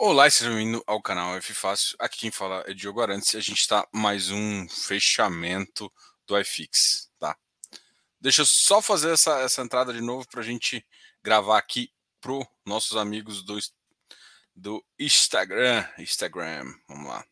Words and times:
Olá, 0.00 0.30
seja 0.30 0.50
bem-vindo 0.50 0.80
ao 0.86 1.02
canal 1.02 1.36
F 1.38 1.52
Fácil. 1.52 1.96
Aqui 1.98 2.18
quem 2.18 2.30
fala 2.30 2.62
é 2.68 2.72
Diogo 2.72 3.00
Arantes 3.00 3.34
e 3.34 3.36
a 3.36 3.40
gente 3.40 3.58
está 3.58 3.84
mais 3.92 4.30
um 4.30 4.68
fechamento 4.68 5.92
do 6.24 6.38
iFix, 6.38 7.10
tá? 7.18 7.36
Deixa 8.20 8.42
eu 8.42 8.46
só 8.46 8.80
fazer 8.80 9.10
essa, 9.10 9.40
essa 9.40 9.60
entrada 9.60 9.92
de 9.92 10.00
novo 10.00 10.24
para 10.28 10.40
a 10.40 10.44
gente 10.44 10.86
gravar 11.20 11.58
aqui 11.58 11.90
pro 12.20 12.46
nossos 12.64 12.96
amigos 12.96 13.42
do, 13.42 13.58
do 14.54 14.84
Instagram. 15.00 15.84
Instagram, 15.98 16.72
vamos 16.86 17.08
lá. 17.08 17.24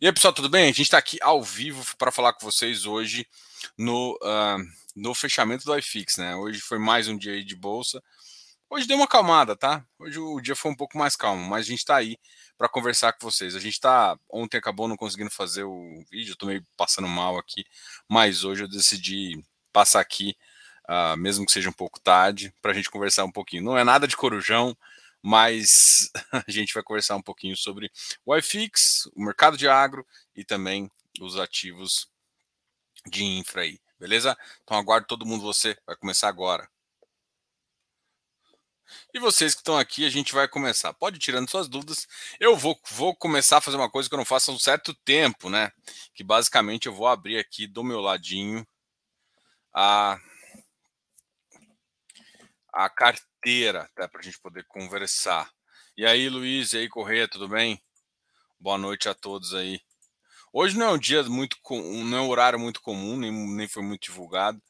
E 0.00 0.06
aí, 0.06 0.12
pessoal, 0.12 0.32
tudo 0.32 0.48
bem? 0.48 0.62
A 0.62 0.68
gente 0.68 0.82
está 0.82 0.98
aqui 0.98 1.18
ao 1.20 1.42
vivo 1.42 1.84
para 1.96 2.12
falar 2.12 2.32
com 2.34 2.46
vocês 2.48 2.86
hoje 2.86 3.26
no, 3.76 4.16
uh, 4.22 4.64
no 4.94 5.16
fechamento 5.16 5.64
do 5.64 5.76
iFix, 5.76 6.16
né? 6.16 6.36
Hoje 6.36 6.60
foi 6.60 6.78
mais 6.78 7.08
um 7.08 7.18
dia 7.18 7.44
de 7.44 7.56
bolsa. 7.56 8.00
Hoje 8.72 8.86
deu 8.86 8.96
uma 8.96 9.08
calmada, 9.08 9.56
tá? 9.56 9.84
Hoje 9.98 10.20
o 10.20 10.40
dia 10.40 10.54
foi 10.54 10.70
um 10.70 10.76
pouco 10.76 10.96
mais 10.96 11.16
calmo, 11.16 11.44
mas 11.44 11.66
a 11.66 11.70
gente 11.70 11.84
tá 11.84 11.96
aí 11.96 12.16
para 12.56 12.68
conversar 12.68 13.12
com 13.12 13.28
vocês. 13.28 13.56
A 13.56 13.58
gente 13.58 13.80
tá. 13.80 14.16
Ontem 14.30 14.58
acabou 14.58 14.86
não 14.86 14.96
conseguindo 14.96 15.28
fazer 15.30 15.64
o 15.64 16.04
vídeo, 16.08 16.36
tô 16.36 16.46
meio 16.46 16.64
passando 16.76 17.08
mal 17.08 17.36
aqui, 17.36 17.64
mas 18.08 18.44
hoje 18.44 18.62
eu 18.62 18.68
decidi 18.68 19.44
passar 19.72 19.98
aqui, 20.00 20.36
uh, 20.88 21.16
mesmo 21.16 21.44
que 21.44 21.50
seja 21.50 21.68
um 21.68 21.72
pouco 21.72 22.00
tarde, 22.00 22.54
para 22.62 22.70
a 22.70 22.74
gente 22.74 22.88
conversar 22.90 23.24
um 23.24 23.32
pouquinho. 23.32 23.64
Não 23.64 23.76
é 23.76 23.82
nada 23.82 24.06
de 24.06 24.16
corujão, 24.16 24.76
mas 25.20 26.08
a 26.32 26.44
gente 26.48 26.72
vai 26.72 26.82
conversar 26.84 27.16
um 27.16 27.22
pouquinho 27.22 27.56
sobre 27.56 27.90
o 28.24 28.36
iFix, 28.36 29.10
o 29.16 29.24
mercado 29.24 29.56
de 29.56 29.66
agro 29.66 30.06
e 30.36 30.44
também 30.44 30.88
os 31.20 31.36
ativos 31.40 32.08
de 33.06 33.24
infra 33.24 33.62
aí, 33.62 33.80
beleza? 33.98 34.38
Então 34.62 34.76
aguardo 34.78 35.08
todo 35.08 35.26
mundo 35.26 35.42
você, 35.42 35.76
vai 35.84 35.96
começar 35.96 36.28
agora. 36.28 36.68
E 39.12 39.18
vocês 39.18 39.54
que 39.54 39.60
estão 39.60 39.76
aqui, 39.78 40.04
a 40.04 40.10
gente 40.10 40.32
vai 40.32 40.48
começar. 40.48 40.92
Pode 40.92 41.16
ir 41.16 41.20
tirando 41.20 41.50
suas 41.50 41.68
dúvidas. 41.68 42.06
Eu 42.38 42.56
vou, 42.56 42.78
vou 42.90 43.14
começar 43.14 43.58
a 43.58 43.60
fazer 43.60 43.76
uma 43.76 43.90
coisa 43.90 44.08
que 44.08 44.14
eu 44.14 44.18
não 44.18 44.24
faço 44.24 44.50
há 44.50 44.54
um 44.54 44.58
certo 44.58 44.94
tempo, 44.94 45.50
né? 45.50 45.72
Que 46.14 46.22
basicamente 46.22 46.86
eu 46.86 46.94
vou 46.94 47.08
abrir 47.08 47.38
aqui 47.38 47.66
do 47.66 47.82
meu 47.82 48.00
ladinho 48.00 48.66
a, 49.74 50.18
a 52.72 52.88
carteira, 52.88 53.88
tá? 53.94 54.08
Para 54.08 54.20
a 54.20 54.24
gente 54.24 54.40
poder 54.40 54.64
conversar. 54.66 55.50
E 55.96 56.06
aí, 56.06 56.28
Luiz, 56.28 56.72
e 56.72 56.78
aí, 56.78 56.88
Correia, 56.88 57.28
tudo 57.28 57.48
bem? 57.48 57.80
Boa 58.58 58.78
noite 58.78 59.08
a 59.08 59.14
todos 59.14 59.54
aí. 59.54 59.80
Hoje 60.52 60.76
não 60.76 60.86
é 60.86 60.92
um 60.92 60.98
dia 60.98 61.22
muito, 61.24 61.56
não 61.70 62.18
é 62.18 62.20
um 62.20 62.28
horário 62.28 62.58
muito 62.58 62.80
comum, 62.80 63.16
nem, 63.16 63.30
nem 63.30 63.68
foi 63.68 63.82
muito 63.82 64.02
divulgado 64.02 64.60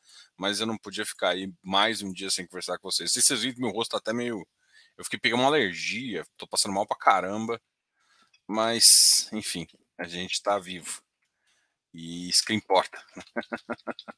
mas 0.41 0.59
eu 0.59 0.67
não 0.67 0.79
podia 0.79 1.05
ficar 1.05 1.29
aí 1.29 1.53
mais 1.63 2.01
um 2.01 2.11
dia 2.11 2.31
sem 2.31 2.47
conversar 2.47 2.79
com 2.79 2.91
vocês. 2.91 3.13
Se 3.13 3.21
vocês 3.21 3.43
viram, 3.43 3.61
meu 3.61 3.71
rosto 3.71 3.91
tá 3.91 3.99
até 3.99 4.11
meio. 4.11 4.49
Eu 4.97 5.05
fiquei 5.05 5.21
pegando 5.21 5.41
uma 5.41 5.49
alergia, 5.49 6.25
tô 6.39 6.49
passando 6.49 6.73
mal 6.73 6.87
pra 6.87 6.97
caramba. 6.97 7.61
Mas, 8.47 9.29
enfim, 9.35 9.67
a 9.99 10.05
gente 10.05 10.43
tá 10.43 10.59
vivo. 10.59 11.03
E 11.93 12.31
isso 12.31 12.43
que 12.43 12.55
importa. 12.55 13.05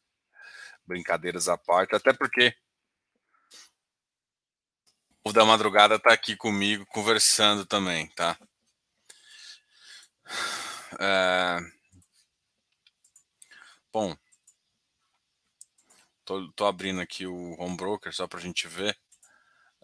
Brincadeiras 0.87 1.49
à 1.49 1.59
parte, 1.59 1.97
até 1.97 2.13
porque 2.13 2.55
o 5.25 5.33
da 5.33 5.45
madrugada 5.45 5.99
tá 5.99 6.13
aqui 6.13 6.37
comigo 6.37 6.87
conversando 6.87 7.67
também, 7.67 8.07
tá? 8.11 8.39
É... 11.01 11.59
Bom, 13.93 14.17
Tô, 16.25 16.53
tô 16.53 16.67
abrindo 16.67 17.01
aqui 17.01 17.27
o 17.27 17.57
home 17.59 17.77
broker 17.77 18.13
só 18.15 18.29
para 18.29 18.39
a 18.39 18.43
gente 18.43 18.69
ver. 18.69 18.97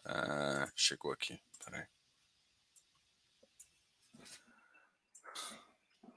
Uh, 0.07 0.71
chegou 0.77 1.13
aqui, 1.13 1.41
peraí. 1.65 1.85
O 6.03 6.11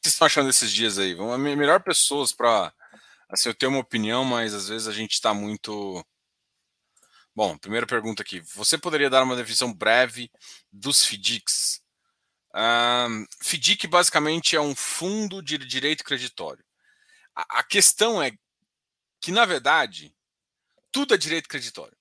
que 0.00 0.08
vocês 0.08 0.14
estão 0.14 0.26
achando 0.26 0.46
desses 0.46 0.72
dias 0.72 0.98
aí? 0.98 1.14
Vamos, 1.14 1.38
melhor 1.38 1.82
pessoas 1.82 2.32
para. 2.32 2.72
Assim, 3.28 3.48
eu 3.48 3.54
tenho 3.54 3.72
uma 3.72 3.80
opinião, 3.80 4.24
mas 4.24 4.54
às 4.54 4.68
vezes 4.68 4.88
a 4.88 4.92
gente 4.92 5.12
está 5.12 5.34
muito. 5.34 6.04
Bom, 7.34 7.58
primeira 7.58 7.86
pergunta 7.86 8.22
aqui. 8.22 8.40
Você 8.54 8.78
poderia 8.78 9.10
dar 9.10 9.22
uma 9.22 9.36
definição 9.36 9.72
breve 9.72 10.30
dos 10.72 11.02
FDICs? 11.02 11.82
Um, 12.54 13.26
FDIC 13.42 13.86
basicamente 13.86 14.56
é 14.56 14.60
um 14.60 14.74
fundo 14.74 15.42
de 15.42 15.58
direito 15.58 16.02
creditório. 16.02 16.64
A, 17.34 17.58
a 17.58 17.62
questão 17.62 18.22
é 18.22 18.32
que, 19.26 19.32
na 19.32 19.44
verdade, 19.44 20.14
tudo 20.92 21.12
é 21.12 21.18
direito 21.18 21.48
creditório. 21.48 21.98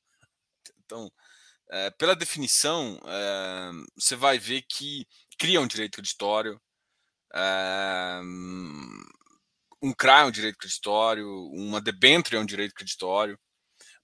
Então, 0.77 1.11
é, 1.71 1.89
pela 1.89 2.15
definição, 2.15 3.01
é, 3.03 3.71
você 3.95 4.15
vai 4.15 4.37
ver 4.37 4.61
que 4.61 5.07
cria 5.35 5.59
um 5.59 5.65
direito 5.65 5.95
creditório, 5.95 6.61
é, 7.33 8.21
um 9.81 9.91
CRA 9.91 10.19
é 10.19 10.25
um 10.25 10.29
direito 10.29 10.59
creditório, 10.59 11.27
uma 11.51 11.81
debenture 11.81 12.35
é 12.35 12.39
um 12.39 12.45
direito 12.45 12.75
creditório, 12.75 13.39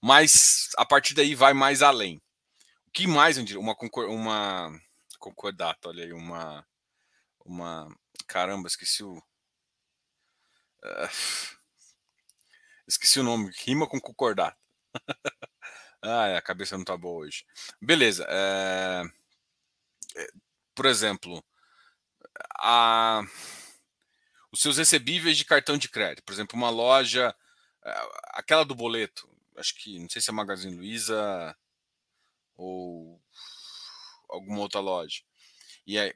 mas 0.00 0.70
a 0.76 0.84
partir 0.84 1.14
daí 1.14 1.36
vai 1.36 1.52
mais 1.54 1.80
além. 1.80 2.20
O 2.88 2.90
que 2.90 3.06
mais 3.06 3.38
é 3.38 3.40
um? 3.40 3.60
Uma, 3.60 3.76
uma 4.08 4.80
concordata, 5.20 5.90
olha 5.90 6.02
aí, 6.02 6.12
uma, 6.12 6.66
uma. 7.44 7.88
Caramba, 8.26 8.66
esqueci 8.66 9.04
o. 9.04 9.16
Uh, 10.84 11.61
Esqueci 12.86 13.20
o 13.20 13.22
nome, 13.22 13.50
rima 13.64 13.86
com 13.86 14.00
concordar. 14.00 14.56
ah, 16.02 16.36
a 16.36 16.42
cabeça 16.42 16.76
não 16.76 16.84
tá 16.84 16.96
boa 16.96 17.24
hoje. 17.26 17.44
Beleza. 17.80 18.26
É... 18.28 19.02
Por 20.74 20.86
exemplo, 20.86 21.44
a... 22.58 23.22
os 24.50 24.60
seus 24.60 24.78
recebíveis 24.78 25.36
de 25.36 25.44
cartão 25.44 25.76
de 25.76 25.88
crédito. 25.88 26.24
Por 26.24 26.32
exemplo, 26.32 26.56
uma 26.56 26.70
loja, 26.70 27.34
eh, 27.84 28.08
aquela 28.34 28.64
do 28.64 28.74
boleto, 28.74 29.28
acho 29.56 29.74
que, 29.76 29.98
não 29.98 30.08
sei 30.08 30.20
se 30.22 30.30
é 30.30 30.32
Magazine 30.32 30.76
Luiza 30.76 31.56
ou 32.56 33.20
alguma 34.28 34.60
outra 34.60 34.80
loja. 34.80 35.22
E 35.86 35.98
aí, 35.98 36.14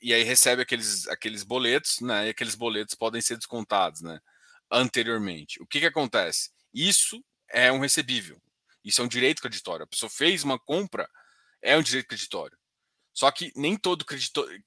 e 0.00 0.14
aí 0.14 0.22
recebe 0.22 0.62
aqueles, 0.62 1.06
aqueles 1.08 1.42
boletos, 1.42 2.00
né? 2.00 2.26
E 2.26 2.30
aqueles 2.30 2.54
boletos 2.54 2.94
podem 2.94 3.20
ser 3.20 3.36
descontados, 3.36 4.00
né? 4.00 4.20
Anteriormente. 4.70 5.60
O 5.62 5.66
que, 5.66 5.80
que 5.80 5.86
acontece? 5.86 6.50
Isso 6.72 7.24
é 7.48 7.70
um 7.70 7.78
recebível. 7.78 8.40
Isso 8.84 9.00
é 9.00 9.04
um 9.04 9.08
direito 9.08 9.42
creditório. 9.42 9.84
A 9.84 9.86
pessoa 9.88 10.10
fez 10.10 10.44
uma 10.44 10.58
compra, 10.58 11.08
é 11.62 11.76
um 11.76 11.82
direito 11.82 12.08
creditório. 12.08 12.56
Só 13.12 13.30
que 13.30 13.50
nem 13.56 13.76
todo 13.76 14.04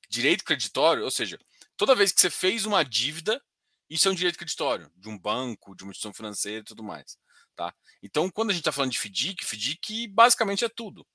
direito 0.10 0.44
creditório, 0.44 1.04
ou 1.04 1.12
seja, 1.12 1.40
toda 1.78 1.96
vez 1.96 2.12
que 2.12 2.20
você 2.20 2.30
fez 2.30 2.66
uma 2.66 2.84
dívida, 2.84 3.42
isso 3.90 4.08
é 4.08 4.12
um 4.12 4.16
direito 4.16 4.38
creditório 4.38 4.92
de 4.96 5.08
um 5.08 5.18
banco, 5.18 5.76
de 5.76 5.84
uma 5.84 5.92
instituição 5.92 6.14
financeira 6.14 6.62
e 6.62 6.64
tudo 6.64 6.84
mais. 6.84 7.18
Tá? 7.56 7.74
Então, 8.02 8.30
quando 8.30 8.50
a 8.50 8.54
gente 8.54 8.62
está 8.62 8.72
falando 8.72 8.92
de 8.92 8.98
FDIC, 8.98 9.46
FDIC 9.46 10.08
basicamente 10.08 10.66
é 10.66 10.70
tudo. 10.70 11.06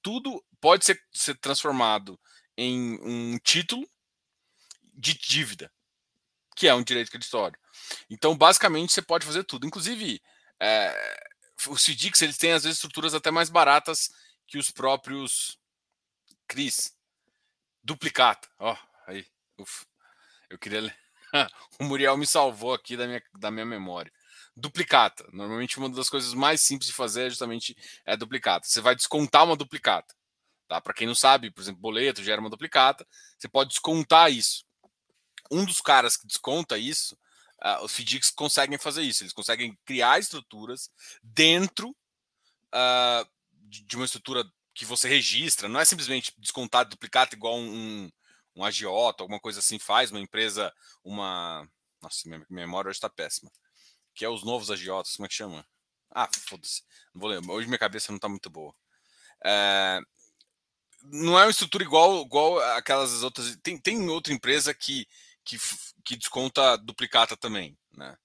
Tudo 0.00 0.44
pode 0.60 0.84
ser, 0.84 1.02
ser 1.12 1.38
transformado 1.38 2.18
em 2.56 2.98
um 3.02 3.38
título 3.38 3.88
de 4.94 5.12
dívida, 5.14 5.70
que 6.56 6.66
é 6.66 6.74
um 6.74 6.82
direito 6.82 7.10
creditório. 7.10 7.58
Então, 8.08 8.36
basicamente, 8.36 8.92
você 8.92 9.02
pode 9.02 9.26
fazer 9.26 9.44
tudo. 9.44 9.66
Inclusive, 9.66 10.20
é, 10.58 11.16
os 11.68 11.84
FDICs 11.84 12.22
eles 12.22 12.38
têm 12.38 12.52
às 12.52 12.64
vezes 12.64 12.78
estruturas 12.78 13.14
até 13.14 13.30
mais 13.30 13.50
baratas 13.50 14.10
que 14.48 14.58
os 14.58 14.70
próprios 14.70 15.58
CRIs. 16.48 16.96
Duplicata. 17.84 18.48
Ó, 18.58 18.72
oh, 18.72 19.10
aí. 19.10 19.24
Uf, 19.58 19.84
eu 20.50 20.58
queria. 20.58 20.94
o 21.78 21.84
Muriel 21.84 22.16
me 22.16 22.26
salvou 22.26 22.72
aqui 22.72 22.96
da 22.96 23.06
minha, 23.06 23.22
da 23.38 23.50
minha 23.50 23.66
memória. 23.66 24.12
Duplicata. 24.56 25.28
Normalmente, 25.32 25.78
uma 25.78 25.90
das 25.90 26.08
coisas 26.08 26.32
mais 26.32 26.62
simples 26.62 26.88
de 26.88 26.94
fazer 26.94 27.26
é 27.26 27.30
justamente 27.30 27.76
é 28.04 28.16
duplicata. 28.16 28.66
Você 28.66 28.80
vai 28.80 28.96
descontar 28.96 29.44
uma 29.44 29.56
duplicata. 29.56 30.14
Tá? 30.66 30.80
Para 30.80 30.94
quem 30.94 31.06
não 31.06 31.14
sabe, 31.14 31.50
por 31.50 31.60
exemplo, 31.60 31.80
boleto 31.80 32.24
gera 32.24 32.40
uma 32.40 32.50
duplicata. 32.50 33.06
Você 33.38 33.48
pode 33.48 33.70
descontar 33.70 34.32
isso. 34.32 34.65
Um 35.50 35.64
dos 35.64 35.80
caras 35.80 36.16
que 36.16 36.26
desconta 36.26 36.78
isso 36.78 37.16
uh, 37.64 37.84
os 37.84 37.92
FDICs 37.92 38.30
conseguem 38.30 38.78
fazer 38.78 39.02
isso, 39.02 39.22
eles 39.22 39.32
conseguem 39.32 39.76
criar 39.84 40.18
estruturas 40.18 40.90
dentro 41.22 41.90
uh, 42.74 43.28
de 43.68 43.96
uma 43.96 44.04
estrutura 44.04 44.44
que 44.74 44.84
você 44.84 45.08
registra, 45.08 45.68
não 45.68 45.80
é 45.80 45.84
simplesmente 45.84 46.32
descontar 46.36 46.86
duplicata 46.86 47.34
igual 47.34 47.56
um, 47.56 48.10
um 48.54 48.64
agiota, 48.64 49.22
alguma 49.22 49.40
coisa 49.40 49.60
assim 49.60 49.78
faz, 49.78 50.10
uma 50.10 50.20
empresa, 50.20 50.72
uma. 51.02 51.66
Nossa, 52.02 52.28
minha 52.28 52.44
memória 52.50 52.90
hoje 52.90 52.98
está 52.98 53.08
péssima. 53.08 53.50
Que 54.14 54.24
é 54.24 54.28
os 54.28 54.44
novos 54.44 54.70
agiotas, 54.70 55.16
como 55.16 55.26
é 55.26 55.28
que 55.28 55.34
chama? 55.34 55.66
Ah, 56.10 56.28
foda-se. 56.46 56.82
Não 57.14 57.20
vou 57.20 57.30
lembrar. 57.30 57.54
Hoje 57.54 57.66
minha 57.66 57.78
cabeça 57.78 58.12
não 58.12 58.16
está 58.16 58.28
muito 58.28 58.50
boa. 58.50 58.74
É... 59.44 60.00
Não 61.04 61.38
é 61.38 61.44
uma 61.44 61.50
estrutura 61.50 61.84
igual, 61.84 62.22
igual 62.22 62.58
aquelas 62.76 63.22
outras. 63.22 63.56
Tem, 63.62 63.78
tem 63.78 64.08
outra 64.08 64.32
empresa 64.32 64.74
que 64.74 65.06
que, 65.46 65.58
que 66.04 66.16
desconta 66.16 66.76
duplicata 66.76 67.36
também, 67.36 67.78
né? 67.96 68.16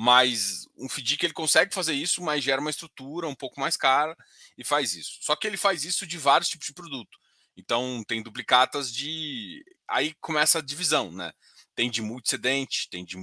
Mas 0.00 0.64
um 0.76 0.88
FDIC 0.88 1.24
ele 1.24 1.32
consegue 1.32 1.74
fazer 1.74 1.92
isso, 1.92 2.22
mas 2.22 2.44
gera 2.44 2.60
uma 2.60 2.70
estrutura 2.70 3.26
um 3.26 3.34
pouco 3.34 3.58
mais 3.58 3.76
cara 3.76 4.16
e 4.56 4.62
faz 4.62 4.94
isso. 4.94 5.18
Só 5.20 5.34
que 5.34 5.44
ele 5.44 5.56
faz 5.56 5.84
isso 5.84 6.06
de 6.06 6.16
vários 6.16 6.48
tipos 6.48 6.68
de 6.68 6.72
produto. 6.72 7.18
Então 7.56 8.04
tem 8.06 8.22
duplicatas 8.22 8.92
de. 8.92 9.64
Aí 9.88 10.14
começa 10.20 10.58
a 10.60 10.62
divisão, 10.62 11.10
né? 11.10 11.32
Tem 11.74 11.90
de 11.90 12.00
multicedente, 12.00 12.88
tem 12.88 13.04
de 13.04 13.16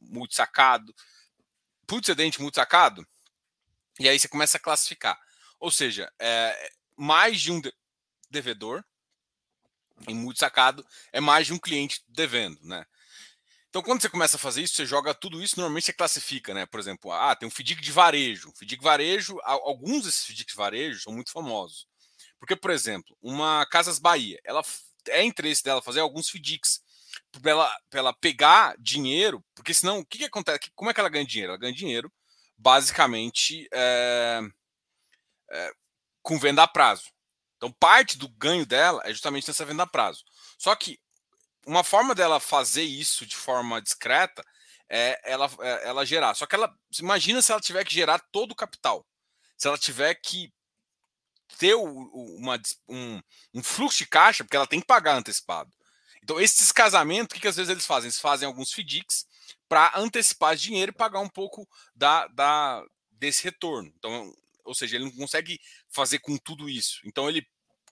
multisacado. 0.00 0.92
Multicedente, 1.88 2.40
multisacado. 2.40 3.06
E 4.00 4.08
aí 4.08 4.18
você 4.18 4.26
começa 4.26 4.56
a 4.56 4.60
classificar. 4.60 5.16
Ou 5.60 5.70
seja, 5.70 6.12
é, 6.18 6.72
mais 6.96 7.40
de 7.40 7.52
um 7.52 7.62
devedor 8.28 8.84
em 10.08 10.14
multisacado 10.14 10.86
é 11.12 11.20
mais 11.20 11.46
de 11.46 11.52
um 11.52 11.58
cliente 11.58 12.02
devendo, 12.08 12.58
né? 12.62 12.84
Então, 13.68 13.82
quando 13.82 14.02
você 14.02 14.08
começa 14.08 14.36
a 14.36 14.40
fazer 14.40 14.62
isso, 14.62 14.74
você 14.74 14.84
joga 14.84 15.14
tudo 15.14 15.40
isso, 15.40 15.56
normalmente 15.56 15.84
você 15.86 15.92
classifica, 15.92 16.52
né? 16.52 16.66
Por 16.66 16.80
exemplo, 16.80 17.12
ah, 17.12 17.36
tem 17.36 17.46
um 17.46 17.50
FDIC 17.50 17.80
de 17.80 17.92
varejo. 17.92 18.52
FDIC 18.56 18.82
varejo, 18.82 19.38
alguns 19.44 20.04
desses 20.04 20.24
FDICs 20.24 20.52
de 20.52 20.56
varejo 20.56 21.00
são 21.00 21.12
muito 21.12 21.30
famosos. 21.30 21.86
Porque, 22.40 22.56
por 22.56 22.72
exemplo, 22.72 23.16
uma 23.22 23.64
Casas 23.66 24.00
Bahia, 24.00 24.40
ela 24.44 24.60
é 25.08 25.22
interesse 25.22 25.62
dela 25.62 25.80
fazer 25.80 26.00
alguns 26.00 26.28
FDICs 26.28 26.80
para 27.40 27.50
ela, 27.52 27.76
ela 27.92 28.12
pegar 28.12 28.74
dinheiro, 28.78 29.44
porque 29.54 29.72
senão, 29.72 30.00
o 30.00 30.04
que, 30.04 30.18
que 30.18 30.24
acontece? 30.24 30.70
Como 30.74 30.90
é 30.90 30.94
que 30.94 30.98
ela 30.98 31.08
ganha 31.08 31.24
dinheiro? 31.24 31.52
Ela 31.52 31.60
ganha 31.60 31.72
dinheiro, 31.72 32.12
basicamente, 32.58 33.68
é, 33.72 34.40
é, 35.50 35.72
com 36.22 36.38
venda 36.40 36.64
a 36.64 36.68
prazo. 36.68 37.04
Então, 37.60 37.70
parte 37.72 38.16
do 38.16 38.26
ganho 38.26 38.64
dela 38.64 39.02
é 39.04 39.12
justamente 39.12 39.46
nessa 39.46 39.66
venda 39.66 39.82
a 39.82 39.86
prazo. 39.86 40.24
Só 40.56 40.74
que 40.74 40.98
uma 41.66 41.84
forma 41.84 42.14
dela 42.14 42.40
fazer 42.40 42.84
isso 42.84 43.26
de 43.26 43.36
forma 43.36 43.82
discreta 43.82 44.42
é 44.88 45.20
ela, 45.22 45.50
é 45.60 45.88
ela 45.88 46.06
gerar. 46.06 46.32
Só 46.34 46.46
que 46.46 46.54
ela 46.54 46.74
imagina 46.98 47.42
se 47.42 47.52
ela 47.52 47.60
tiver 47.60 47.84
que 47.84 47.92
gerar 47.92 48.18
todo 48.32 48.52
o 48.52 48.56
capital. 48.56 49.06
Se 49.58 49.68
ela 49.68 49.76
tiver 49.76 50.14
que 50.14 50.50
ter 51.58 51.74
uma, 51.74 52.58
um, 52.88 53.20
um, 53.52 53.62
fluxo 53.62 53.98
de 53.98 54.06
caixa, 54.06 54.42
porque 54.42 54.56
ela 54.56 54.66
tem 54.66 54.80
que 54.80 54.86
pagar 54.86 55.16
antecipado. 55.16 55.70
Então, 56.22 56.40
esse 56.40 56.60
descasamento, 56.60 57.32
o 57.32 57.34
que, 57.34 57.42
que 57.42 57.48
às 57.48 57.56
vezes 57.56 57.68
eles 57.68 57.84
fazem? 57.84 58.08
Eles 58.08 58.20
fazem 58.20 58.46
alguns 58.46 58.72
FDICs 58.72 59.26
para 59.68 59.92
antecipar 59.96 60.54
esse 60.54 60.62
dinheiro 60.62 60.92
e 60.92 60.96
pagar 60.96 61.20
um 61.20 61.28
pouco 61.28 61.68
da, 61.94 62.26
da, 62.28 62.82
desse 63.10 63.44
retorno. 63.44 63.92
Então, 63.98 64.32
ou 64.70 64.74
seja, 64.74 64.96
ele 64.96 65.04
não 65.04 65.12
consegue 65.12 65.58
fazer 65.88 66.18
com 66.20 66.36
tudo 66.38 66.68
isso. 66.68 67.00
Então, 67.04 67.28
ele 67.28 67.46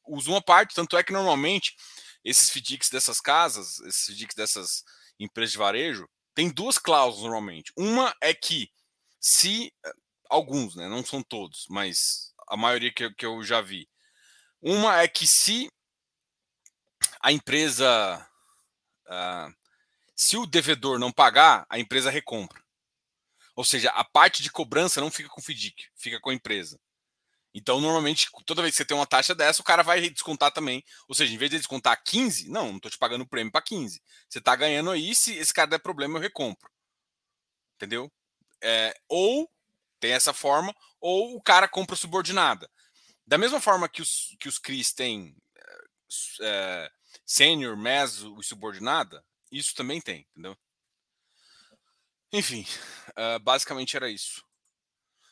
usa 0.06 0.30
uma 0.30 0.42
parte, 0.42 0.74
tanto 0.74 0.96
é 0.96 1.02
que 1.02 1.12
normalmente 1.12 1.74
esses 2.24 2.50
FDICs 2.50 2.88
dessas 2.90 3.20
casas, 3.20 3.78
esses 3.80 4.06
FDICs 4.06 4.34
dessas 4.34 4.84
empresas 5.18 5.52
de 5.52 5.58
varejo, 5.58 6.08
tem 6.34 6.48
duas 6.48 6.78
cláusulas 6.78 7.24
normalmente. 7.24 7.72
Uma 7.76 8.14
é 8.22 8.32
que 8.32 8.70
se 9.20 9.72
eh, 9.84 9.92
alguns, 10.30 10.76
né, 10.76 10.88
não 10.88 11.04
são 11.04 11.22
todos, 11.22 11.66
mas 11.68 12.32
a 12.48 12.56
maioria 12.56 12.92
que, 12.92 13.10
que 13.14 13.26
eu 13.26 13.42
já 13.42 13.60
vi. 13.60 13.88
Uma 14.60 15.00
é 15.00 15.08
que 15.08 15.26
se 15.26 15.68
a 17.20 17.32
empresa, 17.32 18.26
uh, 19.06 19.54
se 20.16 20.36
o 20.36 20.46
devedor 20.46 20.98
não 20.98 21.12
pagar, 21.12 21.66
a 21.68 21.78
empresa 21.78 22.10
recompra. 22.10 22.62
Ou 23.58 23.64
seja, 23.64 23.90
a 23.90 24.04
parte 24.04 24.40
de 24.40 24.52
cobrança 24.52 25.00
não 25.00 25.10
fica 25.10 25.28
com 25.28 25.40
o 25.40 25.42
FDIC, 25.42 25.88
fica 25.96 26.20
com 26.20 26.30
a 26.30 26.32
empresa. 26.32 26.78
Então, 27.52 27.80
normalmente, 27.80 28.28
toda 28.46 28.62
vez 28.62 28.72
que 28.72 28.76
você 28.76 28.84
tem 28.84 28.96
uma 28.96 29.04
taxa 29.04 29.34
dessa, 29.34 29.60
o 29.60 29.64
cara 29.64 29.82
vai 29.82 30.08
descontar 30.08 30.52
também. 30.52 30.84
Ou 31.08 31.14
seja, 31.16 31.34
em 31.34 31.36
vez 31.36 31.50
de 31.50 31.56
descontar 31.56 32.00
15, 32.04 32.48
não, 32.48 32.68
não 32.68 32.76
estou 32.76 32.88
te 32.88 32.96
pagando 32.96 33.22
o 33.22 33.26
prêmio 33.26 33.50
para 33.50 33.60
15. 33.60 34.00
Você 34.28 34.38
está 34.38 34.54
ganhando 34.54 34.92
aí, 34.92 35.12
se 35.12 35.34
esse 35.34 35.52
cara 35.52 35.70
der 35.70 35.80
problema, 35.80 36.18
eu 36.18 36.22
recompro. 36.22 36.70
Entendeu? 37.74 38.08
É, 38.62 38.96
ou 39.08 39.50
tem 39.98 40.12
essa 40.12 40.32
forma, 40.32 40.72
ou 41.00 41.34
o 41.34 41.42
cara 41.42 41.66
compra 41.66 41.96
subordinada. 41.96 42.70
Da 43.26 43.36
mesma 43.36 43.60
forma 43.60 43.88
que 43.88 44.02
os, 44.02 44.36
que 44.38 44.48
os 44.48 44.60
CRIs 44.60 44.92
têm 44.92 45.36
é, 46.42 46.92
sênior, 47.26 47.76
meso 47.76 48.38
e 48.38 48.44
subordinada, 48.44 49.20
isso 49.50 49.74
também 49.74 50.00
tem, 50.00 50.24
entendeu? 50.30 50.56
Enfim, 52.32 52.66
uh, 53.10 53.38
basicamente 53.40 53.96
era 53.96 54.10
isso. 54.10 54.44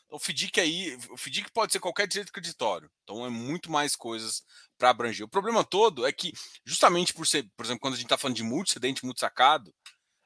O 0.09 0.17
FDIC 0.17 0.59
aí, 0.59 0.97
o 1.09 1.17
FDIC 1.17 1.51
pode 1.51 1.73
ser 1.73 1.79
qualquer 1.79 2.07
direito 2.07 2.31
creditório. 2.31 2.89
Então 3.03 3.25
é 3.25 3.29
muito 3.29 3.69
mais 3.69 3.95
coisas 3.95 4.41
para 4.77 4.89
abranger. 4.89 5.25
O 5.25 5.29
problema 5.29 5.63
todo 5.63 6.05
é 6.05 6.11
que, 6.11 6.31
justamente 6.65 7.13
por 7.13 7.27
ser, 7.27 7.43
por 7.57 7.65
exemplo, 7.65 7.81
quando 7.81 7.95
a 7.95 7.97
gente 7.97 8.05
está 8.05 8.17
falando 8.17 8.37
de 8.37 8.43
multicedente, 8.43 9.05
multisacado, 9.05 9.73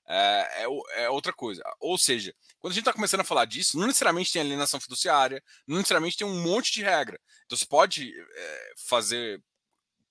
é, 0.08 0.66
é, 0.66 1.04
é, 1.04 1.10
outra 1.10 1.34
coisa. 1.34 1.64
Ou 1.80 1.98
seja, 1.98 2.36
quando 2.60 2.72
a 2.72 2.74
gente 2.74 2.82
está 2.82 2.94
começando 2.94 3.22
a 3.22 3.26
falar 3.26 3.46
disso, 3.46 3.80
não 3.80 3.88
necessariamente 3.88 4.32
tem 4.32 4.42
alienação 4.42 4.80
fiduciária, 4.80 5.42
não 5.66 5.78
necessariamente 5.78 6.18
tem 6.18 6.28
um 6.28 6.42
monte 6.42 6.72
de 6.74 6.84
regra. 6.84 7.20
Então 7.46 7.58
você 7.58 7.66
pode 7.66 8.14
é, 8.14 8.74
fazer, 8.88 9.42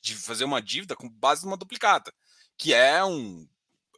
de 0.00 0.16
fazer 0.16 0.44
uma 0.44 0.60
dívida 0.62 0.96
com 0.96 1.08
base 1.08 1.44
numa 1.44 1.56
duplicata, 1.56 2.12
que 2.56 2.74
é, 2.74 3.04
um, 3.04 3.46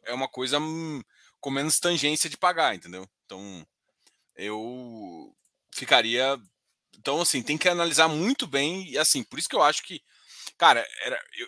é 0.03 0.13
uma 0.13 0.27
coisa 0.27 0.59
hum, 0.59 1.01
com 1.43 1.51
menos 1.51 1.77
tangência 1.77 2.29
de 2.29 2.37
pagar, 2.37 2.73
entendeu? 2.73 3.05
Então 3.25 3.67
eu 4.33 5.35
ficaria. 5.75 6.41
Então, 6.97 7.19
assim, 7.19 7.43
tem 7.43 7.57
que 7.57 7.67
analisar 7.67 8.07
muito 8.07 8.47
bem. 8.47 8.89
E 8.89 8.97
assim, 8.97 9.23
por 9.23 9.37
isso 9.37 9.49
que 9.49 9.55
eu 9.55 9.61
acho 9.61 9.83
que, 9.83 10.01
cara, 10.57 10.87
era, 11.03 11.21
eu, 11.37 11.47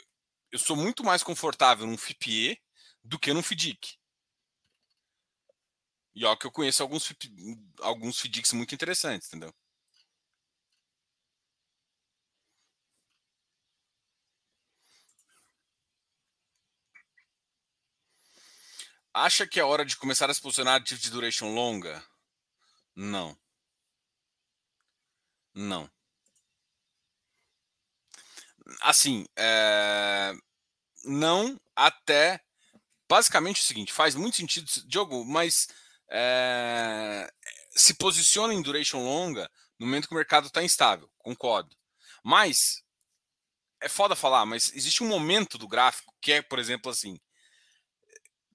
eu 0.51 0.59
sou 0.59 0.75
muito 0.75 1.01
mais 1.01 1.23
confortável 1.23 1.87
num 1.87 1.97
FIPE 1.97 2.61
do 3.05 3.17
que 3.17 3.33
num 3.33 3.41
FDIC. 3.41 3.97
E 6.13 6.25
ó, 6.25 6.35
que 6.35 6.45
eu 6.45 6.51
conheço 6.51 6.83
alguns, 6.83 7.13
alguns 7.79 8.19
FDICs 8.19 8.51
muito 8.51 8.75
interessantes, 8.75 9.29
entendeu? 9.29 9.53
Acha 19.17 19.47
que 19.47 19.61
é 19.61 19.63
hora 19.63 19.85
de 19.85 19.95
começar 19.95 20.29
a 20.29 20.33
se 20.33 20.41
posicionar 20.41 20.83
de 20.83 21.09
duration 21.09 21.53
longa? 21.53 22.03
Não. 22.93 23.37
Não. 25.53 25.89
Assim, 28.81 29.25
é... 29.37 30.33
não 31.05 31.57
até. 31.73 32.41
Basicamente 33.07 33.61
é 33.61 33.63
o 33.63 33.65
seguinte: 33.65 33.93
faz 33.93 34.15
muito 34.15 34.35
sentido, 34.35 34.69
Diogo, 34.85 35.23
mas 35.23 35.69
é... 36.11 37.31
se 37.71 37.93
posiciona 37.93 38.53
em 38.53 38.61
duration 38.61 39.01
longa 39.01 39.49
no 39.79 39.85
momento 39.85 40.09
que 40.09 40.13
o 40.13 40.17
mercado 40.17 40.47
está 40.47 40.61
instável, 40.61 41.09
concordo. 41.19 41.73
Mas 42.21 42.83
é 43.79 43.87
foda 43.87 44.13
falar, 44.13 44.45
mas 44.45 44.73
existe 44.73 45.03
um 45.03 45.07
momento 45.07 45.57
do 45.57 45.69
gráfico 45.69 46.13
que 46.19 46.33
é, 46.33 46.41
por 46.41 46.59
exemplo, 46.59 46.91
assim. 46.91 47.17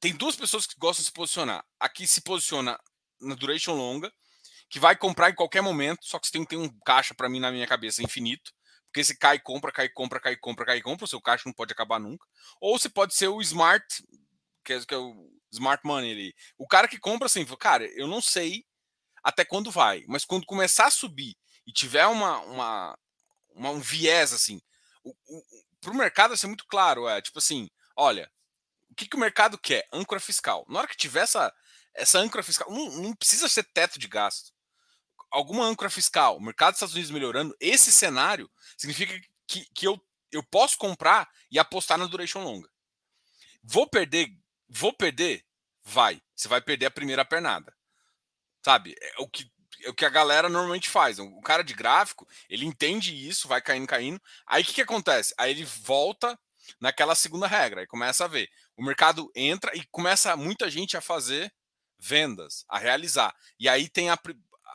Tem 0.00 0.14
duas 0.14 0.34
pessoas 0.34 0.66
que 0.66 0.74
gostam 0.78 1.02
de 1.02 1.08
se 1.08 1.12
posicionar. 1.12 1.62
Aqui 1.78 2.06
se 2.06 2.22
posiciona 2.22 2.78
na 3.20 3.34
duration 3.34 3.74
longa 3.74 4.10
que 4.70 4.78
vai 4.78 4.96
comprar 4.96 5.30
em 5.30 5.34
qualquer 5.34 5.60
momento, 5.60 6.06
só 6.06 6.18
que 6.18 6.26
você 6.26 6.32
tem 6.32 6.42
que 6.42 6.50
ter 6.50 6.56
um 6.56 6.70
caixa 6.86 7.12
para 7.12 7.28
mim 7.28 7.40
na 7.40 7.50
minha 7.50 7.66
cabeça 7.66 8.02
infinito, 8.02 8.52
porque 8.86 9.04
se 9.04 9.18
cai, 9.18 9.38
compra, 9.38 9.70
cai, 9.72 9.88
compra, 9.88 10.20
cai, 10.20 10.36
compra, 10.36 10.64
cai, 10.64 10.80
compra, 10.80 11.04
o 11.04 11.08
seu 11.08 11.20
caixa 11.20 11.42
não 11.46 11.52
pode 11.52 11.72
acabar 11.72 11.98
nunca. 11.98 12.26
Ou 12.60 12.78
você 12.78 12.88
pode 12.88 13.14
ser 13.14 13.28
o 13.28 13.40
smart, 13.42 13.84
que 14.64 14.72
é, 14.72 14.84
que 14.84 14.94
é 14.94 14.96
o 14.96 15.28
smart 15.52 15.84
money 15.84 16.12
ali. 16.12 16.34
O 16.56 16.66
cara 16.66 16.88
que 16.88 16.98
compra 16.98 17.26
assim, 17.26 17.44
cara, 17.56 17.84
eu 17.96 18.06
não 18.06 18.22
sei 18.22 18.64
até 19.22 19.44
quando 19.44 19.70
vai, 19.70 20.04
mas 20.08 20.24
quando 20.24 20.46
começar 20.46 20.86
a 20.86 20.90
subir 20.90 21.36
e 21.66 21.72
tiver 21.72 22.06
uma, 22.06 22.38
uma, 22.42 22.98
uma 23.54 23.70
um 23.70 23.80
viés 23.80 24.32
assim, 24.32 24.60
para 25.80 25.90
o 25.90 25.96
mercado 25.96 26.36
ser 26.36 26.46
muito 26.46 26.64
claro, 26.66 27.08
é 27.08 27.20
tipo 27.20 27.38
assim, 27.38 27.68
olha, 27.96 28.30
que, 29.00 29.08
que 29.08 29.16
o 29.16 29.20
mercado 29.20 29.58
quer? 29.58 29.86
Âncora 29.92 30.20
fiscal. 30.20 30.64
Na 30.68 30.80
hora 30.80 30.88
que 30.88 30.96
tiver 30.96 31.22
essa, 31.22 31.52
essa 31.94 32.18
âncora 32.18 32.42
fiscal, 32.42 32.70
não, 32.70 32.90
não 33.02 33.14
precisa 33.14 33.48
ser 33.48 33.64
teto 33.64 33.98
de 33.98 34.08
gasto 34.08 34.52
alguma 35.30 35.64
âncora 35.64 35.88
fiscal, 35.88 36.36
o 36.36 36.40
mercado 36.40 36.72
dos 36.72 36.78
Estados 36.78 36.94
Unidos 36.94 37.10
melhorando, 37.10 37.56
esse 37.60 37.92
cenário 37.92 38.50
significa 38.76 39.18
que, 39.46 39.64
que 39.72 39.86
eu, 39.86 40.00
eu 40.32 40.42
posso 40.42 40.76
comprar 40.76 41.30
e 41.50 41.58
apostar 41.58 41.96
na 41.96 42.06
duration 42.06 42.42
longa. 42.42 42.68
Vou 43.62 43.86
perder, 43.86 44.28
vou 44.68 44.92
perder, 44.92 45.44
vai. 45.84 46.20
Você 46.34 46.48
vai 46.48 46.60
perder 46.60 46.86
a 46.86 46.90
primeira 46.90 47.24
pernada. 47.24 47.74
Sabe? 48.62 48.94
É 49.00 49.14
o 49.18 49.28
que 49.28 49.50
é 49.82 49.88
o 49.88 49.94
que 49.94 50.04
a 50.04 50.10
galera 50.10 50.46
normalmente 50.46 50.90
faz. 50.90 51.18
O 51.18 51.40
cara 51.40 51.64
de 51.64 51.72
gráfico, 51.72 52.28
ele 52.50 52.66
entende 52.66 53.14
isso, 53.26 53.48
vai 53.48 53.62
caindo, 53.62 53.86
caindo. 53.86 54.20
Aí 54.46 54.62
o 54.62 54.66
que, 54.66 54.74
que 54.74 54.82
acontece? 54.82 55.32
Aí 55.38 55.52
ele 55.52 55.64
volta 55.64 56.38
naquela 56.78 57.14
segunda 57.14 57.46
regra 57.46 57.82
e 57.82 57.86
começa 57.86 58.26
a 58.26 58.28
ver. 58.28 58.50
O 58.80 58.82
mercado 58.82 59.30
entra 59.36 59.76
e 59.76 59.84
começa 59.90 60.34
muita 60.38 60.70
gente 60.70 60.96
a 60.96 61.02
fazer 61.02 61.52
vendas, 61.98 62.64
a 62.66 62.78
realizar. 62.78 63.36
E 63.58 63.68
aí 63.68 63.90
tem 63.90 64.08
a, 64.08 64.18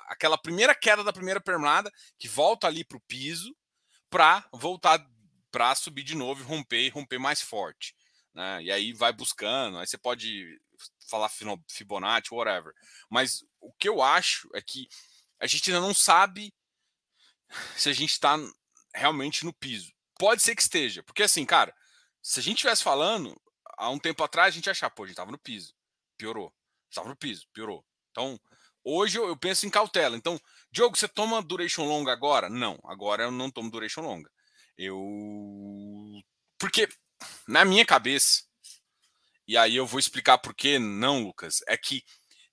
aquela 0.09 0.37
primeira 0.37 0.75
queda 0.75 1.03
da 1.03 1.11
primeira 1.11 1.41
permada 1.41 1.91
que 2.19 2.27
volta 2.27 2.67
ali 2.67 2.85
para 2.85 2.97
o 2.97 3.01
piso 3.07 3.57
para 4.07 4.47
voltar 4.53 5.03
para 5.49 5.73
subir 5.73 6.03
de 6.03 6.13
novo 6.13 6.39
e 6.39 6.45
romper 6.45 6.89
romper 6.89 7.17
mais 7.17 7.41
forte. 7.41 7.95
Né? 8.31 8.65
E 8.65 8.71
aí 8.71 8.93
vai 8.93 9.11
buscando, 9.11 9.79
aí 9.79 9.87
você 9.87 9.97
pode 9.97 10.55
falar 11.09 11.31
Fibonacci, 11.67 12.31
whatever. 12.31 12.73
Mas 13.09 13.43
o 13.59 13.73
que 13.73 13.89
eu 13.89 14.03
acho 14.03 14.47
é 14.53 14.61
que 14.61 14.87
a 15.39 15.47
gente 15.47 15.71
ainda 15.71 15.81
não 15.81 15.95
sabe 15.95 16.53
se 17.75 17.89
a 17.89 17.93
gente 17.93 18.11
está 18.11 18.37
realmente 18.93 19.43
no 19.43 19.51
piso. 19.51 19.91
pode 20.19 20.43
ser 20.43 20.55
que 20.55 20.61
esteja. 20.61 21.01
Porque 21.01 21.23
assim, 21.23 21.43
cara, 21.43 21.75
se 22.21 22.39
a 22.39 22.43
gente 22.43 22.57
estivesse 22.57 22.83
falando, 22.83 23.35
há 23.77 23.89
um 23.89 23.99
tempo 23.99 24.23
atrás, 24.23 24.53
a 24.53 24.55
gente 24.55 24.69
achar, 24.69 24.89
pô, 24.89 25.03
a 25.03 25.07
gente 25.07 25.15
tava 25.15 25.31
no 25.31 25.39
piso. 25.39 25.73
Piorou. 26.17 26.53
Estava 26.89 27.09
no 27.09 27.15
piso, 27.15 27.45
piorou. 27.53 27.85
Então, 28.11 28.39
hoje 28.83 29.17
eu, 29.17 29.27
eu 29.27 29.37
penso 29.37 29.65
em 29.65 29.69
cautela. 29.69 30.15
Então, 30.15 30.39
Diogo, 30.71 30.97
você 30.97 31.07
toma 31.07 31.41
duration 31.41 31.85
longa 31.85 32.11
agora? 32.11 32.49
Não, 32.49 32.79
agora 32.85 33.23
eu 33.23 33.31
não 33.31 33.51
tomo 33.51 33.69
duration 33.69 34.01
longa. 34.01 34.29
Eu. 34.77 35.01
Porque, 36.57 36.87
na 37.47 37.65
minha 37.65 37.85
cabeça, 37.85 38.43
e 39.47 39.57
aí 39.57 39.75
eu 39.75 39.85
vou 39.85 39.99
explicar 39.99 40.37
por 40.37 40.53
que 40.55 40.79
não, 40.79 41.23
Lucas, 41.23 41.59
é 41.67 41.77
que 41.77 42.03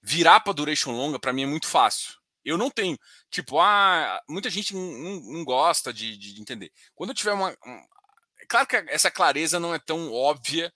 virar 0.02 0.40
para 0.40 0.52
duration 0.52 0.92
longa 0.92 1.18
para 1.18 1.32
mim 1.32 1.44
é 1.44 1.46
muito 1.46 1.66
fácil. 1.66 2.14
Eu 2.44 2.58
não 2.58 2.70
tenho. 2.70 2.98
Tipo, 3.30 3.60
ah, 3.60 4.20
muita 4.28 4.50
gente 4.50 4.74
não, 4.74 5.20
não 5.20 5.44
gosta 5.44 5.92
de, 5.92 6.16
de, 6.16 6.40
entender. 6.40 6.72
Quando 6.94 7.10
eu 7.10 7.14
tiver 7.14 7.32
uma. 7.32 7.50
Um, 7.50 7.82
é 8.40 8.46
claro 8.48 8.66
que 8.66 8.76
essa 8.88 9.10
clareza 9.10 9.60
não 9.60 9.72
é 9.72 9.78
tão 9.78 10.12
óbvia 10.12 10.72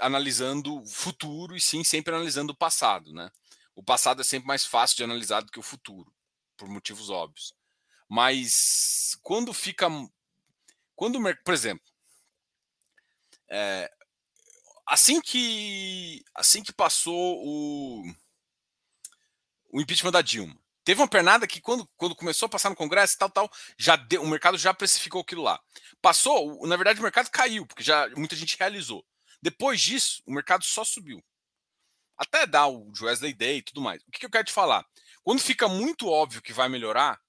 analisando 0.00 0.80
o 0.80 0.86
futuro 0.86 1.56
e 1.56 1.60
sim 1.60 1.84
sempre 1.84 2.14
analisando 2.14 2.52
o 2.52 2.56
passado, 2.56 3.12
né? 3.12 3.30
O 3.74 3.82
passado 3.82 4.20
é 4.20 4.24
sempre 4.24 4.46
mais 4.46 4.64
fácil 4.64 4.96
de 4.96 5.04
analisar 5.04 5.42
do 5.42 5.50
que 5.50 5.58
o 5.58 5.62
futuro, 5.62 6.12
por 6.56 6.68
motivos 6.68 7.10
óbvios. 7.10 7.54
Mas 8.08 9.18
quando 9.22 9.52
fica. 9.52 9.88
Quando, 10.94 11.18
por 11.44 11.54
exemplo, 11.54 11.84
é, 13.50 13.90
assim 14.86 15.20
que 15.20 16.22
assim 16.34 16.62
que 16.62 16.72
passou 16.72 17.42
o, 17.44 18.04
o 19.72 19.80
impeachment 19.80 20.12
da 20.12 20.22
Dilma, 20.22 20.56
teve 20.84 21.00
uma 21.00 21.08
pernada 21.08 21.46
que 21.46 21.60
quando, 21.60 21.88
quando 21.96 22.14
começou 22.14 22.46
a 22.46 22.48
passar 22.48 22.70
no 22.70 22.76
Congresso, 22.76 23.18
tal, 23.18 23.30
tal, 23.30 23.50
já 23.76 23.96
deu, 23.96 24.22
o 24.22 24.28
mercado 24.28 24.56
já 24.56 24.72
precificou 24.72 25.22
aquilo 25.22 25.42
lá. 25.42 25.60
Passou, 26.00 26.64
na 26.66 26.76
verdade 26.76 27.00
o 27.00 27.02
mercado 27.02 27.30
caiu, 27.30 27.66
porque 27.66 27.82
já 27.82 28.08
muita 28.10 28.36
gente 28.36 28.56
realizou. 28.56 29.04
Depois 29.44 29.78
disso, 29.78 30.22
o 30.24 30.32
mercado 30.32 30.64
só 30.64 30.82
subiu. 30.84 31.22
Até 32.16 32.46
dar 32.46 32.66
o 32.66 32.90
Wesley 32.98 33.34
Day 33.34 33.58
e 33.58 33.62
tudo 33.62 33.82
mais. 33.82 34.02
O 34.08 34.10
que, 34.10 34.20
que 34.20 34.24
eu 34.24 34.30
quero 34.30 34.46
te 34.46 34.52
falar? 34.52 34.82
Quando 35.22 35.38
fica 35.38 35.68
muito 35.68 36.08
óbvio 36.08 36.40
que 36.40 36.50
vai 36.50 36.66
melhorar, 36.66 37.20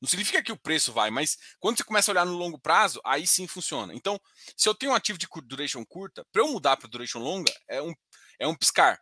não 0.00 0.08
significa 0.08 0.42
que 0.42 0.52
o 0.52 0.56
preço 0.56 0.90
vai, 0.90 1.10
mas 1.10 1.36
quando 1.60 1.76
você 1.76 1.84
começa 1.84 2.10
a 2.10 2.12
olhar 2.12 2.24
no 2.24 2.32
longo 2.32 2.58
prazo, 2.58 2.98
aí 3.04 3.26
sim 3.26 3.46
funciona. 3.46 3.94
Então, 3.94 4.18
se 4.56 4.66
eu 4.66 4.74
tenho 4.74 4.92
um 4.92 4.94
ativo 4.94 5.18
de 5.18 5.28
duration 5.42 5.84
curta, 5.84 6.26
para 6.32 6.40
eu 6.40 6.48
mudar 6.48 6.78
para 6.78 6.88
duration 6.88 7.18
longa, 7.18 7.52
é 7.68 7.82
um, 7.82 7.92
é 8.38 8.46
um 8.46 8.54
piscar. 8.54 8.98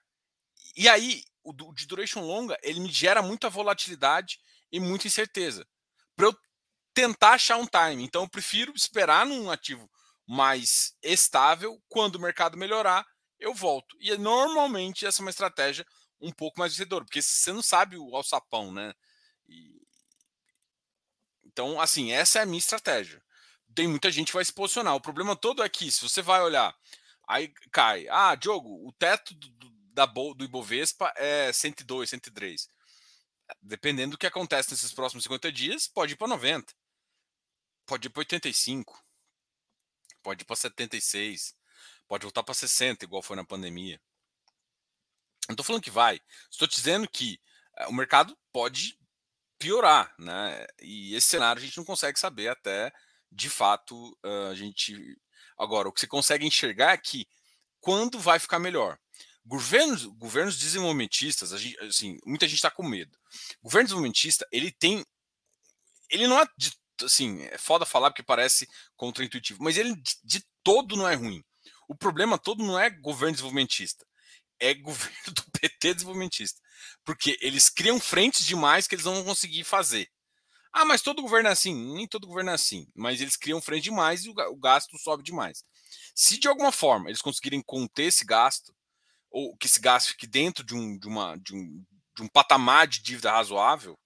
E 0.75 0.89
aí, 0.89 1.23
o 1.45 1.53
de 1.73 1.87
duration 1.87 2.23
longa, 2.23 2.59
ele 2.61 2.81
me 2.81 2.91
gera 2.91 3.23
muita 3.23 3.49
volatilidade 3.49 4.41
e 4.73 4.81
muita 4.81 5.07
incerteza. 5.07 5.65
Para 6.17 6.27
eu 6.27 6.37
tentar 6.93 7.35
achar 7.35 7.57
um 7.57 7.67
time. 7.67 8.03
Então, 8.03 8.23
eu 8.25 8.29
prefiro 8.29 8.73
esperar 8.75 9.25
num 9.25 9.49
ativo 9.49 9.89
mais 10.33 10.97
estável. 11.03 11.79
Quando 11.91 12.17
o 12.17 12.21
mercado 12.21 12.57
melhorar, 12.57 13.07
eu 13.39 13.53
volto. 13.53 13.95
E 14.01 14.17
normalmente 14.17 15.05
essa 15.05 15.21
é 15.21 15.25
uma 15.25 15.31
estratégia 15.31 15.87
um 16.19 16.33
pouco 16.33 16.59
mais 16.59 16.73
vencedora, 16.73 17.05
porque 17.05 17.21
você 17.21 17.53
não 17.53 17.63
sabe 17.63 17.99
o 17.99 18.17
alçapão, 18.17 18.73
né? 18.73 18.95
E... 19.47 19.83
Então, 21.45 21.79
assim, 21.79 22.13
essa 22.13 22.39
é 22.39 22.43
a 22.43 22.47
minha 22.47 22.59
estratégia. 22.59 23.23
Tem 23.75 23.87
muita 23.87 24.11
gente 24.11 24.29
que 24.29 24.35
vai 24.35 24.45
se 24.45 24.53
posicionar. 24.53 24.95
O 24.95 25.01
problema 25.03 25.37
todo 25.37 25.63
é 25.63 25.69
que, 25.69 25.93
se 25.93 26.01
você 26.01 26.23
vai 26.23 26.41
olhar, 26.41 26.75
aí 27.29 27.49
cai. 27.71 28.07
Ah, 28.09 28.35
Diogo, 28.35 28.89
o 28.89 28.93
teto 28.93 29.35
do, 29.35 29.71
da, 29.93 30.07
do 30.07 30.45
Ibovespa 30.45 31.13
é 31.17 31.53
102, 31.53 32.09
103. 32.09 32.69
Dependendo 33.61 34.13
do 34.13 34.19
que 34.19 34.27
acontece 34.27 34.71
nesses 34.71 34.95
próximos 34.95 35.25
50 35.25 35.53
dias, 35.53 35.87
pode 35.87 36.15
ir 36.15 36.17
para 36.17 36.29
90. 36.29 36.73
Pode 37.85 38.07
ir 38.07 38.11
para 38.11 38.21
85 38.21 39.12
pode 40.23 40.43
ir 40.43 40.45
para 40.45 40.57
76, 40.57 41.55
pode 42.09 42.23
voltar 42.23 42.43
para 42.43 42.55
60, 42.55 43.05
igual 43.05 43.23
foi 43.23 43.37
na 43.37 43.45
pandemia. 43.45 44.01
Não 45.49 45.55
estou 45.55 45.65
falando 45.65 45.83
que 45.83 45.91
vai, 45.91 46.21
estou 46.51 46.69
dizendo 46.69 47.09
que 47.09 47.41
eh, 47.79 47.87
o 47.89 47.93
mercado 47.93 48.39
pode 48.53 48.99
piorar, 49.59 50.15
né? 50.19 50.67
E 50.81 51.15
esse 51.15 51.29
cenário 51.29 51.61
a 51.61 51.65
gente 51.65 51.77
não 51.77 51.85
consegue 51.85 52.19
saber 52.19 52.49
até 52.49 52.93
de 53.31 53.49
fato 53.49 54.19
a 54.51 54.55
gente. 54.55 55.17
Agora, 55.59 55.89
o 55.89 55.93
que 55.93 56.01
você 56.01 56.07
consegue 56.07 56.47
enxergar 56.47 56.93
é 56.93 56.99
que 56.99 57.27
quando 57.81 58.19
vai 58.19 58.39
ficar 58.39 58.59
melhor. 58.59 58.99
Governos, 59.45 60.07
governos 60.07 60.57
desenvolvimentistas, 60.57 61.53
assim, 61.53 62.17
muita 62.25 62.47
gente 62.47 62.59
está 62.59 62.71
com 62.71 62.85
medo. 62.85 63.19
Governo 63.61 63.87
desenvolvimentista, 63.87 64.47
ele 64.53 64.71
tem. 64.71 65.05
Ele 66.09 66.29
não 66.29 66.39
é 66.41 66.47
de 66.57 66.73
assim, 67.03 67.43
é 67.45 67.59
foda 67.59 67.85
falar 67.85 68.11
porque 68.11 68.23
parece 68.23 68.69
contraintuitivo, 68.97 69.63
mas 69.63 69.77
ele 69.77 69.95
de, 70.25 70.45
todo 70.63 70.97
não 70.97 71.09
é 71.09 71.15
ruim. 71.15 71.43
O 71.89 71.95
problema 71.95 72.39
todo 72.39 72.65
não 72.65 72.79
é 72.79 72.89
governo 72.91 73.33
desenvolvimentista, 73.33 74.07
é 74.59 74.75
governo 74.75 75.33
do 75.35 75.43
PT 75.61 75.95
desenvolvimentista. 75.95 76.61
Porque 77.05 77.39
eles 77.41 77.69
criam 77.69 78.01
frentes 78.01 78.47
demais 78.47 78.87
que 78.87 78.95
eles 78.95 79.05
não 79.05 79.15
vão 79.15 79.25
conseguir 79.25 79.65
fazer. 79.65 80.09
Ah, 80.73 80.85
mas 80.85 81.03
todo 81.03 81.23
governo 81.23 81.49
é 81.49 81.53
assim. 81.53 81.75
Nem 81.95 82.09
todo 82.09 82.27
governo 82.27 82.51
é 82.51 82.55
assim. 82.55 82.89
Mas 82.95 83.21
eles 83.21 83.37
criam 83.37 83.61
frente 83.61 83.85
demais 83.85 84.25
e 84.25 84.31
o 84.31 84.57
gasto 84.57 84.97
sobe 84.99 85.23
demais. 85.23 85.63
Se 86.15 86.39
de 86.39 86.49
alguma 86.49 86.73
forma 86.73 87.09
eles 87.09 87.21
conseguirem 87.21 87.63
conter 87.63 88.05
esse 88.05 88.25
gasto, 88.25 88.75
ou 89.31 89.57
que 89.57 89.67
esse 89.67 89.81
gasto 89.81 90.09
fique 90.09 90.27
dentro 90.27 90.65
de 90.65 90.75
um, 90.75 90.99
de 90.99 91.07
uma, 91.07 91.37
de 91.37 91.55
um, 91.55 91.85
de 92.17 92.23
um 92.23 92.29
patamar 92.29 92.87
de 92.87 93.03
dívida 93.03 93.33
razoável, 93.33 93.99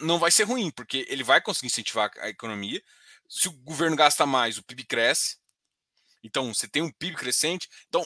não 0.00 0.18
vai 0.18 0.30
ser 0.30 0.44
ruim, 0.44 0.70
porque 0.70 1.06
ele 1.08 1.22
vai 1.22 1.40
conseguir 1.40 1.66
incentivar 1.66 2.10
a 2.18 2.28
economia. 2.28 2.82
Se 3.28 3.48
o 3.48 3.52
governo 3.52 3.96
gasta 3.96 4.26
mais, 4.26 4.58
o 4.58 4.62
PIB 4.62 4.84
cresce. 4.84 5.38
Então, 6.22 6.52
você 6.52 6.68
tem 6.68 6.82
um 6.82 6.90
PIB 6.90 7.16
crescente. 7.16 7.68
Então, 7.88 8.02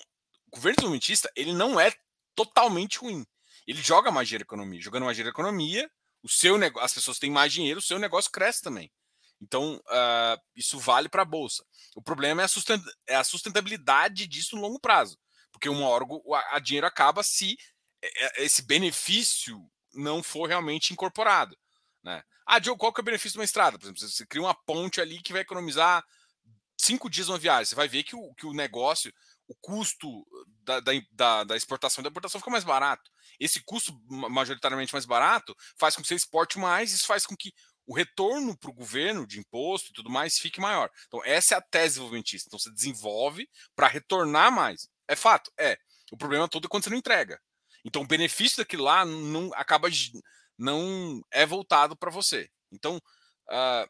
o 0.46 0.50
governo 0.50 0.76
desenvolvimentista, 0.76 1.30
ele 1.34 1.52
não 1.52 1.80
é 1.80 1.92
totalmente 2.34 2.98
ruim. 2.98 3.26
Ele 3.66 3.80
joga 3.80 4.10
mais 4.10 4.28
dinheiro 4.28 4.44
na 4.44 4.46
economia. 4.46 4.80
Jogando 4.80 5.04
mais 5.04 5.16
dinheiro 5.16 5.32
na 5.32 5.42
economia, 5.42 5.90
o 6.22 6.28
seu 6.28 6.56
as 6.80 6.94
pessoas 6.94 7.18
têm 7.18 7.30
mais 7.30 7.52
dinheiro, 7.52 7.80
o 7.80 7.82
seu 7.82 7.98
negócio 7.98 8.30
cresce 8.30 8.62
também. 8.62 8.90
Então, 9.40 9.76
uh, 9.76 10.40
isso 10.54 10.78
vale 10.78 11.08
para 11.08 11.22
a 11.22 11.26
Bolsa. 11.26 11.64
O 11.94 12.02
problema 12.02 12.42
é 12.42 12.44
a, 12.44 12.48
é 13.08 13.16
a, 13.16 13.24
sustentabilidade 13.24 14.26
disso 14.26 14.56
no 14.56 14.62
longo 14.62 14.80
prazo. 14.80 15.18
Porque 15.52 15.68
uma 15.68 15.86
hora 15.88 16.04
a, 16.34 16.56
a 16.56 16.58
dinheiro 16.58 16.86
acaba 16.86 17.22
se 17.22 17.56
é, 18.02 18.42
é, 18.42 18.44
esse 18.44 18.62
benefício 18.62 19.60
não 19.92 20.22
for 20.22 20.48
realmente 20.48 20.92
incorporado. 20.92 21.56
Né? 22.04 22.22
Ah, 22.46 22.58
Diogo, 22.58 22.78
qual 22.78 22.92
que 22.92 23.00
é 23.00 23.02
o 23.02 23.04
benefício 23.04 23.32
de 23.32 23.38
uma 23.38 23.44
estrada? 23.44 23.78
Por 23.78 23.86
exemplo, 23.86 24.00
você 24.00 24.26
cria 24.26 24.42
uma 24.42 24.54
ponte 24.54 25.00
ali 25.00 25.22
que 25.22 25.32
vai 25.32 25.42
economizar 25.42 26.04
cinco 26.78 27.08
dias 27.08 27.28
uma 27.28 27.38
viagem. 27.38 27.64
Você 27.64 27.74
vai 27.74 27.88
ver 27.88 28.02
que 28.02 28.14
o, 28.14 28.34
que 28.34 28.46
o 28.46 28.52
negócio, 28.52 29.12
o 29.48 29.54
custo 29.56 30.26
da, 30.62 30.80
da, 31.12 31.44
da 31.44 31.56
exportação 31.56 32.02
e 32.02 32.04
da 32.04 32.10
importação 32.10 32.38
fica 32.40 32.50
mais 32.50 32.64
barato. 32.64 33.10
Esse 33.40 33.62
custo 33.64 33.98
majoritariamente 34.08 34.92
mais 34.92 35.06
barato 35.06 35.56
faz 35.78 35.96
com 35.96 36.02
que 36.02 36.08
você 36.08 36.14
exporte 36.14 36.58
mais, 36.58 36.92
isso 36.92 37.06
faz 37.06 37.24
com 37.24 37.34
que 37.34 37.52
o 37.86 37.94
retorno 37.94 38.56
para 38.56 38.70
o 38.70 38.74
governo 38.74 39.26
de 39.26 39.38
imposto 39.38 39.90
e 39.90 39.92
tudo 39.92 40.10
mais 40.10 40.38
fique 40.38 40.60
maior. 40.60 40.90
Então, 41.06 41.22
essa 41.24 41.54
é 41.54 41.58
a 41.58 41.62
tese 41.62 41.94
desenvolvimentista. 41.94 42.48
Então, 42.48 42.58
você 42.58 42.70
desenvolve 42.70 43.48
para 43.74 43.88
retornar 43.88 44.50
mais. 44.50 44.88
É 45.08 45.16
fato? 45.16 45.50
É. 45.58 45.78
O 46.10 46.16
problema 46.16 46.48
todo 46.48 46.66
é 46.66 46.68
quando 46.68 46.84
você 46.84 46.90
não 46.90 46.96
entrega. 46.96 47.38
Então, 47.84 48.02
o 48.02 48.06
benefício 48.06 48.58
daquilo 48.58 48.84
lá 48.84 49.04
não 49.04 49.50
acaba 49.54 49.90
não 50.58 51.22
é 51.30 51.44
voltado 51.44 51.96
para 51.96 52.10
você. 52.10 52.50
Então, 52.70 52.96
uh, 52.96 53.88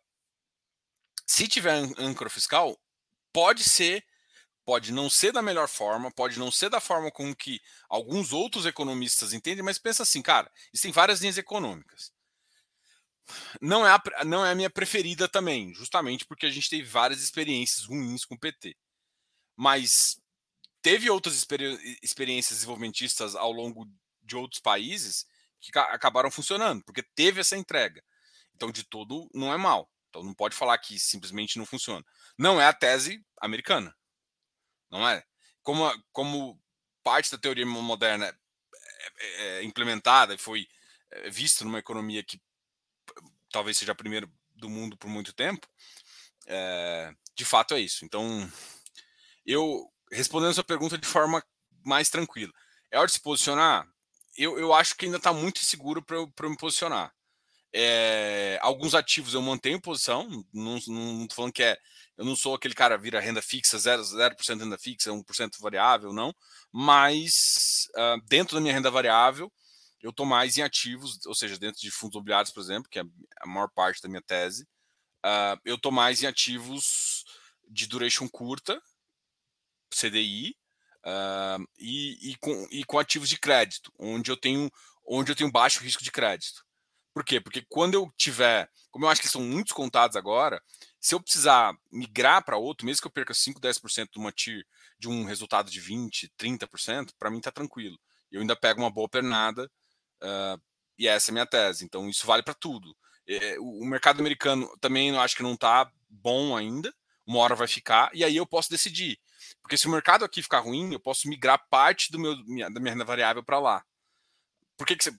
se 1.26 1.49
tiver 1.49 1.75
âncora 1.99 2.30
fiscal, 2.30 2.78
pode 3.33 3.64
ser, 3.64 4.04
pode 4.64 4.92
não 4.92 5.09
ser 5.09 5.33
da 5.33 5.42
melhor 5.42 5.68
forma, 5.68 6.12
pode 6.12 6.38
não 6.38 6.50
ser 6.50 6.71
da 6.71 6.80
forma 6.80 7.11
com 7.11 7.35
que 7.35 7.61
alguns 7.88 8.33
outros 8.33 8.66
economistas 8.66 9.33
entendem, 9.33 9.64
mas 9.64 9.78
pensa 9.78 10.02
assim, 10.02 10.23
cara, 10.23 10.50
existem 10.73 10.92
várias 10.92 11.21
linhas 11.21 11.38
econômicas. 11.38 12.12
Não 13.61 13.87
é, 13.87 13.90
a, 13.90 14.25
não 14.25 14.44
é 14.44 14.50
a 14.50 14.54
minha 14.54 14.68
preferida 14.68 15.26
também, 15.26 15.75
justamente 15.75 16.26
porque 16.26 16.47
a 16.47 16.50
gente 16.50 16.68
teve 16.68 16.83
várias 16.83 17.23
experiências 17.23 17.87
ruins 17.87 18.25
com 18.25 18.35
o 18.35 18.38
PT. 18.38 18.76
Mas 19.56 20.21
teve 20.83 21.09
outras 21.09 21.35
experi 21.37 21.99
experiências 22.02 22.59
desenvolvimentistas 22.59 23.35
ao 23.35 23.50
longo 23.50 23.88
de 24.23 24.37
outros 24.37 24.61
países 24.61 25.26
que 25.73 25.78
acabaram 25.78 26.30
funcionando, 26.30 26.83
porque 26.85 27.02
teve 27.02 27.40
essa 27.40 27.56
entrega. 27.56 28.02
Então, 28.54 28.71
de 28.71 28.85
todo, 28.85 29.28
não 29.35 29.52
é 29.52 29.56
mal. 29.56 29.90
Então, 30.09 30.23
não 30.23 30.35
pode 30.35 30.54
falar 30.54 30.78
que 30.78 30.99
simplesmente 30.99 31.59
não 31.59 31.66
funciona. 31.66 32.04
Não 32.38 32.61
é 32.61 32.66
a 32.66 32.73
tese 32.73 33.25
americana. 33.40 33.94
Não 34.90 35.09
é. 35.09 35.25
Como, 35.62 35.90
como 36.12 36.61
parte 37.02 37.30
da 37.30 37.38
teoria 37.38 37.66
moderna 37.66 38.26
é, 38.26 39.12
é, 39.18 39.59
é 39.59 39.64
implementada 39.64 40.35
e 40.35 40.38
foi 40.38 40.68
é, 41.11 41.30
vista 41.30 41.64
numa 41.64 41.78
economia 41.78 42.23
que 42.23 42.40
talvez 43.50 43.76
seja 43.76 43.92
a 43.92 43.97
primeira 43.97 44.30
do 44.54 44.68
mundo 44.68 44.97
por 44.97 45.09
muito 45.09 45.33
tempo, 45.33 45.66
é, 46.47 47.12
de 47.35 47.44
fato 47.44 47.75
é 47.75 47.80
isso. 47.80 48.04
Então, 48.04 48.50
eu 49.44 49.90
respondendo 50.12 50.50
a 50.50 50.54
sua 50.54 50.64
pergunta 50.64 50.97
de 50.97 51.06
forma 51.06 51.42
mais 51.85 52.09
tranquila. 52.09 52.52
É 52.90 52.99
hora 52.99 53.06
de 53.06 53.12
se 53.12 53.21
posicionar? 53.21 53.88
Eu, 54.36 54.58
eu 54.58 54.72
acho 54.72 54.96
que 54.96 55.06
ainda 55.06 55.18
está 55.18 55.32
muito 55.32 55.60
inseguro 55.60 56.02
para 56.02 56.16
eu, 56.16 56.32
me 56.42 56.56
posicionar. 56.56 57.12
É, 57.72 58.58
alguns 58.62 58.94
ativos 58.94 59.34
eu 59.34 59.42
mantenho 59.42 59.80
posição, 59.80 60.28
não, 60.52 60.78
não, 60.86 61.26
tô 61.26 61.34
falando 61.34 61.52
que 61.52 61.62
é. 61.62 61.76
Eu 62.16 62.24
não 62.24 62.36
sou 62.36 62.54
aquele 62.54 62.74
cara 62.74 62.96
vira 62.96 63.18
renda 63.18 63.42
fixa, 63.42 63.76
0%, 63.76 64.04
0 64.04 64.36
renda 64.60 64.78
fixa, 64.78 65.10
1% 65.10 65.50
variável, 65.58 66.12
não. 66.12 66.32
Mas 66.72 67.88
uh, 67.96 68.22
dentro 68.28 68.54
da 68.54 68.60
minha 68.60 68.72
renda 68.72 68.88
variável, 68.88 69.52
eu 70.00 70.10
estou 70.10 70.24
mais 70.24 70.56
em 70.56 70.62
ativos, 70.62 71.18
ou 71.26 71.34
seja, 71.34 71.58
dentro 71.58 71.80
de 71.80 71.90
fundos 71.90 72.14
imobiliários, 72.14 72.52
por 72.52 72.60
exemplo, 72.60 72.88
que 72.88 73.00
é 73.00 73.02
a 73.40 73.46
maior 73.48 73.68
parte 73.68 74.00
da 74.00 74.08
minha 74.08 74.22
tese, 74.22 74.62
uh, 75.24 75.58
eu 75.64 75.74
estou 75.74 75.90
mais 75.90 76.22
em 76.22 76.26
ativos 76.26 77.24
de 77.68 77.88
duration 77.88 78.28
curta, 78.28 78.80
CDI, 79.90 80.56
uh, 81.04 81.64
e, 81.78 82.30
e, 82.30 82.37
com, 82.37 82.66
e 82.70 82.84
com 82.84 82.99
ativos 82.99 83.28
de 83.28 83.38
crédito, 83.38 83.92
onde 83.99 84.30
eu 84.30 84.37
tenho 84.37 84.70
onde 85.06 85.30
eu 85.30 85.37
tenho 85.37 85.52
baixo 85.52 85.82
risco 85.82 86.02
de 86.02 86.11
crédito. 86.11 86.64
Por 87.12 87.25
quê? 87.25 87.40
Porque 87.40 87.64
quando 87.68 87.94
eu 87.94 88.11
tiver, 88.16 88.68
como 88.90 89.04
eu 89.04 89.08
acho 89.08 89.20
que 89.20 89.28
são 89.28 89.42
muitos 89.42 89.73
contados 89.73 90.16
agora, 90.16 90.61
se 90.99 91.14
eu 91.14 91.20
precisar 91.20 91.73
migrar 91.92 92.44
para 92.44 92.56
outro, 92.56 92.87
mesmo 92.87 93.02
que 93.02 93.06
eu 93.06 93.12
perca 93.12 93.34
5, 93.34 93.61
10% 93.61 94.08
de 94.12 94.18
uma 94.18 94.32
TIR 94.32 94.66
de 94.99 95.08
um 95.08 95.25
resultado 95.25 95.70
de 95.70 95.78
20, 95.78 96.32
30%, 96.38 97.11
para 97.18 97.30
mim 97.30 97.38
está 97.38 97.52
tranquilo. 97.52 97.99
Eu 98.32 98.40
ainda 98.40 98.56
pego 98.56 98.80
uma 98.80 98.90
boa 98.90 99.08
pernada 99.08 99.70
uh, 100.23 100.61
e 100.99 101.06
essa 101.06 101.30
é 101.30 101.32
a 101.32 101.34
minha 101.34 101.46
tese. 101.46 101.84
Então 101.84 102.08
isso 102.08 102.26
vale 102.26 102.42
para 102.42 102.54
tudo. 102.54 102.96
É, 103.26 103.58
o 103.61 103.84
mercado 103.84 104.20
americano 104.20 104.68
também 104.80 105.11
eu 105.11 105.20
acho 105.20 105.37
que 105.37 105.42
não 105.42 105.54
está 105.54 105.90
bom 106.08 106.56
ainda. 106.56 106.92
Uma 107.26 107.38
hora 107.40 107.54
vai 107.54 107.68
ficar 107.68 108.11
e 108.12 108.25
aí 108.25 108.37
eu 108.37 108.46
posso 108.46 108.70
decidir. 108.70 109.18
Porque 109.64 109.78
se 109.78 109.88
o 109.88 109.90
mercado 109.90 110.26
aqui 110.26 110.42
ficar 110.42 110.61
ruim, 110.61 110.92
eu 110.92 111.00
posso 111.00 111.26
migrar 111.26 111.66
parte 111.71 112.12
do 112.12 112.18
meu, 112.18 112.37
minha, 112.44 112.71
da 112.71 112.78
minha 112.78 112.92
renda 112.92 113.04
variável 113.04 113.42
para 113.42 113.59
lá. 113.59 113.83
Por 114.76 114.87
que, 114.87 114.94
que 114.94 115.04
você. 115.04 115.18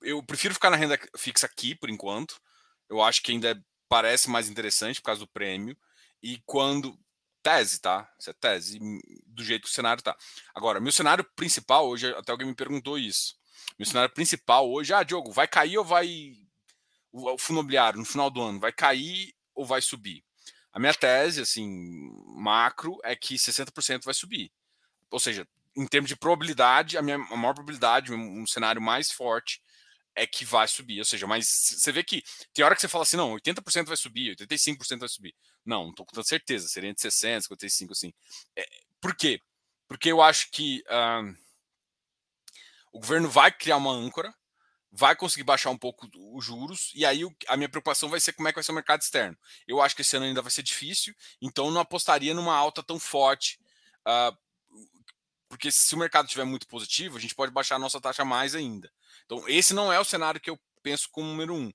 Eu 0.00 0.22
prefiro 0.22 0.54
ficar 0.54 0.70
na 0.70 0.76
renda 0.76 0.96
fixa 1.16 1.44
aqui, 1.44 1.74
por 1.74 1.90
enquanto. 1.90 2.40
Eu 2.88 3.02
acho 3.02 3.20
que 3.20 3.32
ainda 3.32 3.60
parece 3.88 4.30
mais 4.30 4.48
interessante 4.48 5.00
por 5.00 5.06
causa 5.06 5.20
do 5.22 5.26
prêmio. 5.26 5.76
E 6.22 6.40
quando. 6.46 6.96
Tese, 7.42 7.80
tá? 7.80 8.10
Isso 8.18 8.30
é 8.30 8.32
tese, 8.32 8.78
do 9.26 9.44
jeito 9.44 9.64
que 9.64 9.68
o 9.68 9.72
cenário 9.72 10.02
tá. 10.02 10.16
Agora, 10.54 10.80
meu 10.80 10.92
cenário 10.92 11.22
principal, 11.36 11.86
hoje, 11.86 12.08
até 12.14 12.32
alguém 12.32 12.46
me 12.46 12.54
perguntou 12.54 12.96
isso. 12.96 13.36
Meu 13.78 13.84
cenário 13.84 14.14
principal 14.14 14.70
hoje, 14.70 14.94
ah, 14.94 15.02
Diogo, 15.02 15.30
vai 15.30 15.46
cair 15.46 15.76
ou 15.76 15.84
vai. 15.84 16.32
O 17.12 17.36
fundo 17.36 17.58
imobiliário 17.58 17.98
no 17.98 18.04
final 18.06 18.30
do 18.30 18.40
ano 18.40 18.60
vai 18.60 18.72
cair 18.72 19.34
ou 19.54 19.66
vai 19.66 19.82
subir? 19.82 20.24
A 20.74 20.80
minha 20.80 20.92
tese, 20.92 21.40
assim, 21.40 22.10
macro, 22.26 22.98
é 23.04 23.14
que 23.14 23.36
60% 23.36 24.04
vai 24.04 24.12
subir. 24.12 24.52
Ou 25.08 25.20
seja, 25.20 25.46
em 25.76 25.86
termos 25.86 26.08
de 26.08 26.16
probabilidade, 26.16 26.98
a 26.98 27.02
minha 27.02 27.16
a 27.16 27.36
maior 27.36 27.54
probabilidade, 27.54 28.12
um 28.12 28.44
cenário 28.46 28.82
mais 28.82 29.10
forte, 29.10 29.62
é 30.14 30.26
que 30.26 30.44
vai 30.44 30.66
subir. 30.68 30.98
Ou 30.98 31.04
seja, 31.04 31.26
mas 31.26 31.48
você 31.48 31.92
vê 31.92 32.02
que 32.02 32.22
tem 32.52 32.64
hora 32.64 32.74
que 32.74 32.80
você 32.80 32.88
fala 32.88 33.02
assim, 33.02 33.16
não, 33.16 33.34
80% 33.34 33.86
vai 33.86 33.96
subir, 33.96 34.36
85% 34.36 34.98
vai 34.98 35.08
subir. 35.08 35.34
Não, 35.64 35.84
não 35.84 35.90
estou 35.90 36.06
com 36.06 36.12
tanta 36.12 36.28
certeza, 36.28 36.68
seria 36.68 36.90
entre 36.90 37.08
60%, 37.08 37.48
55%, 37.48 37.90
assim. 37.90 38.12
É, 38.56 38.66
por 39.00 39.14
quê? 39.16 39.40
Porque 39.88 40.10
eu 40.10 40.20
acho 40.20 40.50
que 40.50 40.82
uh, 40.88 41.36
o 42.92 43.00
governo 43.00 43.28
vai 43.28 43.50
criar 43.52 43.76
uma 43.76 43.92
âncora, 43.92 44.34
vai 44.96 45.16
conseguir 45.16 45.42
baixar 45.42 45.70
um 45.70 45.76
pouco 45.76 46.08
os 46.32 46.44
juros, 46.44 46.92
e 46.94 47.04
aí 47.04 47.22
a 47.48 47.56
minha 47.56 47.68
preocupação 47.68 48.08
vai 48.08 48.20
ser 48.20 48.32
como 48.32 48.46
é 48.46 48.52
que 48.52 48.56
vai 48.56 48.62
ser 48.62 48.70
o 48.70 48.74
mercado 48.74 49.02
externo. 49.02 49.36
Eu 49.66 49.82
acho 49.82 49.96
que 49.96 50.02
esse 50.02 50.16
ano 50.16 50.24
ainda 50.26 50.40
vai 50.40 50.52
ser 50.52 50.62
difícil, 50.62 51.12
então 51.42 51.70
não 51.70 51.80
apostaria 51.80 52.32
numa 52.32 52.54
alta 52.54 52.80
tão 52.80 53.00
forte 53.00 53.58
uh, 54.06 54.36
porque 55.48 55.70
se 55.70 55.94
o 55.94 55.98
mercado 55.98 56.26
estiver 56.26 56.44
muito 56.44 56.66
positivo, 56.66 57.16
a 57.16 57.20
gente 57.20 57.34
pode 57.34 57.52
baixar 57.52 57.76
a 57.76 57.78
nossa 57.78 58.00
taxa 58.00 58.24
mais 58.24 58.56
ainda. 58.56 58.90
Então, 59.24 59.48
esse 59.48 59.72
não 59.72 59.92
é 59.92 60.00
o 60.00 60.04
cenário 60.04 60.40
que 60.40 60.50
eu 60.50 60.58
penso 60.82 61.08
como 61.12 61.28
número 61.28 61.54
um. 61.54 61.72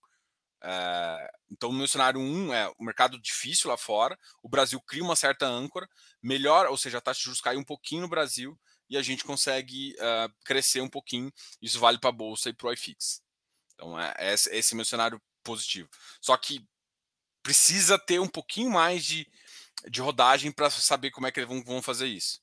É, 0.62 1.32
então, 1.50 1.70
o 1.70 1.74
meu 1.74 1.88
cenário 1.88 2.20
um 2.20 2.54
é 2.54 2.68
o 2.78 2.84
mercado 2.84 3.18
difícil 3.18 3.70
lá 3.70 3.78
fora, 3.78 4.20
o 4.44 4.50
Brasil 4.50 4.82
cria 4.82 5.02
uma 5.02 5.16
certa 5.16 5.46
âncora, 5.46 5.90
melhor, 6.22 6.68
ou 6.68 6.78
seja, 6.78 6.98
a 6.98 7.02
taxa 7.02 7.20
de 7.20 7.24
juros 7.24 7.40
cai 7.40 7.56
um 7.56 7.64
pouquinho 7.64 8.02
no 8.02 8.10
Brasil 8.10 8.60
e 8.90 8.98
a 8.98 9.02
gente 9.02 9.24
consegue 9.24 9.96
uh, 9.96 10.34
crescer 10.44 10.82
um 10.82 10.90
pouquinho. 10.90 11.32
Isso 11.62 11.80
vale 11.80 12.00
para 12.00 12.10
a 12.10 12.14
Bolsa 12.14 12.50
e 12.50 12.54
para 12.54 12.68
o 12.68 12.74
iFix. 12.74 13.22
Então, 13.74 14.00
é, 14.00 14.14
esse, 14.34 14.50
esse 14.54 14.74
é 14.74 14.76
meu 14.76 14.86
cenário 14.86 15.22
positivo. 15.44 15.90
Só 16.20 16.36
que 16.36 16.66
precisa 17.44 17.98
ter 17.98 18.20
um 18.20 18.28
pouquinho 18.28 18.72
mais 18.72 19.06
de, 19.06 19.28
de 19.90 20.02
rodagem 20.02 20.52
para 20.52 20.70
saber 20.70 21.12
como 21.12 21.28
é 21.28 21.32
que 21.32 21.40
eles 21.40 21.50
vão, 21.50 21.64
vão 21.64 21.82
fazer 21.82 22.08
isso. 22.08 22.42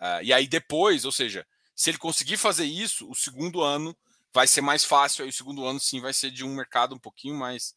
Uh, 0.00 0.22
e 0.22 0.32
aí 0.32 0.46
depois, 0.46 1.04
ou 1.04 1.12
seja, 1.12 1.46
se 1.74 1.90
ele 1.90 1.98
conseguir 1.98 2.36
fazer 2.36 2.64
isso, 2.64 3.08
o 3.08 3.14
segundo 3.14 3.62
ano 3.62 3.96
vai 4.32 4.46
ser 4.46 4.60
mais 4.60 4.84
fácil. 4.84 5.24
Aí 5.24 5.30
o 5.30 5.32
segundo 5.32 5.64
ano 5.64 5.80
sim 5.80 6.00
vai 6.00 6.12
ser 6.12 6.30
de 6.30 6.44
um 6.44 6.54
mercado 6.54 6.94
um 6.94 6.98
pouquinho 6.98 7.34
mais 7.34 7.74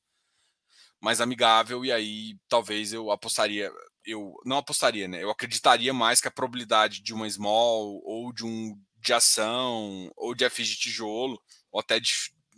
mais 1.02 1.22
amigável 1.22 1.86
e 1.86 1.92
aí 1.94 2.38
talvez 2.50 2.92
eu 2.92 3.10
apostaria, 3.10 3.72
eu 4.10 4.36
não 4.46 4.58
apostaria, 4.58 5.08
né? 5.08 5.24
Eu 5.24 5.30
acreditaria 5.30 5.94
mais 5.94 6.22
que 6.22 6.28
a 6.28 6.32
probabilidade 6.32 7.02
de 7.02 7.14
uma 7.14 7.30
small 7.30 8.02
ou 8.04 8.34
de 8.34 8.46
um 8.46 8.80
de 8.98 9.14
ação 9.14 10.12
ou 10.16 10.36
de 10.36 10.50
FG 10.50 10.64
de 10.64 10.78
tijolo 10.78 11.42
ou 11.72 11.80
até 11.80 12.00
de, 12.00 12.12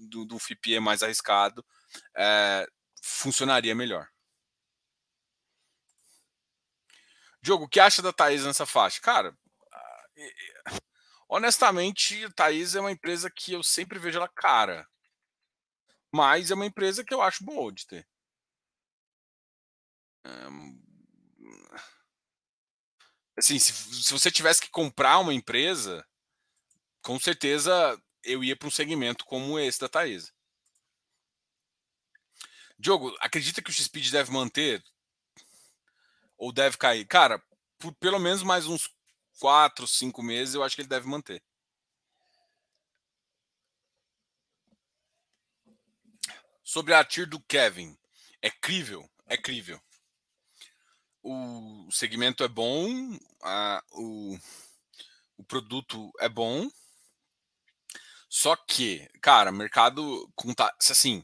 do, 0.09 0.25
do 0.25 0.39
FIPE 0.39 0.79
mais 0.79 1.03
arriscado 1.03 1.63
é, 2.15 2.67
funcionaria 3.01 3.75
melhor. 3.75 4.07
Diogo, 7.41 7.65
o 7.65 7.69
que 7.69 7.79
acha 7.79 8.01
da 8.01 8.13
Thaís 8.13 8.45
nessa 8.45 8.65
faixa? 8.65 9.01
Cara, 9.01 9.35
honestamente, 11.27 12.23
a 12.25 12.31
Thaís 12.31 12.75
é 12.75 12.79
uma 12.79 12.91
empresa 12.91 13.31
que 13.31 13.53
eu 13.53 13.63
sempre 13.63 13.97
vejo 13.97 14.17
ela 14.17 14.27
cara. 14.27 14.87
Mas 16.13 16.51
é 16.51 16.55
uma 16.55 16.65
empresa 16.65 17.03
que 17.03 17.13
eu 17.13 17.21
acho 17.21 17.43
boa 17.43 17.71
de 17.71 17.87
ter. 17.87 18.07
Assim, 23.41 23.59
se, 23.59 23.73
se 23.73 24.13
você 24.13 24.31
tivesse 24.31 24.61
que 24.61 24.69
comprar 24.69 25.19
uma 25.19 25.33
empresa, 25.33 26.07
com 27.01 27.19
certeza 27.19 28.01
eu 28.23 28.43
ia 28.43 28.55
para 28.55 28.67
um 28.67 28.71
segmento 28.71 29.25
como 29.25 29.59
esse 29.59 29.79
da 29.79 29.89
Taesa. 29.89 30.31
Diogo, 32.77 33.15
acredita 33.19 33.61
que 33.61 33.69
o 33.69 33.73
X-Speed 33.73 34.11
deve 34.11 34.31
manter 34.31 34.83
ou 36.37 36.51
deve 36.51 36.77
cair? 36.77 37.05
Cara, 37.05 37.43
por 37.77 37.93
pelo 37.95 38.19
menos 38.19 38.43
mais 38.43 38.67
uns 38.67 38.89
quatro, 39.39 39.87
cinco 39.87 40.21
meses, 40.21 40.53
eu 40.53 40.63
acho 40.63 40.75
que 40.75 40.81
ele 40.81 40.89
deve 40.89 41.07
manter. 41.07 41.43
Sobre 46.63 46.93
a 46.93 47.03
TIR 47.03 47.27
do 47.27 47.39
Kevin. 47.41 47.97
É 48.41 48.49
crível, 48.49 49.09
é 49.25 49.37
crível. 49.37 49.79
O 51.23 51.87
segmento 51.91 52.43
é 52.43 52.47
bom, 52.47 53.17
a, 53.43 53.83
o, 53.91 54.37
o 55.37 55.43
produto 55.43 56.11
é 56.19 56.27
bom. 56.27 56.69
Só 58.29 58.55
que, 58.55 59.07
cara, 59.21 59.51
mercado 59.51 60.31
assim, 60.89 61.23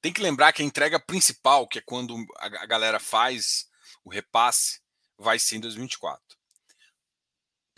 tem 0.00 0.12
que 0.12 0.22
lembrar 0.22 0.52
que 0.52 0.62
a 0.62 0.64
entrega 0.64 0.98
principal, 0.98 1.68
que 1.68 1.78
é 1.78 1.82
quando 1.82 2.16
a, 2.38 2.66
galera 2.66 2.98
faz 2.98 3.68
o 4.02 4.10
repasse, 4.10 4.80
vai 5.18 5.38
ser 5.38 5.56
em 5.56 5.60
2024 5.60 6.40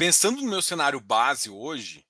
pensando 0.02 0.42
no 0.42 0.50
meu 0.50 0.60
cenário 0.60 1.00
base 1.00 1.48
hoje, 1.48 2.04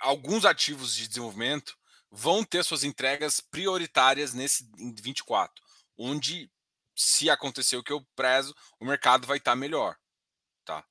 alguns 0.00 0.46
ativos 0.46 0.94
de 0.94 1.06
desenvolvimento 1.06 1.76
vão 2.10 2.42
ter 2.42 2.64
suas 2.64 2.84
entregas 2.84 3.38
prioritárias 3.38 4.32
nesse 4.32 4.66
em 4.78 4.94
24, 4.94 5.62
onde 5.98 6.50
se 6.94 7.28
acontecer 7.28 7.76
o 7.76 7.82
que 7.82 7.92
eu 7.92 8.04
prezo, 8.14 8.54
o 8.78 8.84
mercado 8.84 9.26
vai 9.26 9.38
estar 9.38 9.56
melhor, 9.56 9.96
tá? 10.64 10.84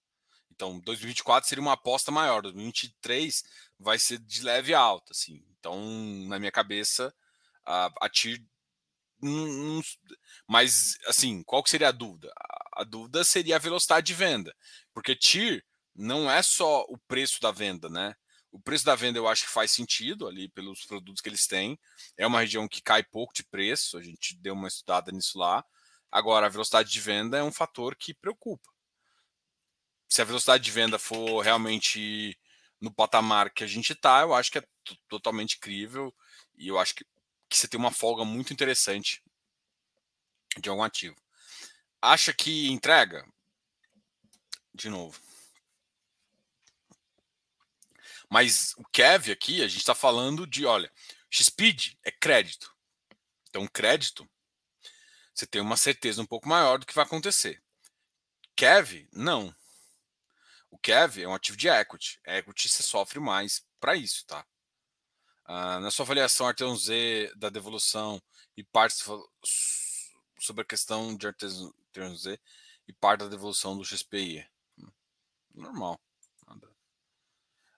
Então, 0.52 0.80
2024 0.80 1.48
seria 1.48 1.62
uma 1.62 1.74
aposta 1.74 2.12
maior, 2.12 2.42
2023 2.42 3.44
vai 3.80 3.98
ser 3.98 4.20
de 4.20 4.44
leve 4.44 4.74
alta, 4.74 5.12
assim. 5.12 5.44
Então, 5.60 5.82
na 6.28 6.39
minha 6.39 6.52
cabeça, 6.52 7.13
a, 7.66 7.92
a 8.02 8.10
TIR 8.10 8.44
mas, 10.48 10.98
assim, 11.08 11.44
qual 11.44 11.63
que 11.63 11.70
seria 11.70 11.88
a 11.88 11.92
dúvida? 11.92 12.32
A 12.74 12.84
dúvida 12.84 13.24
seria 13.24 13.56
a 13.56 13.60
velocidade 13.60 14.06
de 14.06 14.13
venda, 14.13 14.54
porque 14.94 15.16
TIR 15.16 15.63
não 15.96 16.30
é 16.30 16.42
só 16.42 16.82
o 16.89 16.98
preço 16.98 17.39
da 17.39 17.52
venda, 17.52 17.89
né? 17.89 18.16
O 18.52 18.60
preço 18.60 18.86
da 18.86 18.96
venda 18.96 19.18
eu 19.18 19.28
acho 19.28 19.46
que 19.46 19.52
faz 19.52 19.72
sentido 19.72 20.28
ali 20.28 20.48
pelos 20.50 20.86
produtos 20.86 21.22
que 21.22 21.30
eles 21.30 21.48
têm. 21.48 21.80
É 22.18 22.28
uma 22.28 22.42
região 22.42 22.68
que 22.68 22.82
cai 22.82 23.02
pouco 23.04 23.34
de 23.34 23.44
preço, 23.44 23.98
a 23.98 24.04
gente 24.04 24.36
deu 24.36 24.54
uma 24.54 24.68
estudada 24.68 25.12
nisso 25.12 25.39
lá. 25.39 25.66
Agora, 26.13 26.45
a 26.45 26.49
velocidade 26.49 26.91
de 26.91 27.02
venda 27.02 27.38
é 27.38 27.43
um 27.43 27.52
fator 27.52 27.95
que 27.95 28.13
preocupa. 28.13 28.69
Se 30.08 30.21
a 30.21 30.26
velocidade 30.26 30.63
de 30.63 30.69
venda 30.69 30.99
for 30.99 31.41
realmente 31.41 32.39
no 32.80 32.93
patamar 32.93 33.49
que 33.49 33.63
a 33.63 33.67
gente 33.67 33.93
está, 33.93 34.21
eu 34.21 34.34
acho 34.34 34.52
que 34.52 34.60
é 34.60 34.63
totalmente 35.08 35.58
crível 35.58 36.13
e 36.56 36.67
eu 36.67 36.78
acho 36.78 36.93
que 36.93 37.06
que 37.54 37.60
você 37.60 37.67
tem 37.67 37.80
uma 37.80 37.91
folga 37.91 38.26
muito 38.26 38.52
interessante 38.52 39.23
de 40.60 40.69
algum 40.69 40.82
ativo. 40.82 41.15
Acha 42.02 42.34
que 42.34 42.67
entrega? 42.71 43.23
De 44.73 44.89
novo. 44.89 45.21
Mas 48.28 48.73
o 48.76 48.84
Kev 48.86 49.32
aqui, 49.32 49.62
a 49.62 49.67
gente 49.67 49.82
está 49.82 49.93
falando 49.93 50.47
de, 50.47 50.65
olha, 50.65 50.91
XPID 51.30 51.95
é 52.04 52.12
crédito. 52.12 52.76
Então, 53.49 53.67
crédito, 53.67 54.28
você 55.34 55.48
tem 55.48 55.62
uma 55.62 55.78
certeza 55.78 56.22
um 56.22 56.26
pouco 56.26 56.48
maior 56.48 56.78
do 56.78 56.86
que 56.86 56.93
vai 56.93 57.06
acontecer. 57.06 57.62
KEV, 58.56 59.08
não. 59.12 59.54
O 60.69 60.78
KEV 60.78 61.24
é 61.24 61.28
um 61.28 61.34
ativo 61.34 61.58
de 61.58 61.67
equity. 61.67 62.19
Equity 62.26 62.69
você 62.69 62.84
sofre 62.84 63.19
mais 63.19 63.65
para 63.80 63.96
isso, 63.96 64.26
tá? 64.26 64.46
Ah, 65.46 65.80
na 65.80 65.91
sua 65.91 66.06
avaliação, 66.06 66.48
Arteon 66.48 66.76
Z 66.76 67.34
da 67.36 67.50
devolução 67.50 68.22
e 68.56 68.63
parte 68.63 68.96
sobre 70.39 70.62
a 70.62 70.65
questão 70.65 71.15
de 71.15 71.28
Arteon 71.28 72.15
Z 72.15 72.39
e 72.88 72.93
parte 72.93 73.22
da 73.22 73.28
devolução 73.28 73.78
do 73.78 73.84
XPI. 73.84 74.48
Normal. 75.54 76.00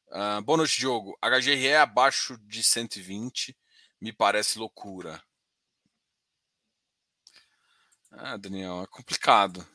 Uh, 0.07 0.41
boa 0.43 0.57
noite, 0.57 0.77
Diogo. 0.77 1.17
HGRE 1.21 1.75
abaixo 1.75 2.37
de 2.43 2.63
120 2.63 3.57
me 3.99 4.13
parece 4.13 4.57
loucura. 4.57 5.21
Ah, 8.17 8.37
Daniel, 8.37 8.83
é 8.83 8.87
complicado. 8.87 9.65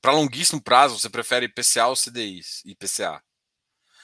Para 0.00 0.12
longuíssimo 0.12 0.60
prazo, 0.60 0.98
você 0.98 1.08
prefere 1.08 1.46
IPCA 1.46 1.86
ou 1.86 1.96
CDI? 1.96 2.40
IPCA. 2.64 3.22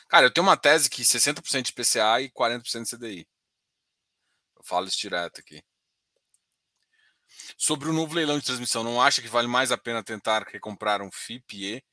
Cara, 0.09 0.27
eu 0.27 0.31
tenho 0.33 0.47
uma 0.47 0.57
tese 0.57 0.89
que 0.89 1.05
60% 1.05 1.65
de 1.65 1.71
IPCA 1.73 2.21
e 2.21 2.31
40% 2.31 2.85
de 2.85 2.97
CDI. 2.97 3.29
Eu 4.57 4.63
falo 4.65 4.87
isso 4.87 4.99
direto 4.99 5.41
aqui. 5.41 5.63
Sobre 7.59 7.89
o 7.89 7.93
novo 7.93 8.15
leilão 8.15 8.39
de 8.39 8.45
transmissão, 8.45 8.85
não 8.85 9.03
acha 9.03 9.21
que 9.21 9.29
vale 9.29 9.49
mais 9.49 9.73
a 9.73 9.79
pena 9.79 10.03
tentar 10.03 10.45
recomprar 10.45 11.03
um 11.03 11.11
FIP 11.11 11.77
e 11.77 11.85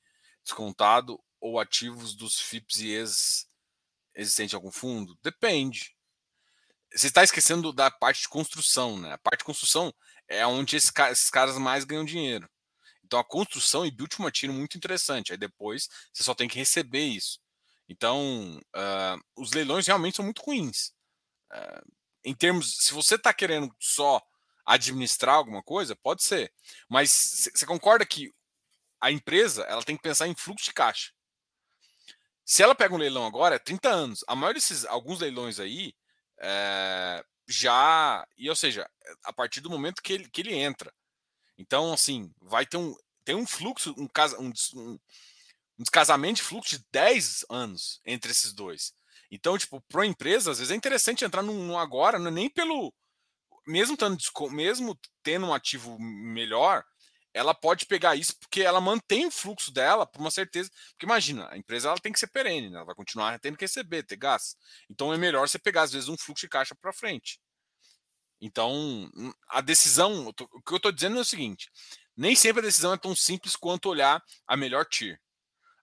descontado 0.43 1.19
ou 1.39 1.59
ativos 1.59 2.15
dos 2.15 2.39
FIPs 2.39 2.77
e 2.77 2.91
ex 2.91 3.47
existente 4.13 4.53
em 4.53 4.55
algum 4.55 4.71
fundo? 4.71 5.17
Depende. 5.23 5.95
Você 6.93 7.07
está 7.07 7.23
esquecendo 7.23 7.71
da 7.71 7.89
parte 7.89 8.21
de 8.21 8.29
construção, 8.29 8.99
né? 8.99 9.13
A 9.13 9.17
parte 9.17 9.39
de 9.39 9.45
construção 9.45 9.93
é 10.27 10.45
onde 10.45 10.75
esses, 10.75 10.91
caras 11.29 11.57
mais 11.57 11.83
ganham 11.83 12.05
dinheiro. 12.05 12.49
Então 13.03 13.19
a 13.19 13.23
construção 13.23 13.85
e 13.85 13.91
build 13.91 14.15
uma 14.19 14.31
tiro 14.31 14.53
muito 14.53 14.77
interessante. 14.77 15.31
Aí 15.31 15.37
depois 15.37 15.87
você 16.13 16.23
só 16.23 16.33
tem 16.33 16.47
que 16.47 16.57
receber 16.57 17.05
isso. 17.05 17.39
Então 17.87 18.59
uh, 18.75 19.21
os 19.35 19.51
leilões 19.51 19.87
realmente 19.87 20.15
são 20.15 20.25
muito 20.25 20.41
ruins. 20.41 20.93
Uh, 21.53 21.91
em 22.23 22.33
termos, 22.33 22.77
se 22.79 22.93
você 22.93 23.15
está 23.15 23.33
querendo 23.33 23.73
só 23.79 24.21
administrar 24.65 25.35
alguma 25.35 25.63
coisa, 25.63 25.95
pode 25.95 26.23
ser. 26.23 26.53
Mas 26.89 27.49
você 27.53 27.65
concorda 27.65 28.05
que 28.05 28.31
a 28.99 29.11
empresa 29.11 29.63
ela 29.63 29.83
tem 29.83 29.97
que 29.97 30.03
pensar 30.03 30.27
em 30.27 30.35
fluxo 30.35 30.65
de 30.65 30.73
caixa. 30.73 31.11
Se 32.45 32.61
ela 32.61 32.75
pega 32.75 32.93
um 32.93 32.97
leilão 32.97 33.25
agora, 33.25 33.55
é 33.55 33.59
30 33.59 33.89
anos. 33.89 34.23
A 34.27 34.35
maioria 34.35 34.59
desses, 34.59 34.85
alguns 34.85 35.19
leilões 35.19 35.59
aí, 35.59 35.93
é, 36.41 37.23
já. 37.47 38.25
E, 38.37 38.49
ou 38.49 38.55
seja, 38.55 38.89
a 39.23 39.31
partir 39.31 39.61
do 39.61 39.69
momento 39.69 40.01
que 40.01 40.13
ele, 40.13 40.29
que 40.29 40.41
ele 40.41 40.55
entra. 40.55 40.91
Então, 41.57 41.93
assim, 41.93 42.33
vai 42.41 42.65
ter 42.65 42.77
um. 42.77 42.95
Tem 43.23 43.35
um 43.35 43.45
fluxo, 43.45 43.93
um, 43.97 44.07
casa, 44.07 44.39
um, 44.39 44.51
um, 44.75 44.99
descasamento 45.77 46.37
de 46.37 46.41
fluxo 46.41 46.77
de 46.77 46.85
10 46.91 47.45
anos 47.49 48.01
entre 48.03 48.31
esses 48.31 48.51
dois. 48.51 48.93
Então, 49.29 49.57
tipo, 49.57 49.79
para 49.81 50.05
empresa, 50.05 50.51
às 50.51 50.57
vezes 50.57 50.71
é 50.71 50.75
interessante 50.75 51.23
entrar 51.23 51.43
num, 51.43 51.65
num 51.65 51.77
agora, 51.77 52.17
não 52.17 52.29
é 52.29 52.31
nem 52.31 52.49
pelo. 52.49 52.91
Mesmo 53.67 53.95
tendo, 53.95 54.17
mesmo 54.49 54.99
tendo 55.21 55.45
um 55.45 55.53
ativo 55.53 55.99
melhor, 55.99 56.83
ela 57.33 57.53
pode 57.53 57.85
pegar 57.85 58.15
isso 58.15 58.37
porque 58.39 58.61
ela 58.61 58.81
mantém 58.81 59.25
o 59.25 59.31
fluxo 59.31 59.71
dela 59.71 60.05
por 60.05 60.19
uma 60.19 60.31
certeza. 60.31 60.69
Porque 60.91 61.05
imagina, 61.05 61.47
a 61.49 61.57
empresa 61.57 61.89
ela 61.89 61.97
tem 61.97 62.11
que 62.11 62.19
ser 62.19 62.27
perene, 62.27 62.69
né? 62.69 62.77
ela 62.77 62.85
vai 62.85 62.95
continuar 62.95 63.39
tendo 63.39 63.57
que 63.57 63.65
receber, 63.65 64.03
ter 64.03 64.17
gás. 64.17 64.55
Então 64.89 65.13
é 65.13 65.17
melhor 65.17 65.47
você 65.47 65.57
pegar, 65.57 65.83
às 65.83 65.91
vezes, 65.91 66.09
um 66.09 66.17
fluxo 66.17 66.45
de 66.45 66.49
caixa 66.49 66.75
para 66.75 66.91
frente. 66.93 67.39
Então, 68.41 68.71
hum, 69.15 69.31
a 69.47 69.61
decisão, 69.61 70.27
o 70.27 70.33
que 70.33 70.73
eu 70.73 70.77
estou 70.77 70.91
dizendo 70.91 71.17
é 71.17 71.21
o 71.21 71.25
seguinte: 71.25 71.71
nem 72.17 72.35
sempre 72.35 72.61
a 72.61 72.65
decisão 72.65 72.93
é 72.93 72.97
tão 72.97 73.15
simples 73.15 73.55
quanto 73.55 73.89
olhar 73.89 74.21
a 74.47 74.57
melhor 74.57 74.85
tier. 74.85 75.19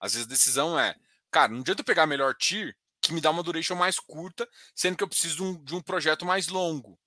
Às 0.01 0.13
vezes 0.13 0.27
a 0.27 0.31
decisão 0.31 0.79
é, 0.79 0.95
cara, 1.31 1.53
não 1.53 1.61
adianta 1.61 1.81
eu 1.81 1.85
pegar 1.85 2.03
a 2.03 2.07
melhor 2.07 2.35
tier 2.35 2.77
que 3.01 3.13
me 3.13 3.21
dá 3.21 3.31
uma 3.31 3.43
duration 3.43 3.75
mais 3.75 3.99
curta, 3.99 4.49
sendo 4.75 4.97
que 4.97 5.05
eu 5.05 5.09
preciso 5.09 5.37
de 5.37 5.43
um, 5.43 5.65
de 5.65 5.75
um 5.75 5.81
projeto 5.81 6.27
mais 6.27 6.49
longo. 6.49 6.99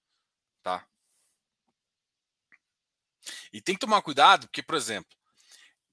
Tá? 0.64 0.88
E 3.52 3.62
tem 3.62 3.76
que 3.76 3.82
tomar 3.82 4.02
cuidado, 4.02 4.48
porque, 4.48 4.64
por 4.64 4.76
exemplo, 4.76 5.12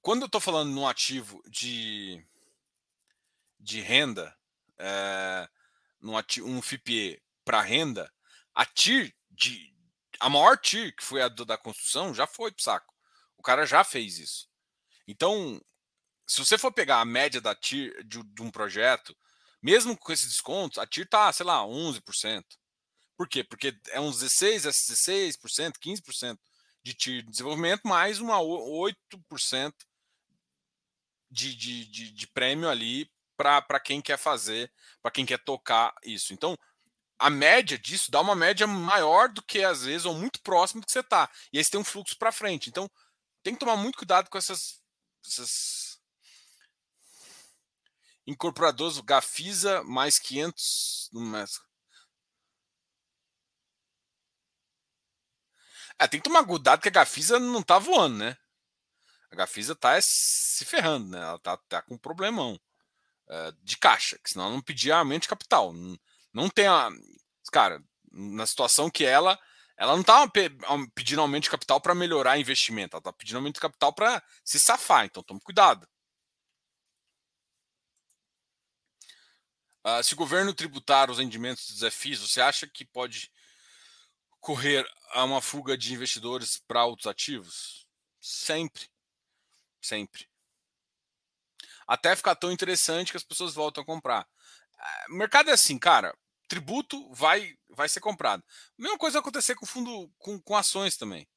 quando 0.00 0.22
eu 0.22 0.26
estou 0.26 0.40
falando 0.40 0.70
num 0.70 0.86
ativo 0.86 1.42
de, 1.48 2.24
de 3.58 3.80
renda, 3.80 4.34
é, 4.78 5.48
num 6.00 6.16
ativo, 6.16 6.48
um 6.48 6.62
FIPE 6.62 7.22
para 7.44 7.60
renda, 7.60 8.12
a 8.54 8.64
TIR, 8.64 9.14
de, 9.30 9.74
a 10.20 10.28
maior 10.28 10.56
TIR, 10.56 10.94
que 10.94 11.04
foi 11.04 11.22
a 11.22 11.28
do, 11.28 11.44
da 11.44 11.58
construção, 11.58 12.14
já 12.14 12.26
foi 12.26 12.50
para 12.52 12.62
saco. 12.62 12.94
O 13.36 13.42
cara 13.42 13.66
já 13.66 13.84
fez 13.84 14.18
isso. 14.18 14.48
Então, 15.06 15.60
se 16.26 16.38
você 16.44 16.58
for 16.58 16.72
pegar 16.72 17.00
a 17.00 17.04
média 17.04 17.40
da 17.40 17.54
TIR 17.54 18.04
de, 18.04 18.22
de 18.22 18.42
um 18.42 18.50
projeto, 18.50 19.16
mesmo 19.62 19.96
com 19.96 20.12
esses 20.12 20.28
descontos, 20.28 20.78
a 20.78 20.86
TIR 20.86 21.04
está, 21.04 21.32
sei 21.32 21.46
lá, 21.46 21.62
11%. 21.62 22.44
Por 23.16 23.28
quê? 23.28 23.42
Porque 23.42 23.76
é 23.88 24.00
uns 24.00 24.20
16, 24.20 24.64
16%, 24.64 25.72
15% 25.78 26.38
de 26.82 26.94
de 26.94 27.22
desenvolvimento, 27.22 27.86
mais 27.86 28.20
uma 28.20 28.38
8% 28.38 29.72
de, 31.30 31.54
de, 31.54 31.84
de, 31.86 32.10
de 32.10 32.26
prêmio 32.28 32.68
ali 32.68 33.10
para 33.36 33.78
quem 33.78 34.00
quer 34.00 34.18
fazer, 34.18 34.72
para 35.00 35.12
quem 35.12 35.24
quer 35.24 35.38
tocar 35.38 35.94
isso. 36.02 36.32
Então, 36.32 36.56
a 37.18 37.30
média 37.30 37.78
disso 37.78 38.10
dá 38.10 38.20
uma 38.20 38.34
média 38.34 38.66
maior 38.66 39.28
do 39.28 39.42
que 39.42 39.62
às 39.62 39.84
vezes, 39.84 40.04
ou 40.04 40.14
muito 40.14 40.40
próximo 40.42 40.80
do 40.80 40.86
que 40.86 40.92
você 40.92 41.00
está. 41.00 41.30
E 41.52 41.58
aí 41.58 41.64
você 41.64 41.70
tem 41.70 41.80
um 41.80 41.84
fluxo 41.84 42.16
para 42.16 42.32
frente. 42.32 42.68
Então, 42.68 42.90
tem 43.42 43.54
que 43.54 43.60
tomar 43.60 43.76
muito 43.76 43.98
cuidado 43.98 44.28
com 44.28 44.38
essas, 44.38 44.82
essas 45.24 46.00
incorporadores 48.26 48.98
Gafisa 49.00 49.82
mais 49.84 50.18
500 50.18 51.10
no 51.12 51.20
É, 55.98 56.06
tem 56.06 56.20
que 56.20 56.24
tomar 56.24 56.44
cuidado 56.46 56.80
que 56.80 56.88
a 56.88 56.92
Gafisa 56.92 57.38
não 57.40 57.62
tá 57.62 57.78
voando, 57.78 58.18
né? 58.18 58.36
A 59.30 59.36
Gafisa 59.36 59.74
tá 59.74 59.96
é 59.96 60.00
se 60.00 60.64
ferrando, 60.64 61.08
né? 61.10 61.18
Ela 61.18 61.38
tá, 61.40 61.56
tá 61.68 61.82
com 61.82 61.94
um 61.94 61.98
problemão 61.98 62.58
é, 63.28 63.52
de 63.62 63.76
caixa, 63.76 64.18
que 64.22 64.30
senão 64.30 64.46
ela 64.46 64.54
não 64.54 64.62
pedia 64.62 64.96
aumento 64.96 65.22
de 65.22 65.28
capital. 65.28 65.72
Não, 65.72 65.98
não 66.32 66.48
tem 66.48 66.66
a. 66.66 66.90
Cara, 67.52 67.82
na 68.12 68.46
situação 68.46 68.90
que 68.90 69.04
ela. 69.04 69.38
Ela 69.76 69.94
não 69.96 70.02
tá 70.02 70.28
pedindo 70.94 71.20
aumento 71.20 71.44
de 71.44 71.50
capital 71.50 71.80
para 71.80 71.94
melhorar 71.94 72.36
investimento, 72.38 72.96
ela 72.96 73.02
tá 73.02 73.12
pedindo 73.12 73.36
aumento 73.36 73.54
de 73.56 73.60
capital 73.60 73.92
para 73.92 74.20
se 74.44 74.58
safar, 74.58 75.04
então 75.04 75.22
tome 75.22 75.40
cuidado. 75.40 75.86
Uh, 79.86 80.02
se 80.02 80.14
o 80.14 80.16
governo 80.16 80.52
tributar 80.52 81.10
os 81.10 81.18
rendimentos 81.18 81.70
dos 81.70 81.94
FIs, 81.94 82.18
você 82.18 82.40
acha 82.40 82.66
que 82.66 82.84
pode 82.84 83.30
correr 84.40 84.86
a 85.12 85.24
uma 85.24 85.40
fuga 85.40 85.76
de 85.76 85.92
investidores 85.94 86.58
para 86.66 86.84
outros 86.84 87.06
ativos? 87.06 87.86
Sempre. 88.20 88.88
Sempre. 89.80 90.28
Até 91.86 92.14
ficar 92.14 92.34
tão 92.34 92.52
interessante 92.52 93.10
que 93.10 93.16
as 93.16 93.24
pessoas 93.24 93.54
voltam 93.54 93.82
a 93.82 93.86
comprar. 93.86 94.28
O 95.08 95.14
mercado 95.14 95.50
é 95.50 95.52
assim, 95.52 95.78
cara. 95.78 96.16
Tributo 96.48 97.12
vai 97.12 97.56
vai 97.70 97.88
ser 97.88 98.00
comprado. 98.00 98.42
Mesma 98.76 98.98
coisa 98.98 99.14
vai 99.14 99.20
acontecer 99.20 99.54
com 99.54 99.66
fundo 99.66 100.10
com, 100.18 100.40
com 100.40 100.56
ações 100.56 100.96
também. 100.96 101.28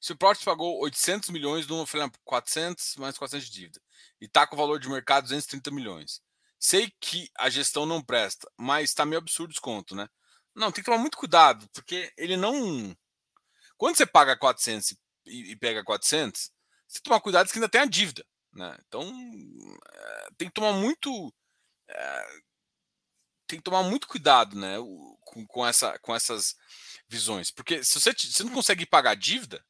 Se 0.00 0.12
o 0.12 0.16
Proct 0.16 0.44
pagou 0.44 0.80
800 0.82 1.30
milhões, 1.30 1.66
no, 1.66 1.84
400 2.24 2.96
mais 2.96 3.16
400 3.16 3.46
de 3.48 3.52
dívida, 3.52 3.80
e 4.20 4.26
está 4.26 4.46
com 4.46 4.54
o 4.54 4.58
valor 4.58 4.78
de 4.78 4.88
mercado 4.88 5.24
230 5.24 5.70
milhões. 5.70 6.20
Sei 6.58 6.92
que 7.00 7.30
a 7.38 7.48
gestão 7.48 7.86
não 7.86 8.02
presta, 8.02 8.50
mas 8.56 8.90
está 8.90 9.06
meio 9.06 9.18
absurdo 9.18 9.50
o 9.50 9.52
desconto, 9.52 9.94
né? 9.94 10.08
Não, 10.54 10.70
tem 10.70 10.82
que 10.82 10.90
tomar 10.90 11.00
muito 11.00 11.18
cuidado, 11.18 11.68
porque 11.72 12.12
ele 12.16 12.36
não. 12.36 12.96
Quando 13.76 13.96
você 13.96 14.06
paga 14.06 14.36
400 14.36 14.96
e, 15.26 15.56
pega 15.56 15.82
400, 15.82 16.50
você 16.86 17.00
tomar 17.00 17.20
cuidado 17.20 17.50
que 17.50 17.58
ainda 17.58 17.68
tem 17.68 17.80
a 17.80 17.86
dívida. 17.86 18.24
Né? 18.52 18.78
Então, 18.86 19.02
é, 19.92 20.28
tem 20.38 20.48
que 20.48 20.54
tomar 20.54 20.72
muito. 20.72 21.34
É, 21.88 22.26
tem 23.46 23.58
que 23.58 23.64
tomar 23.64 23.82
muito 23.82 24.06
cuidado 24.06 24.56
né, 24.58 24.76
com, 25.20 25.46
com, 25.46 25.66
essa, 25.66 25.98
com 25.98 26.14
essas 26.14 26.56
visões. 27.08 27.50
Porque 27.50 27.82
se 27.84 28.00
você, 28.00 28.12
você 28.12 28.42
não 28.44 28.52
consegue 28.52 28.86
pagar 28.86 29.10
a 29.10 29.16
dívida, 29.16 29.64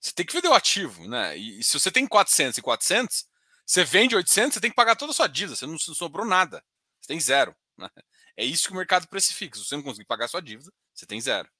você 0.00 0.12
tem 0.12 0.24
que 0.24 0.32
vender 0.32 0.48
o 0.48 0.54
ativo. 0.54 1.06
Né? 1.08 1.36
E, 1.36 1.58
e, 1.60 1.64
se 1.64 1.78
você 1.78 1.90
tem 1.90 2.06
400 2.06 2.58
e 2.58 2.62
400, 2.62 3.26
você 3.66 3.84
vende 3.84 4.16
800, 4.16 4.54
você 4.54 4.60
tem 4.60 4.70
que 4.70 4.76
pagar 4.76 4.96
toda 4.96 5.10
a 5.10 5.14
sua 5.14 5.26
dívida. 5.26 5.56
Você 5.56 5.66
não, 5.66 5.72
não 5.72 5.78
sobrou 5.94 6.24
nada. 6.24 6.64
Você 7.00 7.08
tem 7.08 7.20
zero. 7.20 7.54
Né? 7.76 7.90
É 8.38 8.44
isso 8.44 8.68
que 8.68 8.72
o 8.72 8.76
mercado 8.76 9.08
precifica. 9.08 9.58
Se 9.58 9.64
você 9.64 9.74
não 9.74 9.82
conseguir 9.82 10.06
pagar 10.06 10.28
sua 10.28 10.40
dívida, 10.40 10.72
você 10.94 11.04
tem 11.04 11.20
zero. 11.20 11.50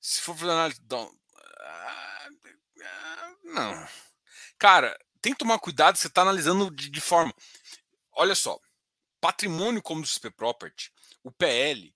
Se 0.00 0.20
for 0.20 0.36
fazer 0.36 0.50
análise. 0.50 0.80
Ah, 1.60 2.28
não. 3.44 3.88
Cara, 4.58 4.98
tem 5.22 5.32
que 5.32 5.38
tomar 5.38 5.60
cuidado, 5.60 5.96
você 5.96 6.08
está 6.08 6.22
analisando 6.22 6.74
de, 6.74 6.90
de, 6.90 7.00
forma. 7.00 7.32
Olha 8.10 8.34
só, 8.34 8.58
patrimônio 9.20 9.80
como 9.80 10.02
o 10.02 10.06
XP 10.06 10.32
Property, 10.32 10.92
o 11.22 11.30
PL, 11.30 11.86
uh, 11.86 11.94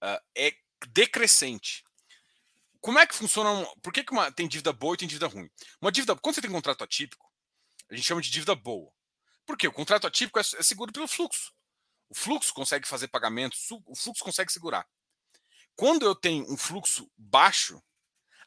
ah, 0.00 0.22
é 0.34 0.54
decrescente. 0.88 1.84
Como 2.80 2.98
é 2.98 3.06
que 3.06 3.14
funciona? 3.14 3.66
Por 3.82 3.92
que, 3.92 4.02
que 4.02 4.12
uma, 4.12 4.32
tem 4.32 4.48
dívida 4.48 4.72
boa 4.72 4.94
e 4.94 4.96
tem 4.96 5.08
dívida 5.08 5.26
ruim? 5.26 5.50
Uma 5.78 5.92
dívida, 5.92 6.16
quando 6.16 6.36
você 6.36 6.40
tem 6.40 6.50
contrato 6.50 6.82
atípico, 6.82 7.30
a 7.90 7.94
gente 7.94 8.06
chama 8.06 8.22
de 8.22 8.30
dívida 8.30 8.54
boa. 8.54 8.90
Por 9.50 9.56
quê? 9.56 9.66
O 9.66 9.72
contrato 9.72 10.06
atípico 10.06 10.38
é, 10.38 10.42
é 10.42 10.62
seguro 10.62 10.92
pelo 10.92 11.08
fluxo. 11.08 11.52
O 12.08 12.14
fluxo 12.14 12.54
consegue 12.54 12.86
fazer 12.86 13.08
pagamentos, 13.08 13.68
o 13.68 13.96
fluxo 13.96 14.22
consegue 14.22 14.52
segurar. 14.52 14.88
Quando 15.74 16.06
eu 16.06 16.14
tenho 16.14 16.48
um 16.48 16.56
fluxo 16.56 17.10
baixo, 17.16 17.82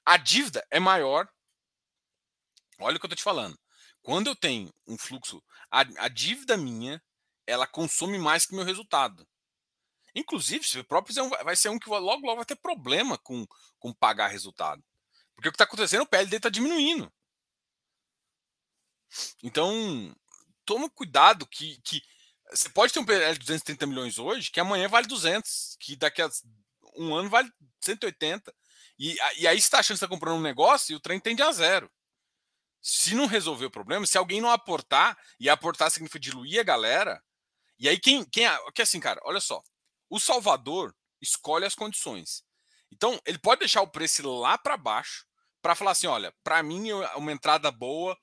a 0.06 0.16
dívida 0.16 0.66
é 0.72 0.80
maior. 0.80 1.28
Olha 2.80 2.96
o 2.96 3.00
que 3.02 3.06
eu 3.06 3.10
estou 3.10 3.18
te 3.18 3.24
falando. 3.24 3.60
Quando 4.02 4.28
eu 4.28 4.36
tenho 4.36 4.74
um 4.88 4.98
fluxo, 4.98 5.44
a, 5.70 5.82
a 5.82 6.08
dívida 6.08 6.56
minha, 6.56 7.04
ela 7.46 7.68
consome 7.68 8.18
mais 8.18 8.46
que 8.46 8.56
meu 8.56 8.64
resultado. 8.64 9.28
Inclusive, 10.16 10.64
se 10.64 10.82
próprio 10.84 11.14
é 11.20 11.44
vai 11.44 11.58
ser 11.58 11.68
um 11.68 11.78
que 11.78 11.90
logo, 11.90 12.26
logo 12.26 12.38
vai 12.38 12.46
ter 12.46 12.56
problema 12.56 13.18
com, 13.18 13.46
com 13.78 13.94
pagar 13.94 14.28
resultado. 14.28 14.82
Porque 15.36 15.50
o 15.50 15.52
que 15.52 15.56
está 15.56 15.66
acontecendo, 15.66 16.04
o 16.04 16.08
PLD 16.08 16.38
está 16.38 16.48
diminuindo. 16.48 17.12
Então, 19.44 20.16
toma 20.66 20.90
cuidado 20.90 21.48
que, 21.48 21.80
que 21.84 22.02
você 22.52 22.70
pode 22.70 22.94
ter 22.94 23.00
um 23.00 23.06
PL 23.06 23.34
de 23.34 23.40
230 23.40 23.86
milhões 23.88 24.20
hoje, 24.20 24.52
que 24.52 24.60
amanhã 24.60 24.88
vale 24.88 25.08
200, 25.08 25.78
que 25.80 25.96
daqui 25.96 26.22
a 26.22 26.30
um 26.96 27.16
ano 27.16 27.30
vale 27.30 27.52
180. 27.82 28.54
E, 29.00 29.16
e 29.38 29.48
aí 29.48 29.60
você 29.60 29.66
está 29.66 29.80
achando 29.80 29.98
que 29.98 30.06
está 30.06 30.08
comprando 30.08 30.38
um 30.38 30.42
negócio 30.42 30.94
e 30.94 30.96
o 30.96 31.00
trem 31.00 31.20
tende 31.20 31.42
a 31.42 31.52
zero. 31.52 31.92
Se 32.82 33.16
não 33.16 33.26
resolver 33.26 33.66
o 33.66 33.72
problema, 33.72 34.06
se 34.06 34.18
alguém 34.18 34.42
não 34.42 34.52
aportar, 34.52 35.18
e 35.40 35.50
aportar 35.50 35.90
significa 35.90 36.20
diluir 36.20 36.60
a 36.60 36.64
galera, 36.64 37.24
e 37.80 37.88
aí 37.88 38.00
quem. 38.00 38.24
quem 38.26 38.48
que 38.74 38.82
assim, 38.82 39.00
cara, 39.00 39.20
olha 39.24 39.40
só. 39.40 39.64
O 40.10 40.20
Salvador 40.20 40.96
escolhe 41.22 41.66
as 41.66 41.76
condições. 41.76 42.44
Então, 42.92 43.20
ele 43.26 43.40
pode 43.40 43.60
deixar 43.60 43.82
o 43.82 43.88
preço 43.88 44.30
lá 44.40 44.58
para 44.58 44.78
baixo 44.78 45.26
para 45.62 45.76
falar 45.76 45.92
assim: 45.92 46.08
olha, 46.08 46.34
para 46.44 46.62
mim, 46.62 46.92
uma 47.16 47.32
entrada 47.32 47.72
boa 47.72 48.18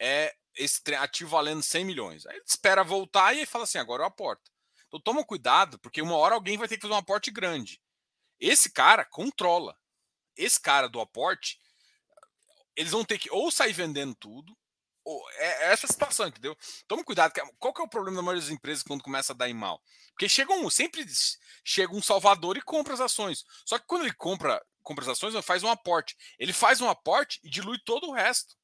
é 0.00 0.34
esse 0.56 0.80
ativo 0.94 1.30
valendo 1.30 1.62
100 1.62 1.84
milhões. 1.84 2.26
Aí 2.26 2.36
ele 2.36 2.44
espera 2.46 2.84
voltar 2.84 3.34
e 3.34 3.40
aí 3.40 3.46
fala 3.46 3.64
assim: 3.64 3.78
agora 3.78 4.02
eu 4.02 4.06
aporto. 4.06 4.50
Então, 4.86 5.00
toma 5.00 5.24
cuidado, 5.24 5.78
porque 5.80 6.00
uma 6.00 6.16
hora 6.16 6.34
alguém 6.34 6.56
vai 6.56 6.68
ter 6.68 6.76
que 6.76 6.82
fazer 6.82 6.94
um 6.94 6.98
aporte 6.98 7.30
grande. 7.30 7.80
Esse 8.38 8.70
cara 8.70 9.04
controla. 9.04 9.76
Esse 10.36 10.60
cara 10.60 10.88
do 10.88 11.00
aporte, 11.00 11.60
eles 12.76 12.92
vão 12.92 13.04
ter 13.04 13.18
que 13.18 13.30
ou 13.30 13.50
sair 13.50 13.72
vendendo 13.72 14.14
tudo, 14.16 14.56
é, 15.36 15.66
é 15.66 15.72
essa 15.72 15.86
situação, 15.86 16.28
entendeu? 16.28 16.56
Toma 16.88 17.04
cuidado. 17.04 17.32
Qual 17.58 17.74
que 17.74 17.80
é 17.80 17.84
o 17.84 17.88
problema 17.88 18.16
da 18.16 18.22
maioria 18.22 18.42
das 18.42 18.50
empresas 18.50 18.82
quando 18.82 19.02
começa 19.02 19.32
a 19.32 19.36
dar 19.36 19.48
em 19.48 19.54
mal? 19.54 19.82
Porque 20.10 20.28
chega 20.28 20.52
um, 20.54 20.70
sempre 20.70 21.04
chega 21.62 21.94
um 21.94 22.02
salvador 22.02 22.56
e 22.56 22.62
compra 22.62 22.94
as 22.94 23.00
ações. 23.00 23.44
Só 23.66 23.78
que 23.78 23.86
quando 23.86 24.02
ele 24.02 24.14
compra, 24.14 24.64
compra 24.82 25.04
as 25.04 25.10
ações, 25.10 25.34
ele 25.34 25.42
faz 25.42 25.62
um 25.62 25.68
aporte. 25.68 26.16
Ele 26.38 26.52
faz 26.52 26.80
um 26.80 26.88
aporte 26.88 27.40
e 27.42 27.50
dilui 27.50 27.78
todo 27.84 28.08
o 28.08 28.12
resto. 28.12 28.56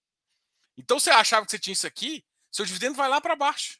Então 0.80 0.98
você 0.98 1.10
achava 1.10 1.44
que 1.44 1.52
você 1.52 1.58
tinha 1.58 1.72
isso 1.72 1.86
aqui, 1.86 2.24
seu 2.50 2.64
dividendo 2.64 2.96
vai 2.96 3.08
lá 3.08 3.20
para 3.20 3.36
baixo. 3.36 3.78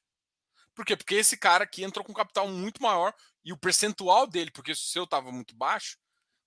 Por 0.74 0.84
quê? 0.84 0.96
Porque 0.96 1.14
esse 1.14 1.36
cara 1.36 1.64
aqui 1.64 1.82
entrou 1.82 2.04
com 2.04 2.12
capital 2.12 2.48
muito 2.48 2.82
maior 2.82 3.14
e 3.44 3.52
o 3.52 3.56
percentual 3.56 4.26
dele, 4.26 4.50
porque 4.50 4.72
o 4.72 4.76
seu 4.76 5.04
estava 5.04 5.32
muito 5.32 5.54
baixo, 5.54 5.98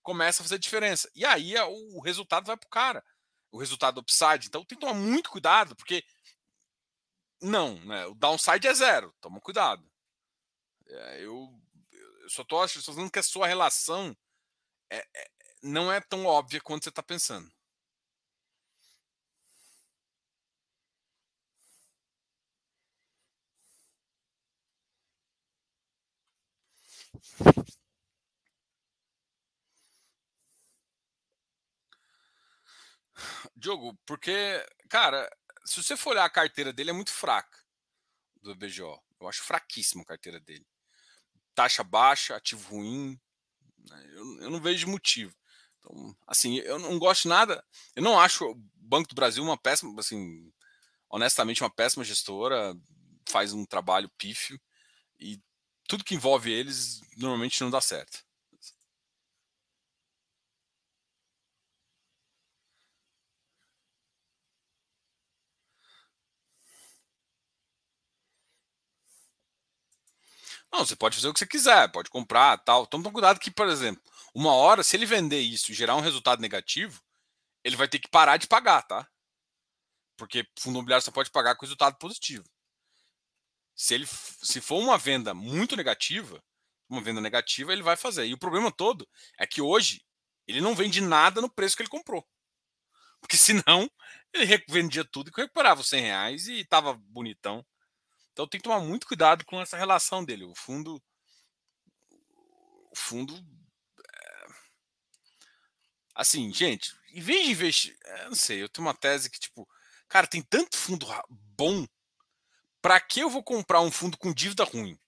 começa 0.01 0.41
a 0.41 0.45
fazer 0.45 0.59
diferença. 0.59 1.09
E 1.15 1.25
aí 1.25 1.55
o 1.57 1.99
resultado 2.01 2.45
vai 2.45 2.57
para 2.57 2.67
o 2.67 2.69
cara 2.69 3.03
o 3.51 3.59
resultado 3.59 3.99
upside. 3.99 4.47
Então 4.47 4.65
tem 4.65 4.77
que 4.77 4.85
tomar 4.85 4.99
muito 4.99 5.29
cuidado, 5.29 5.75
porque 5.75 6.03
não, 7.39 7.79
né? 7.85 8.05
O 8.07 8.15
downside 8.15 8.67
é 8.67 8.73
zero. 8.73 9.13
Toma 9.21 9.39
cuidado. 9.39 9.87
É, 10.87 11.23
eu, 11.23 11.53
eu 11.91 12.29
só 12.29 12.41
estou 12.41 12.61
achando 12.61 13.11
que 13.11 13.19
a 13.19 13.23
sua 13.23 13.45
relação 13.47 14.17
é, 14.89 14.97
é, 15.15 15.31
não 15.61 15.91
é 15.91 16.01
tão 16.01 16.25
óbvia 16.25 16.59
quanto 16.61 16.83
você 16.83 16.89
está 16.89 17.03
pensando. 17.03 17.51
Diogo, 33.55 33.97
porque, 34.05 34.65
cara, 34.89 35.29
se 35.65 35.81
você 35.81 35.95
for 35.95 36.11
olhar 36.11 36.25
a 36.25 36.29
carteira 36.29 36.73
dele, 36.73 36.89
é 36.89 36.93
muito 36.93 37.11
fraca 37.11 37.57
do 38.41 38.55
BGO. 38.55 39.01
Eu 39.19 39.27
acho 39.27 39.43
fraquíssima 39.43 40.03
a 40.03 40.05
carteira 40.05 40.39
dele. 40.39 40.65
Taxa 41.55 41.83
baixa, 41.83 42.35
ativo 42.35 42.69
ruim. 42.69 43.19
Né? 43.89 44.05
Eu, 44.11 44.41
eu 44.41 44.49
não 44.49 44.59
vejo 44.59 44.87
motivo. 44.87 45.33
Então, 45.79 46.15
assim, 46.27 46.57
eu 46.59 46.79
não 46.79 46.99
gosto 46.99 47.27
nada. 47.27 47.63
Eu 47.95 48.03
não 48.03 48.19
acho 48.19 48.45
o 48.45 48.55
Banco 48.75 49.09
do 49.09 49.15
Brasil 49.15 49.43
uma 49.43 49.57
péssima, 49.57 49.97
assim, 49.99 50.51
honestamente, 51.09 51.63
uma 51.63 51.69
péssima 51.69 52.03
gestora. 52.03 52.75
Faz 53.29 53.53
um 53.53 53.65
trabalho 53.65 54.09
pífio. 54.17 54.59
E 55.19 55.41
tudo 55.87 56.03
que 56.03 56.15
envolve 56.15 56.51
eles 56.51 57.01
normalmente 57.17 57.61
não 57.61 57.69
dá 57.69 57.81
certo. 57.81 58.23
Não, 70.71 70.85
você 70.85 70.95
pode 70.95 71.15
fazer 71.15 71.27
o 71.29 71.33
que 71.33 71.39
você 71.39 71.45
quiser, 71.47 71.89
pode 71.91 72.09
comprar, 72.09 72.57
tal. 72.59 72.83
Então, 72.83 73.01
toma 73.01 73.13
cuidado 73.13 73.39
que, 73.39 73.51
por 73.51 73.67
exemplo, 73.67 74.01
uma 74.33 74.53
hora, 74.53 74.83
se 74.83 74.95
ele 74.95 75.05
vender 75.05 75.39
isso 75.39 75.71
e 75.71 75.75
gerar 75.75 75.95
um 75.95 76.01
resultado 76.01 76.41
negativo, 76.41 77.01
ele 77.63 77.75
vai 77.77 77.89
ter 77.89 77.99
que 77.99 78.09
parar 78.09 78.37
de 78.37 78.47
pagar, 78.47 78.83
tá? 78.83 79.07
Porque 80.17 80.47
fundo 80.59 80.77
imobiliário 80.77 81.05
só 81.05 81.11
pode 81.11 81.29
pagar 81.31 81.55
com 81.55 81.65
resultado 81.65 81.97
positivo. 81.99 82.43
Se 83.75 83.93
ele 83.95 84.05
se 84.07 84.61
for 84.61 84.79
uma 84.79 84.97
venda 84.97 85.33
muito 85.33 85.75
negativa, 85.75 86.43
uma 86.89 87.01
venda 87.01 87.21
negativa, 87.21 87.73
ele 87.73 87.81
vai 87.83 87.95
fazer. 87.95 88.25
E 88.25 88.33
o 88.33 88.37
problema 88.37 88.71
todo 88.71 89.07
é 89.37 89.47
que 89.47 89.61
hoje 89.61 90.03
ele 90.47 90.61
não 90.61 90.75
vende 90.75 91.01
nada 91.01 91.41
no 91.41 91.49
preço 91.49 91.75
que 91.75 91.81
ele 91.81 91.89
comprou. 91.89 92.27
Porque 93.19 93.37
senão 93.37 93.89
ele 94.33 94.63
vendia 94.67 95.05
tudo 95.05 95.29
e 95.29 95.41
recuperava 95.41 95.81
os 95.81 95.89
100 95.89 96.01
reais 96.01 96.47
e 96.47 96.59
estava 96.59 96.93
bonitão. 96.93 97.65
Então 98.31 98.47
tem 98.47 98.59
que 98.59 98.63
tomar 98.63 98.79
muito 98.79 99.07
cuidado 99.07 99.45
com 99.45 99.61
essa 99.61 99.77
relação 99.77 100.23
dele. 100.25 100.43
O 100.43 100.55
fundo. 100.55 101.01
O 102.91 102.95
fundo. 102.95 103.33
É... 103.35 104.45
Assim, 106.15 106.51
gente, 106.53 106.93
em 107.13 107.21
vez 107.21 107.45
de 107.45 107.51
investir. 107.51 107.97
É, 108.03 108.25
não 108.25 108.35
sei, 108.35 108.61
eu 108.61 108.69
tenho 108.69 108.85
uma 108.87 108.93
tese 108.93 109.29
que, 109.29 109.39
tipo, 109.39 109.67
cara, 110.09 110.27
tem 110.27 110.41
tanto 110.41 110.75
fundo 110.75 111.05
bom. 111.29 111.85
Para 112.83 112.99
que 112.99 113.21
eu 113.21 113.29
vou 113.29 113.41
comprar 113.41 113.81
um 113.81 113.89
fundo 113.89 114.17
com 114.17 114.33
dívida 114.33 114.63
ruim? 114.63 114.99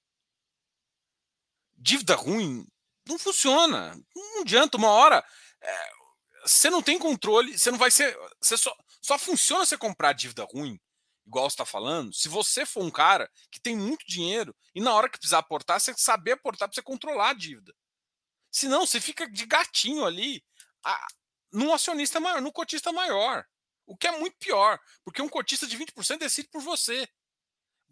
Dívida 1.77 2.15
ruim 2.15 2.65
não 3.07 3.19
funciona. 3.19 3.95
Não 4.15 4.41
adianta. 4.41 4.77
Uma 4.77 4.89
hora. 4.89 5.23
É, 5.61 5.91
você 6.45 6.69
não 6.69 6.81
tem 6.81 6.97
controle, 6.97 7.57
você 7.57 7.69
não 7.69 7.77
vai 7.77 7.91
ser. 7.91 8.17
Você 8.41 8.55
só, 8.55 8.75
só 9.01 9.19
funciona 9.19 9.65
você 9.65 9.77
comprar 9.77 10.13
dívida 10.13 10.43
ruim 10.45 10.79
igual 11.25 11.47
está 11.47 11.65
falando, 11.65 12.13
se 12.13 12.29
você 12.29 12.65
for 12.65 12.83
um 12.83 12.91
cara 12.91 13.29
que 13.49 13.59
tem 13.59 13.75
muito 13.75 14.05
dinheiro 14.05 14.55
e 14.73 14.79
na 14.79 14.93
hora 14.93 15.09
que 15.09 15.17
precisar 15.17 15.39
aportar, 15.39 15.79
você 15.79 15.93
saber 15.97 16.33
aportar 16.33 16.67
para 16.67 16.75
você 16.75 16.81
controlar 16.81 17.29
a 17.29 17.33
dívida. 17.33 17.73
Senão, 18.51 18.85
você 18.85 19.01
fica 19.01 19.29
de 19.29 19.45
gatinho 19.45 20.05
ali 20.05 20.43
a, 20.83 21.07
num 21.51 21.73
acionista 21.73 22.19
maior, 22.19 22.41
num 22.41 22.51
cotista 22.51 22.93
maior. 22.93 23.43
O 23.88 23.97
que 23.97 24.07
é 24.07 24.11
muito 24.11 24.38
pior, 24.38 24.79
porque 25.03 25.21
um 25.21 25.29
cotista 25.29 25.67
de 25.67 25.77
20% 25.77 26.19
decide 26.19 26.47
por 26.49 26.61
você. 26.61 27.07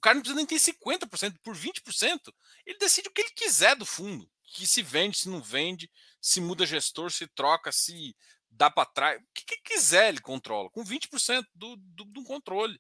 Cara 0.04 0.16
não 0.16 0.22
precisa 0.22 0.36
nem 0.36 0.46
ter 0.46 0.58
50%, 0.58 1.38
por 1.42 1.56
20%, 1.56 2.34
ele 2.66 2.78
decide 2.78 3.08
o 3.08 3.12
que 3.12 3.22
ele 3.22 3.32
quiser 3.32 3.74
do 3.74 3.86
fundo. 3.86 4.30
Que 4.44 4.68
se 4.68 4.84
vende, 4.84 5.18
se 5.18 5.30
não 5.30 5.42
vende, 5.42 5.90
se 6.22 6.42
muda 6.42 6.66
gestor, 6.66 7.10
se 7.10 7.26
troca, 7.28 7.72
se 7.72 8.14
dá 8.52 8.70
para 8.70 8.86
trás. 8.86 9.22
O 9.22 9.26
que, 9.34 9.46
que, 9.46 9.58
quiser 9.64 10.10
ele 10.10 10.20
controla, 10.20 10.70
com 10.70 10.84
20% 10.84 11.46
do, 11.56 11.78
do, 11.78 12.04
do 12.04 12.24
controle 12.24 12.78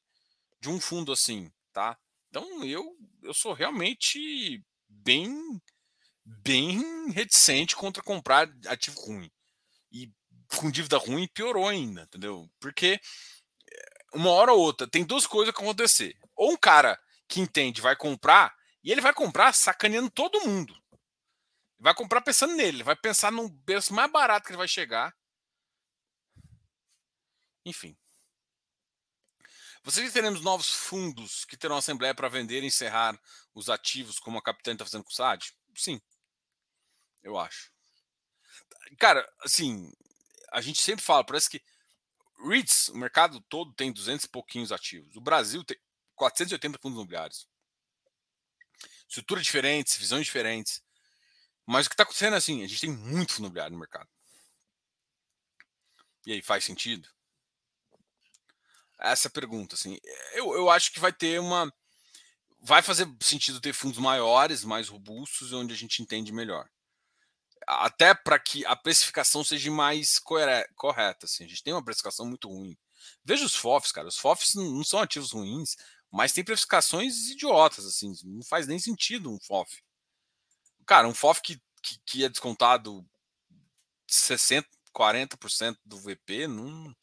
de 0.60 0.70
um 0.70 0.82
fundo 0.82 1.14
assim, 1.14 1.50
tá? 1.72 1.98
Então 2.30 2.64
eu, 2.66 2.84
eu 3.24 3.34
sou 3.34 3.54
realmente 3.54 4.62
bem 4.90 5.62
bem 6.26 7.10
reticente 7.12 7.76
contra 7.76 8.04
comprar 8.04 8.50
ativo 8.68 9.00
ruim. 9.00 9.32
E 9.92 10.12
com 10.58 10.70
dívida 10.70 10.98
ruim 10.98 11.28
piorou 11.28 11.70
ainda, 11.70 12.04
entendeu? 12.04 12.50
Porque 12.60 13.00
eh, 13.72 14.06
uma 14.14 14.30
hora 14.32 14.52
ou 14.54 14.60
outra 14.60 14.88
tem 14.88 15.06
duas 15.06 15.26
coisas 15.26 15.54
que 15.56 15.62
acontecer. 15.62 16.18
Ou 16.36 16.52
um 16.52 16.58
cara 16.58 17.00
que 17.34 17.42
entende 17.42 17.82
vai 17.82 17.96
comprar 17.96 18.56
e 18.84 18.92
ele 18.92 19.02
vai 19.02 19.12
comprar 19.12 19.54
sacaneando 19.54 20.12
todo 20.12 20.42
mundo. 20.42 20.80
Vai 21.80 21.96
comprar 21.96 22.22
pensando 22.22 22.56
nele, 22.56 22.84
vai 22.84 22.96
pensar 22.96 23.32
no 23.32 23.52
preço 23.62 23.92
mais 23.92 24.12
barato 24.12 24.46
que 24.46 24.52
ele 24.52 24.58
vai 24.58 24.68
chegar. 24.68 25.12
Enfim. 27.66 27.98
Vocês 29.84 30.14
teremos 30.14 30.42
novos 30.42 30.70
fundos 30.70 31.44
que 31.44 31.58
terão 31.58 31.76
assembleia 31.76 32.14
para 32.14 32.30
vender 32.30 32.62
e 32.62 32.68
encerrar 32.68 33.20
os 33.54 33.68
ativos, 33.68 34.20
como 34.20 34.38
a 34.38 34.44
Capitã 34.44 34.74
está 34.74 34.86
fazendo 34.86 35.04
com 35.04 35.10
o 35.10 35.14
SAD? 35.14 35.54
Sim, 35.76 36.00
eu 37.24 37.38
acho. 37.38 37.72
Cara, 39.00 39.28
assim, 39.42 39.92
a 40.52 40.62
gente 40.62 40.82
sempre 40.82 41.04
fala, 41.04 41.26
parece 41.26 41.50
que 41.50 41.62
REITs, 42.48 42.90
o 42.90 42.98
mercado 42.98 43.42
todo 43.50 43.74
tem 43.74 43.92
200 43.92 44.26
e 44.26 44.30
pouquinhos 44.30 44.72
ativos. 44.72 45.16
O 45.16 45.22
Brasil 45.22 45.64
tem 45.64 45.78
480 46.24 46.80
fundos 46.80 46.98
imobiliários. 46.98 47.48
Estruturas 49.08 49.44
diferentes, 49.44 49.98
visões 49.98 50.26
diferentes. 50.26 50.82
Mas 51.66 51.86
o 51.86 51.90
que 51.90 51.94
está 51.94 52.04
acontecendo 52.04 52.34
é 52.34 52.38
assim, 52.38 52.64
a 52.64 52.68
gente 52.68 52.82
tem 52.82 52.92
muito 52.92 53.34
fundo 53.34 53.46
imobiliário 53.46 53.74
no 53.74 53.80
mercado. 53.80 54.10
E 56.26 56.32
aí, 56.32 56.42
faz 56.42 56.64
sentido? 56.64 57.10
Essa 59.00 59.30
pergunta, 59.30 59.76
assim, 59.76 59.98
eu, 60.34 60.54
eu 60.54 60.70
acho 60.70 60.92
que 60.94 61.00
vai 61.00 61.12
ter 61.12 61.40
uma. 61.40 61.72
Vai 62.62 62.82
fazer 62.82 63.06
sentido 63.22 63.60
ter 63.60 63.74
fundos 63.74 64.00
maiores, 64.00 64.64
mais 64.64 64.88
robustos, 64.88 65.52
onde 65.52 65.74
a 65.74 65.78
gente 65.78 66.02
entende 66.02 66.32
melhor 66.32 66.70
até 67.68 68.14
para 68.14 68.40
que 68.40 68.66
a 68.66 68.76
precificação 68.76 69.44
seja 69.44 69.72
mais 69.72 70.20
correta. 70.20 71.26
Assim. 71.26 71.46
A 71.46 71.48
gente 71.48 71.64
tem 71.64 71.74
uma 71.74 71.84
precificação 71.84 72.26
muito 72.26 72.48
ruim. 72.48 72.78
Veja 73.24 73.46
os 73.46 73.56
FOFs, 73.56 73.92
cara. 73.92 74.08
Os 74.08 74.18
FOFs 74.18 74.56
não 74.56 74.84
são 74.84 75.00
ativos 75.00 75.32
ruins, 75.32 75.76
mas 76.14 76.32
tem 76.32 76.44
precificações 76.44 77.32
idiotas. 77.32 77.86
assim. 77.88 78.14
Não 78.24 78.44
faz 78.44 78.68
nem 78.68 78.78
sentido 78.78 79.32
um 79.32 79.40
FOF. 79.40 79.82
Cara, 80.86 81.08
um 81.08 81.14
FOF 81.14 81.42
que, 81.42 81.60
que, 81.82 82.00
que 82.06 82.24
é 82.24 82.30
descontado 82.30 83.04
60%, 84.08 84.64
40% 84.96 85.76
do 85.84 86.00
VP, 86.00 86.48
não, 86.48 86.96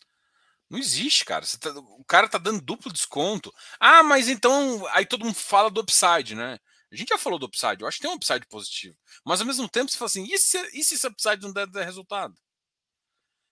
não 0.71 0.79
existe, 0.79 1.25
cara. 1.25 1.45
Tá, 1.59 1.71
o 1.73 2.05
cara 2.05 2.29
tá 2.29 2.39
dando 2.39 2.61
duplo 2.61 2.93
desconto. 2.93 3.53
Ah, 3.81 4.05
mas 4.05 4.29
então. 4.29 4.87
Aí 4.93 5.05
todo 5.05 5.25
mundo 5.25 5.35
fala 5.35 5.71
do 5.71 5.81
upside, 5.81 6.37
né? 6.37 6.61
A 6.93 6.97
gente 6.97 7.09
já 7.09 7.19
falou 7.19 7.39
do 7.39 7.47
upside, 7.47 7.83
eu 7.83 7.89
acho 7.89 7.99
que 7.99 8.03
tem 8.03 8.11
um 8.11 8.15
upside 8.15 8.47
positivo. 8.47 8.97
Mas 9.25 9.41
ao 9.41 9.47
mesmo 9.47 9.69
tempo 9.69 9.91
você 9.91 9.99
fala 9.99 10.07
assim, 10.07 10.25
e 10.25 10.39
se, 10.39 10.59
e 10.73 10.85
se 10.85 10.95
esse 10.95 11.07
upside 11.07 11.43
não 11.43 11.53
der, 11.53 11.67
der 11.69 11.85
resultado? 11.85 12.35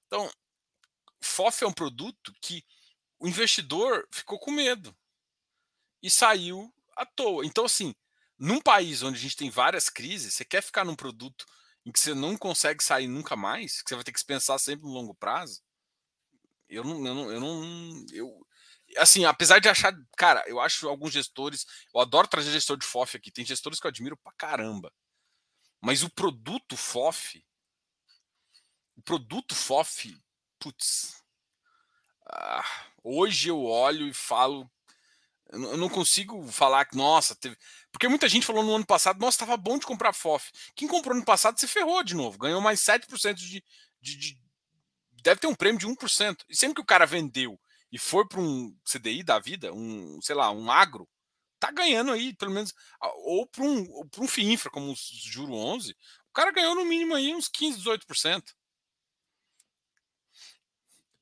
Então, 0.06 0.30
FOF 1.20 1.64
é 1.64 1.66
um 1.66 1.72
produto 1.72 2.32
que 2.40 2.64
o 3.18 3.28
investidor 3.28 4.08
ficou 4.12 4.38
com 4.40 4.50
medo 4.50 4.96
e 6.02 6.11
saiu 6.11 6.72
à 6.96 7.04
toa. 7.06 7.44
Então, 7.44 7.64
assim, 7.64 7.94
num 8.38 8.61
país 8.61 9.02
onde 9.02 9.18
a 9.18 9.20
gente 9.20 9.37
tem 9.37 9.50
várias 9.50 9.88
crises, 9.88 10.34
você 10.34 10.44
quer 10.44 10.62
ficar 10.62 10.84
num 10.84 10.96
produto 10.96 11.44
em 11.84 11.92
que 11.92 12.00
você 12.00 12.14
não 12.14 12.37
consegue 12.37 12.82
sair 12.82 13.08
nunca 13.08 13.34
mais, 13.37 13.82
que 13.82 13.88
você 13.88 13.94
vai 13.94 14.04
ter 14.04 14.12
que 14.12 14.24
pensar 14.24 14.58
sempre 14.58 14.87
no 14.87 14.92
longo 14.92 15.14
prazo. 15.14 15.62
Eu 16.68 16.84
não, 16.84 17.06
eu 17.06 17.14
não, 17.14 17.32
eu 17.32 17.40
não, 17.40 18.06
eu, 18.12 18.46
assim, 18.98 19.24
apesar 19.24 19.58
de 19.58 19.68
achar, 19.68 19.94
cara, 20.16 20.44
eu 20.46 20.61
acho 20.61 20.88
alguns 20.88 21.12
gestores, 21.12 21.64
eu 21.94 22.00
adoro 22.00 22.28
trazer 22.28 22.50
gestor 22.50 22.76
de 22.76 22.87
FOF 22.87 23.16
aqui, 23.16 23.30
tem 23.30 23.44
gestores 23.44 23.80
que 23.80 23.87
eu 23.87 23.90
admiro 23.90 24.16
pra 24.16 24.32
caramba. 24.32 24.92
Mas 25.80 26.02
o 26.02 26.11
produto 26.11 26.76
FOF, 26.76 27.44
o 28.96 29.02
produto 29.02 29.54
FOF, 29.54 30.14
putz, 30.58 31.22
ah, 32.30 32.64
hoje 33.02 33.48
eu 33.48 33.64
olho 33.64 34.08
e 34.08 34.12
falo, 34.12 34.70
eu 35.50 35.76
não 35.76 35.88
consigo 35.88 36.46
falar 36.48 36.84
que, 36.84 36.96
nossa, 36.96 37.34
teve. 37.34 37.56
Porque 37.90 38.08
muita 38.08 38.28
gente 38.28 38.46
falou 38.46 38.62
no 38.62 38.74
ano 38.74 38.87
passado, 38.87 39.18
nossa, 39.18 39.37
estava 39.37 39.56
bom 39.56 39.78
de 39.78 39.87
comprar 39.87 40.12
FOF. 40.12 40.50
Quem 40.74 40.87
comprou 40.87 41.16
no 41.16 41.24
passado 41.24 41.58
se 41.58 41.66
ferrou 41.66 42.02
de 42.02 42.14
novo, 42.14 42.38
ganhou 42.38 42.61
mais 42.61 42.80
7% 42.80 43.34
de, 43.34 43.64
de, 44.00 44.16
de. 44.16 44.38
Deve 45.22 45.40
ter 45.40 45.46
um 45.46 45.54
prêmio 45.54 45.78
de 45.78 45.87
1%. 45.87 46.44
E 46.48 46.56
sempre 46.56 46.76
que 46.76 46.80
o 46.82 46.87
cara 46.87 47.06
vendeu 47.06 47.58
e 47.90 47.98
for 47.98 48.28
para 48.28 48.40
um 48.40 48.76
CDI 48.84 49.22
da 49.22 49.38
vida, 49.38 49.72
um, 49.72 50.20
sei 50.20 50.34
lá, 50.34 50.50
um 50.50 50.70
agro, 50.70 51.08
tá 51.58 51.70
ganhando 51.70 52.12
aí, 52.12 52.34
pelo 52.34 52.52
menos, 52.52 52.74
ou 53.24 53.46
para 53.46 53.64
um, 53.64 54.06
um 54.18 54.28
FIINFRA, 54.28 54.70
como 54.70 54.92
o 54.92 54.96
Juro 54.96 55.54
11, 55.54 55.92
o 56.28 56.32
cara 56.32 56.52
ganhou 56.52 56.74
no 56.74 56.84
mínimo 56.84 57.14
aí 57.14 57.34
uns 57.34 57.48
15, 57.48 57.80
18%. 57.80 58.54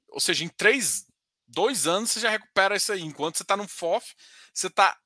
Ou 0.08 0.20
seja, 0.20 0.44
em 0.44 0.48
três, 0.48 1.06
dois 1.46 1.86
anos 1.86 2.10
você 2.10 2.20
já 2.20 2.30
recupera 2.30 2.76
isso 2.76 2.92
aí. 2.92 3.02
Enquanto 3.02 3.36
você 3.36 3.42
está 3.42 3.56
no 3.56 3.68
FOF, 3.68 4.14
você 4.52 4.66
está 4.66 4.98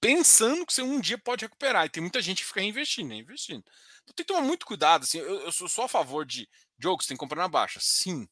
pensando 0.00 0.66
que 0.66 0.72
você 0.72 0.82
um 0.82 1.00
dia 1.00 1.18
pode 1.18 1.44
recuperar. 1.44 1.86
E 1.86 1.90
tem 1.90 2.02
muita 2.02 2.20
gente 2.22 2.42
que 2.42 2.48
fica 2.48 2.60
reinvestindo, 2.60 3.08
né? 3.10 3.16
investindo. 3.16 3.64
Então 4.02 4.14
tem 4.14 4.24
que 4.24 4.32
tomar 4.32 4.42
muito 4.42 4.66
cuidado. 4.66 5.04
Assim, 5.04 5.18
eu, 5.18 5.40
eu 5.40 5.52
sou 5.52 5.68
só 5.68 5.84
a 5.84 5.88
favor 5.88 6.26
de 6.26 6.48
jogos, 6.78 7.06
tem 7.06 7.16
que 7.16 7.20
comprar 7.20 7.42
na 7.42 7.48
baixa. 7.48 7.78
Sim, 7.80 8.26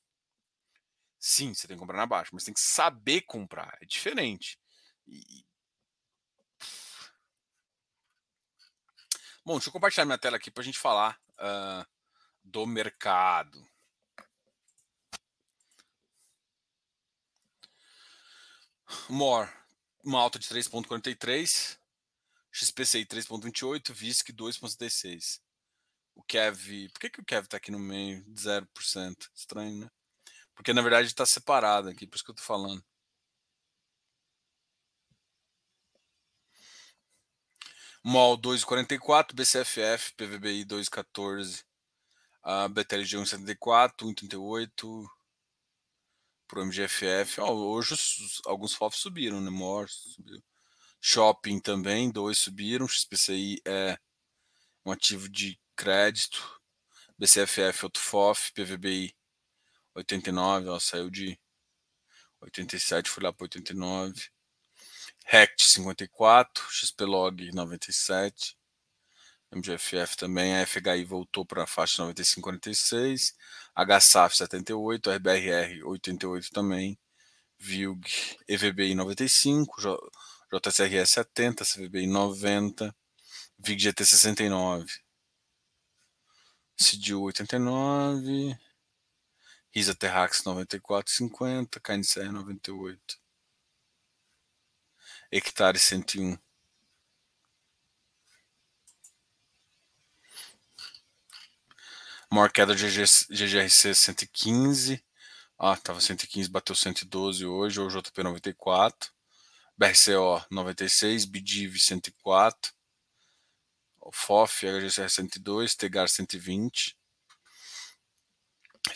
Sim, 1.21 1.53
você 1.53 1.69
tem 1.69 1.77
que 1.77 1.81
comprar 1.81 1.99
na 1.99 2.07
baixa, 2.07 2.31
mas 2.33 2.45
tem 2.45 2.55
que 2.55 2.61
saber 2.61 3.21
comprar. 3.23 3.77
É 3.83 3.85
diferente. 3.85 4.59
E... 5.07 5.45
Bom, 9.45 9.55
deixa 9.55 9.69
eu 9.69 9.73
compartilhar 9.73 10.07
minha 10.07 10.19
tela 10.19 10.39
aqui 10.39 10.51
para 10.51 10.63
a 10.63 10.65
gente 10.65 10.79
falar 10.79 11.21
uh, 11.33 11.87
do 12.43 12.67
mercado. 12.67 13.63
More, 19.09 19.49
uma 20.05 20.21
alta 20.21 20.39
de 20.39 20.49
3,43. 20.49 21.79
XPCI 22.53 23.07
3,28. 23.07 23.93
VISC 23.93 24.33
2,76. 24.33 25.41
O 26.15 26.23
Kev. 26.23 26.89
Por 26.91 27.01
que, 27.01 27.11
que 27.11 27.21
o 27.21 27.25
Kev 27.25 27.45
está 27.45 27.57
aqui 27.57 27.71
no 27.71 27.79
meio? 27.79 28.25
0%. 28.35 29.31
Estranho, 29.35 29.79
né? 29.79 29.91
Porque 30.55 30.75
na 30.75 30.83
verdade 30.83 31.07
está 31.07 31.25
separado 31.25 31.89
aqui, 31.89 32.07
por 32.07 32.17
isso 32.17 32.25
que 32.25 32.31
eu 32.31 32.35
estou 32.35 32.47
falando. 32.47 32.85
MOL 38.05 38.37
2,44, 38.39 39.35
BCFF, 39.35 40.15
PVBI 40.15 40.65
2,14, 40.67 41.65
a 42.43 42.69
BTLG 42.69 43.17
1,74, 43.17 44.05
1,38 44.05 45.07
para 46.51 46.61
o 46.61 46.67
MGFF. 46.67 47.41
Oh, 47.41 47.53
hoje 47.71 47.95
os, 47.95 48.43
alguns 48.45 48.75
FOF 48.75 48.99
subiram, 48.99 49.41
né? 49.41 49.51
MOR 49.51 49.89
subiu. 49.89 50.43
Shopping 51.01 51.61
também, 51.61 52.11
dois 52.11 52.39
subiram. 52.41 52.89
XPCI 52.89 53.63
é 53.65 53.97
um 54.85 54.91
ativo 54.91 55.29
de 55.29 55.59
crédito. 55.77 56.61
BCFF, 57.17 57.85
outro 57.85 58.03
FOF, 58.03 58.53
PVBI 58.53 59.15
89, 59.95 60.69
ela 60.69 60.81
saiu 60.81 61.09
de 61.09 61.39
87, 62.41 63.09
foi 63.09 63.23
lá 63.23 63.33
para 63.33 63.45
89. 63.45 64.29
Rect 65.27 65.63
54, 65.63 66.67
XPlog 66.71 67.53
97, 67.53 68.57
MGFF 69.53 70.17
também, 70.17 70.57
a 70.57 70.67
FHI 70.67 71.05
voltou 71.05 71.45
para 71.45 71.65
a 71.65 71.67
faixa 71.67 72.03
95,46, 72.03 73.35
HSAF 73.75 74.37
78, 74.37 75.11
RBRR 75.11 75.85
88 75.85 76.51
também, 76.51 76.99
VILG 77.59 78.37
EVBI 78.49 78.95
95, 78.95 79.73
JSRE 80.53 81.07
70, 81.07 81.65
CVBI 81.65 82.07
90, 82.07 82.95
VIG-GT 83.59 84.05
69, 84.05 84.87
CDU 86.77 87.25
89, 87.27 88.59
Risa 89.73 89.95
Terrax 89.95 90.43
94,50, 90.43 91.81
KNCR 91.81 92.33
98. 92.33 93.21
Hectare 95.31 95.79
101. 95.79 96.39
Maior 102.33 102.53
queda 102.53 102.77
GGRC 102.77 103.93
115. 103.93 105.05
Ah, 105.59 105.77
tava 105.77 106.01
115, 106.01 106.49
bateu 106.49 106.77
112 106.77 107.45
hoje, 107.45 107.81
ou 107.81 107.89
JP 107.89 108.23
94. 108.23 109.11
BRCO 109.77 110.45
96, 110.49 111.25
BDIV 111.25 111.79
104. 111.81 112.73
FOF, 114.13 114.67
HGCR 114.67 115.11
102, 115.11 115.77
Tegar 115.77 116.09
120. 116.09 116.97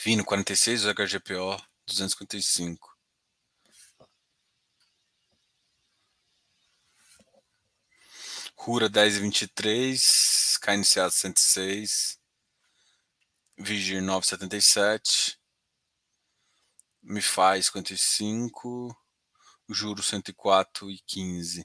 Vino 0.02 0.24
46, 0.24 0.84
HGPO 0.84 1.56
255. 1.86 2.94
Rura 8.56 8.88
10 8.88 9.16
e 9.16 9.20
23, 9.20 10.58
KNCA 10.62 11.10
106, 11.10 12.18
Vigir 13.56 14.02
977, 14.02 15.38
MIFI 17.02 17.62
55, 17.62 18.94
Juro 19.68 20.02
104 20.02 20.90
e 20.90 20.98
15. 21.06 21.64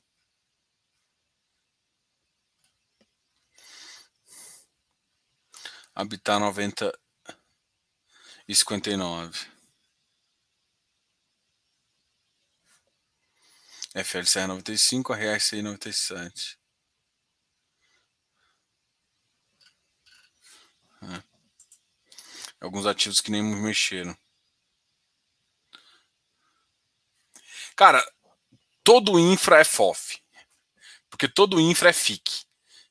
Habitar 5.95 6.39
90 6.39 6.93
e 8.47 8.55
59. 8.55 9.49
FLCR 13.95 14.47
95, 14.47 15.13
a 15.13 15.35
RSI 15.35 15.61
97. 15.63 16.58
Alguns 22.61 22.85
ativos 22.85 23.21
que 23.21 23.31
nem 23.31 23.41
mexeram. 23.41 24.17
Cara, 27.75 28.05
todo 28.83 29.17
infra 29.17 29.59
é 29.59 29.63
FOF. 29.63 30.21
Porque 31.09 31.27
todo 31.27 31.59
infra 31.59 31.89
é 31.89 31.93
FIC. 31.93 32.43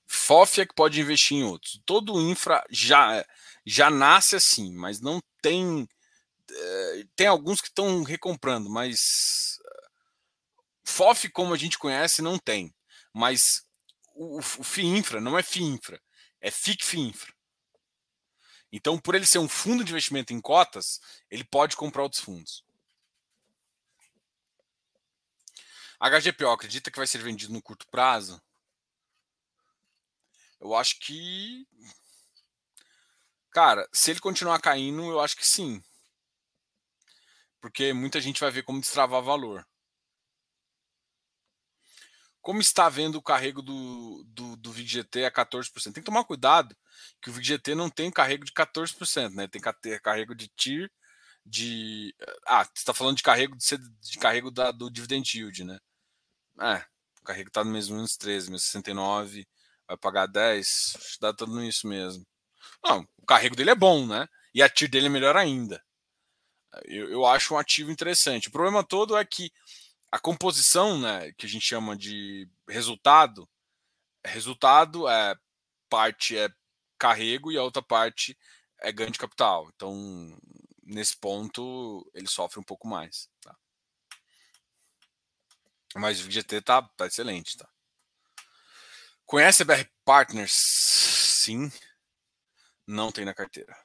FOF 0.07 0.61
é 0.61 0.67
que 0.67 0.75
pode 0.75 1.01
investir 1.01 1.37
em 1.37 1.45
outros. 1.45 1.81
Todo 1.85 2.21
infra 2.21 2.65
já, 2.71 3.25
já 3.65 3.91
nasce 3.91 4.37
assim, 4.37 4.73
mas 4.75 5.01
não 5.01 5.21
tem. 5.43 5.87
Eh, 6.51 7.05
tem 7.15 7.27
alguns 7.27 7.61
que 7.61 7.69
estão 7.69 8.03
recomprando, 8.03 8.71
mas 8.71 9.59
FOF, 10.83 11.29
como 11.31 11.53
a 11.53 11.57
gente 11.59 11.79
conhece, 11.79 12.23
não 12.23 12.39
tem. 12.39 12.75
Mas 13.13 13.63
o, 14.15 14.39
o 14.39 14.43
FIINFRA 14.43 15.21
não 15.21 15.39
é 15.39 15.43
FIINFRA, 15.43 16.01
é 16.41 16.51
FIC-FIINFRA. 16.51 17.33
Então, 18.73 18.99
por 18.99 19.15
ele 19.15 19.27
ser 19.27 19.39
um 19.39 19.49
fundo 19.49 19.83
de 19.83 19.93
investimento 19.93 20.33
em 20.33 20.41
cotas, 20.41 21.01
ele 21.31 21.45
pode 21.45 21.77
comprar 21.77 22.03
outros 22.03 22.23
fundos. 22.23 22.65
HGPO 26.01 26.51
acredita 26.51 26.91
que 26.91 26.99
vai 26.99 27.07
ser 27.07 27.19
vendido 27.19 27.53
no 27.53 27.63
curto 27.63 27.87
prazo? 27.89 28.41
Eu 30.61 30.75
acho 30.75 30.99
que. 31.01 31.67
Cara, 33.51 33.89
se 33.93 34.11
ele 34.11 34.21
continuar 34.21 34.61
caindo, 34.61 35.03
eu 35.11 35.21
acho 35.21 35.37
que 35.37 35.47
sim. 35.47 35.83
Porque 37.61 37.93
muita 37.93 38.21
gente 38.21 38.41
vai 38.41 38.51
ver 38.51 38.63
como 38.63 38.81
destravar 38.81 39.23
valor. 39.23 39.67
Como 42.49 42.63
está 42.63 42.89
vendo 42.89 43.17
o 43.17 43.23
carrego 43.23 43.61
do, 43.61 44.25
do, 44.27 44.57
do 44.57 44.73
VGT 44.73 45.27
a 45.27 45.31
14%? 45.31 45.71
Tem 45.83 45.93
que 45.93 46.01
tomar 46.01 46.25
cuidado 46.25 46.75
que 47.21 47.29
o 47.29 47.33
VGT 47.35 47.75
não 47.75 47.91
tem 47.91 48.11
carrego 48.11 48.43
de 48.43 48.53
14%, 48.53 49.35
né? 49.35 49.47
Tem 49.47 49.61
carrego 50.01 50.35
de 50.35 50.49
TIR 50.57 50.91
de. 51.45 52.15
Ah, 52.47 52.65
você 52.65 52.71
está 52.77 52.95
falando 52.95 53.19
de 53.19 53.23
carrego 53.23 53.55
de, 53.55 53.77
de 54.01 54.19
carrego 54.19 54.51
da, 54.51 54.71
do 54.71 54.91
dividend 54.91 55.31
yield, 55.37 55.63
né? 55.63 55.79
É, 56.59 56.77
o 57.21 57.25
carrego 57.25 57.49
está 57.49 57.63
no 57.63 57.71
mesmo 57.71 57.97
menos 57.97 58.17
13, 58.17 58.47
menos 58.47 58.65
69, 58.65 59.47
vai 59.87 59.99
pagar 59.99 60.25
10, 60.25 61.19
dá 61.21 61.35
tudo 61.35 61.63
isso 61.63 61.87
mesmo. 61.87 62.27
Não, 62.83 63.07
o 63.19 63.27
carrego 63.27 63.57
dele 63.57 63.73
é 63.73 63.75
bom, 63.75 64.07
né? 64.07 64.27
E 64.55 64.63
a 64.63 64.71
TIR 64.71 64.89
dele 64.89 65.09
é 65.09 65.11
melhor 65.11 65.37
ainda. 65.37 65.85
Eu, 66.87 67.11
eu 67.11 67.27
acho 67.27 67.53
um 67.53 67.59
ativo 67.59 67.91
interessante. 67.91 68.49
O 68.49 68.53
problema 68.53 68.83
todo 68.83 69.19
é 69.19 69.25
que 69.27 69.53
a 70.11 70.19
composição, 70.19 70.99
né, 70.99 71.33
que 71.33 71.47
a 71.47 71.49
gente 71.49 71.65
chama 71.65 71.97
de 71.97 72.49
resultado, 72.69 73.49
resultado 74.25 75.09
é 75.09 75.37
parte 75.89 76.37
é 76.37 76.49
carrego 76.99 77.53
e 77.53 77.57
a 77.57 77.63
outra 77.63 77.83
parte 77.83 78.37
é 78.81 78.93
ganho 78.93 79.11
de 79.11 79.19
capital. 79.19 79.71
Então, 79.75 79.95
nesse 80.83 81.17
ponto, 81.17 82.09
ele 82.15 82.27
sofre 82.27 82.59
um 82.59 82.65
pouco 82.65 82.89
mais. 82.89 83.29
Tá? 83.41 83.57
Mas 85.95 86.21
o 86.21 86.31
GT 86.31 86.63
tá, 86.63 86.83
tá 86.97 87.07
excelente, 87.07 87.57
tá? 87.57 87.69
Conhece 89.25 89.63
a 89.63 89.67
BR 89.67 89.85
Partners? 90.05 90.53
Sim. 90.53 91.71
Não 92.87 93.13
tem 93.13 93.25
na 93.25 93.35
carteira. 93.35 93.77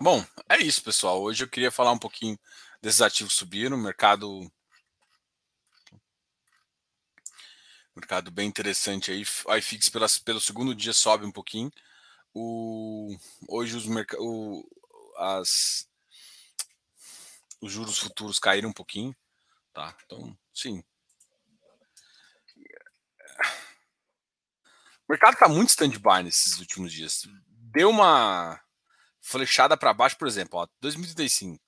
Bom, 0.00 0.22
é 0.48 0.58
isso, 0.58 0.82
pessoal. 0.82 1.22
Hoje 1.22 1.42
eu 1.42 1.48
queria 1.48 1.70
falar 1.70 1.90
um 1.90 1.98
pouquinho 1.98 2.38
desses 2.82 3.00
ativos 3.00 3.32
subiram, 3.32 3.78
mercado 3.78 4.50
mercado 7.94 8.30
bem 8.30 8.46
interessante 8.46 9.10
aí. 9.10 9.24
A 9.48 9.56
IFIX 9.56 9.88
pelo 10.22 10.40
segundo 10.40 10.74
dia 10.74 10.92
sobe 10.92 11.24
um 11.24 11.32
pouquinho. 11.32 11.72
O, 12.34 13.16
hoje 13.48 13.74
os, 13.74 13.86
o, 14.18 14.68
as, 15.16 15.88
os 17.62 17.72
juros 17.72 17.98
futuros 17.98 18.38
caíram 18.38 18.68
um 18.68 18.74
pouquinho, 18.74 19.16
tá? 19.72 19.96
Então, 20.04 20.36
sim. 20.52 20.84
O 25.08 25.12
mercado 25.12 25.32
está 25.32 25.48
muito 25.48 25.70
stand-by 25.70 26.22
nesses 26.22 26.58
últimos 26.58 26.92
dias. 26.92 27.26
Deu 27.48 27.88
uma 27.88 28.60
flechada 29.26 29.76
para 29.76 29.92
baixo, 29.92 30.16
por 30.16 30.28
exemplo, 30.28 30.60
ó, 30.60 30.68
2035. 30.80 31.60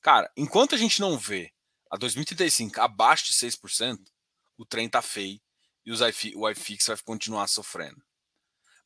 Cara, 0.00 0.30
enquanto 0.36 0.76
a 0.76 0.78
gente 0.78 1.00
não 1.00 1.18
vê 1.18 1.52
a 1.90 1.96
2035 1.96 2.80
abaixo 2.80 3.26
de 3.26 3.32
6%, 3.32 3.98
o 4.56 4.64
trem 4.64 4.88
tá 4.88 5.02
feio 5.02 5.40
e 5.84 5.90
os 5.90 6.00
IFI, 6.00 6.34
o 6.36 6.48
iFix 6.48 6.86
vai 6.86 6.96
continuar 6.98 7.48
sofrendo. 7.48 8.00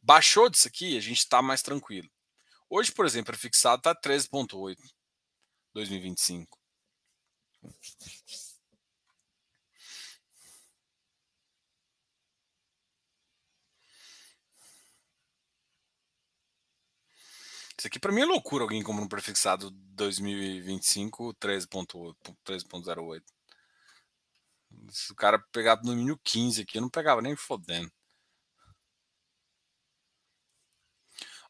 Baixou 0.01 0.49
disso 0.49 0.67
aqui, 0.67 0.97
a 0.97 1.01
gente 1.01 1.19
está 1.19 1.43
mais 1.43 1.61
tranquilo. 1.61 2.09
Hoje, 2.71 2.91
por 2.91 3.05
exemplo, 3.05 3.35
a 3.35 3.39
fixado 3.39 3.81
está 3.81 3.95
13,8 3.95 4.77
2025. 5.75 6.59
Isso 17.87 17.89
aqui 17.89 18.01
para 18.01 18.11
mim 18.11 18.23
é 18.23 18.25
loucura 18.25 18.65
alguém 18.65 18.83
compra 18.83 19.05
um 19.05 19.09
prefixado 19.09 19.71
2025 19.71 21.33
13.08. 21.35 23.23
Se 24.91 25.13
o 25.13 25.15
cara 25.15 25.39
pegar 25.53 25.81
no 25.85 25.95
mínimo 25.95 26.19
15 26.25 26.63
aqui, 26.63 26.79
eu 26.79 26.83
não 26.83 26.91
pegava 26.91 27.23
nem 27.23 27.37
fodendo. 27.37 27.89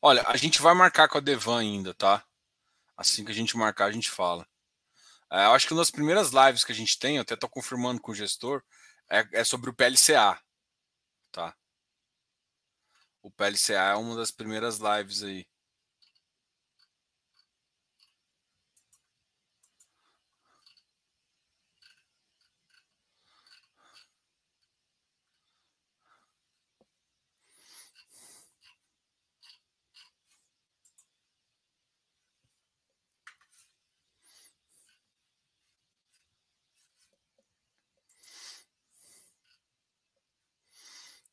Olha, 0.02 0.22
a 0.28 0.36
gente 0.36 0.60
vai 0.60 0.74
marcar 0.74 1.08
com 1.08 1.16
a 1.16 1.22
Devan 1.22 1.60
ainda, 1.60 1.94
tá? 1.94 2.22
Assim 2.98 3.24
que 3.24 3.30
a 3.30 3.34
gente 3.34 3.56
marcar, 3.56 3.86
a 3.86 3.92
gente 3.92 4.10
fala. 4.10 4.46
É, 5.32 5.46
eu 5.46 5.52
acho 5.52 5.66
que 5.66 5.72
uma 5.72 5.80
das 5.80 5.90
primeiras 5.90 6.32
lives 6.32 6.64
que 6.64 6.72
a 6.72 6.74
gente 6.74 6.98
tem, 6.98 7.16
eu 7.16 7.22
até 7.22 7.34
tô 7.34 7.48
confirmando 7.48 7.98
com 7.98 8.12
o 8.12 8.14
gestor, 8.14 8.62
é, 9.08 9.26
é 9.40 9.42
sobre 9.42 9.70
o 9.70 9.74
PLCA, 9.74 10.38
tá? 11.32 11.56
O 13.22 13.30
PLCA 13.30 13.92
é 13.92 13.94
uma 13.94 14.14
das 14.14 14.30
primeiras 14.30 14.78
lives 14.80 15.22
aí. 15.22 15.46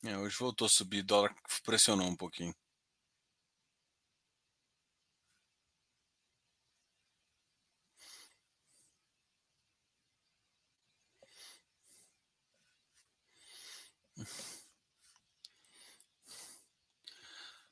É, 0.06 0.18
hoje 0.18 0.36
voltou 0.38 0.66
a 0.66 0.70
subir, 0.70 1.02
dólar 1.02 1.34
pressionou 1.66 2.08
um 2.08 2.16
pouquinho. 2.16 2.54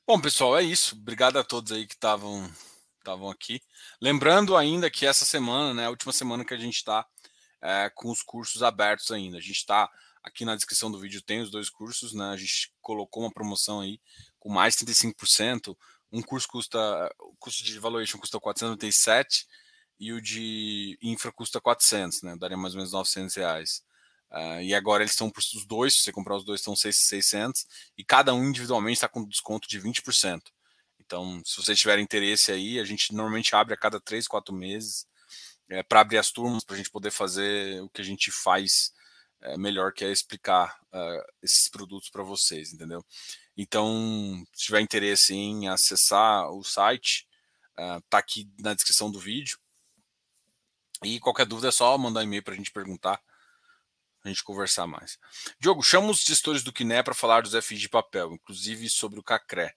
Bom, 0.06 0.20
pessoal, 0.20 0.58
é 0.58 0.62
isso. 0.62 0.94
Obrigado 0.96 1.38
a 1.38 1.44
todos 1.44 1.72
aí 1.72 1.86
que 1.86 1.94
estavam 1.94 2.50
estavam 2.98 3.30
aqui. 3.30 3.60
Lembrando 4.00 4.56
ainda 4.56 4.90
que 4.90 5.06
essa 5.06 5.24
semana, 5.24 5.74
né, 5.74 5.86
a 5.86 5.90
última 5.90 6.12
semana 6.12 6.44
que 6.44 6.54
a 6.54 6.56
gente 6.56 6.76
está 6.76 7.06
é, 7.60 7.90
com 7.94 8.10
os 8.10 8.22
cursos 8.22 8.62
abertos 8.62 9.10
ainda. 9.10 9.38
A 9.38 9.40
gente 9.40 9.56
está 9.56 9.90
Aqui 10.22 10.44
na 10.44 10.54
descrição 10.54 10.90
do 10.90 11.00
vídeo 11.00 11.20
tem 11.20 11.40
os 11.40 11.50
dois 11.50 11.68
cursos, 11.68 12.12
né? 12.12 12.30
A 12.30 12.36
gente 12.36 12.72
colocou 12.80 13.24
uma 13.24 13.32
promoção 13.32 13.80
aí 13.80 14.00
com 14.38 14.48
mais 14.48 14.76
35%. 14.76 15.76
Um 16.12 16.22
curso 16.22 16.46
custa, 16.46 16.78
o 17.18 17.34
custo 17.38 17.64
de 17.64 17.78
valuation 17.78 18.18
custa 18.18 18.38
497 18.38 19.46
e 19.98 20.12
o 20.12 20.20
de 20.20 20.98
infra 21.02 21.32
custa 21.32 21.60
400, 21.60 22.22
né? 22.22 22.36
Daria 22.36 22.56
mais 22.56 22.74
ou 22.74 22.78
menos 22.78 22.92
900 22.92 23.34
reais. 23.34 23.82
Uh, 24.30 24.62
e 24.62 24.74
agora 24.74 25.02
eles 25.02 25.12
estão 25.12 25.28
por 25.28 25.40
os 25.40 25.66
dois, 25.66 25.94
se 25.94 26.02
você 26.02 26.12
comprar 26.12 26.36
os 26.36 26.44
dois, 26.44 26.60
estão 26.60 26.74
600 26.74 27.66
e 27.98 28.04
cada 28.04 28.32
um 28.32 28.48
individualmente 28.48 28.94
está 28.94 29.08
com 29.08 29.26
desconto 29.26 29.68
de 29.68 29.78
20%. 29.80 30.40
Então, 30.98 31.42
se 31.44 31.56
vocês 31.56 31.78
tiverem 31.78 32.02
interesse 32.02 32.50
aí, 32.50 32.78
a 32.78 32.84
gente 32.84 33.12
normalmente 33.12 33.54
abre 33.54 33.74
a 33.74 33.76
cada 33.76 34.00
3, 34.00 34.26
4 34.26 34.54
meses 34.54 35.06
é, 35.68 35.82
para 35.82 36.00
abrir 36.00 36.18
as 36.18 36.30
turmas, 36.30 36.64
para 36.64 36.74
a 36.74 36.78
gente 36.78 36.90
poder 36.90 37.10
fazer 37.10 37.82
o 37.82 37.90
que 37.90 38.00
a 38.00 38.04
gente 38.04 38.30
faz 38.30 38.92
é, 39.42 39.56
melhor 39.56 39.92
que 39.92 40.04
é 40.04 40.10
explicar 40.10 40.78
uh, 40.92 41.32
esses 41.42 41.68
produtos 41.68 42.08
para 42.08 42.22
vocês, 42.22 42.72
entendeu? 42.72 43.04
Então, 43.56 44.44
se 44.52 44.66
tiver 44.66 44.80
interesse 44.80 45.34
em 45.34 45.68
acessar 45.68 46.50
o 46.50 46.62
site, 46.62 47.26
uh, 47.78 48.00
tá 48.08 48.18
aqui 48.18 48.48
na 48.58 48.72
descrição 48.72 49.10
do 49.10 49.18
vídeo. 49.18 49.58
E 51.02 51.18
qualquer 51.18 51.44
dúvida 51.44 51.68
é 51.68 51.72
só 51.72 51.98
mandar 51.98 52.22
e-mail 52.22 52.42
para 52.42 52.54
a 52.54 52.56
gente 52.56 52.70
perguntar, 52.70 53.20
a 54.24 54.28
gente 54.28 54.44
conversar 54.44 54.86
mais. 54.86 55.18
Diogo, 55.58 55.82
chama 55.82 56.10
os 56.10 56.22
gestores 56.22 56.62
do 56.62 56.72
Kiné 56.72 57.02
para 57.02 57.14
falar 57.14 57.42
dos 57.42 57.52
FIs 57.64 57.80
de 57.80 57.88
papel, 57.88 58.32
inclusive 58.32 58.88
sobre 58.88 59.18
o 59.18 59.24
Cacré. 59.24 59.74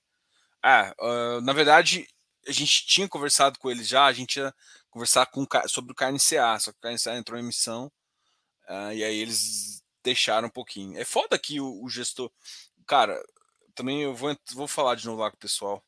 Ah, 0.61 0.93
uh, 1.01 1.41
na 1.41 1.53
verdade, 1.53 2.07
a 2.47 2.51
gente 2.51 2.85
tinha 2.85 3.09
conversado 3.09 3.57
com 3.57 3.71
eles 3.71 3.87
já, 3.87 4.05
a 4.05 4.13
gente 4.13 4.37
ia 4.37 4.53
conversar 4.91 5.25
com, 5.25 5.45
sobre 5.67 5.91
o 5.91 5.95
KNCA, 5.95 6.59
só 6.59 6.71
que 6.71 6.77
o 6.77 6.81
KNCA 6.81 7.17
entrou 7.17 7.39
em 7.39 7.43
emissão 7.43 7.91
uh, 8.69 8.93
e 8.93 9.03
aí 9.03 9.17
eles 9.17 9.83
deixaram 10.03 10.47
um 10.47 10.51
pouquinho. 10.51 10.97
É 10.97 11.05
foda 11.05 11.37
que 11.37 11.59
o, 11.59 11.83
o 11.83 11.89
gestor. 11.89 12.31
Cara, 12.85 13.19
também 13.73 14.03
eu 14.03 14.13
vou, 14.13 14.35
vou 14.53 14.67
falar 14.67 14.95
de 14.95 15.05
novo 15.05 15.21
lá 15.21 15.29
com 15.29 15.37
o 15.37 15.39
pessoal. 15.39 15.83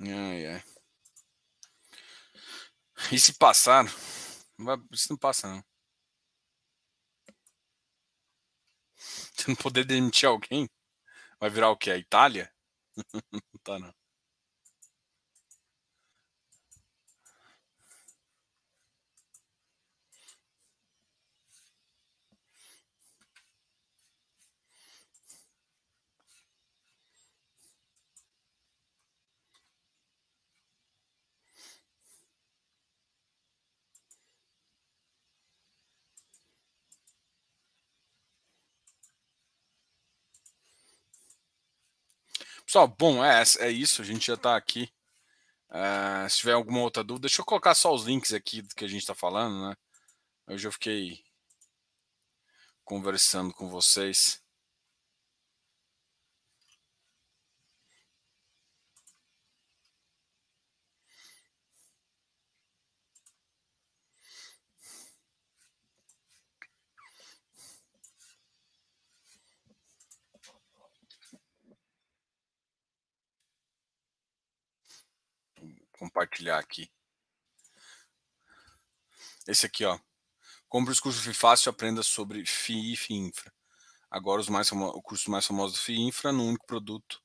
Ai, 0.00 0.46
ai. 0.46 0.62
E 3.12 3.18
se 3.18 3.32
passar, 3.34 3.84
isso 4.92 5.08
não 5.10 5.16
passa, 5.18 5.48
não. 5.48 5.64
Se 9.36 9.48
não 9.48 9.56
poder 9.56 9.84
demitir 9.84 10.28
alguém, 10.28 10.68
vai 11.40 11.50
virar 11.50 11.70
o 11.70 11.76
quê? 11.76 11.90
A 11.92 11.98
Itália? 11.98 12.52
não 13.32 13.60
tá, 13.64 13.78
não. 13.78 13.94
Pessoal, 42.66 42.88
bom, 42.88 43.24
é, 43.24 43.44
é 43.60 43.70
isso. 43.70 44.02
A 44.02 44.04
gente 44.04 44.26
já 44.26 44.34
está 44.34 44.56
aqui. 44.56 44.90
Uh, 45.70 46.28
se 46.28 46.38
tiver 46.38 46.52
alguma 46.52 46.80
outra 46.80 47.04
dúvida, 47.04 47.28
deixa 47.28 47.40
eu 47.40 47.44
colocar 47.44 47.74
só 47.74 47.94
os 47.94 48.04
links 48.04 48.32
aqui 48.32 48.60
do 48.60 48.74
que 48.74 48.84
a 48.84 48.88
gente 48.88 49.02
está 49.02 49.14
falando, 49.14 49.68
né? 49.68 49.76
Hoje 50.48 50.66
eu 50.66 50.72
fiquei 50.72 51.22
conversando 52.84 53.54
com 53.54 53.68
vocês. 53.68 54.42
Compartilhar 76.06 76.58
aqui. 76.58 76.90
Esse 79.46 79.66
aqui, 79.66 79.84
ó. 79.84 79.98
Compre 80.68 80.92
os 80.92 81.00
cursos 81.00 81.22
FII 81.22 81.34
Fácil 81.34 81.68
e 81.68 81.70
aprenda 81.70 82.02
sobre 82.02 82.44
FII 82.44 82.92
e 82.92 82.96
FII 82.96 83.16
Infra. 83.16 83.52
Agora 84.10 84.40
os 84.40 84.48
mais 84.48 84.70
o 84.72 85.02
curso 85.02 85.30
mais 85.30 85.46
famoso 85.46 85.74
do 85.74 85.80
FII 85.80 86.00
Infra 86.00 86.32
no 86.32 86.44
único 86.44 86.66
produto. 86.66 87.22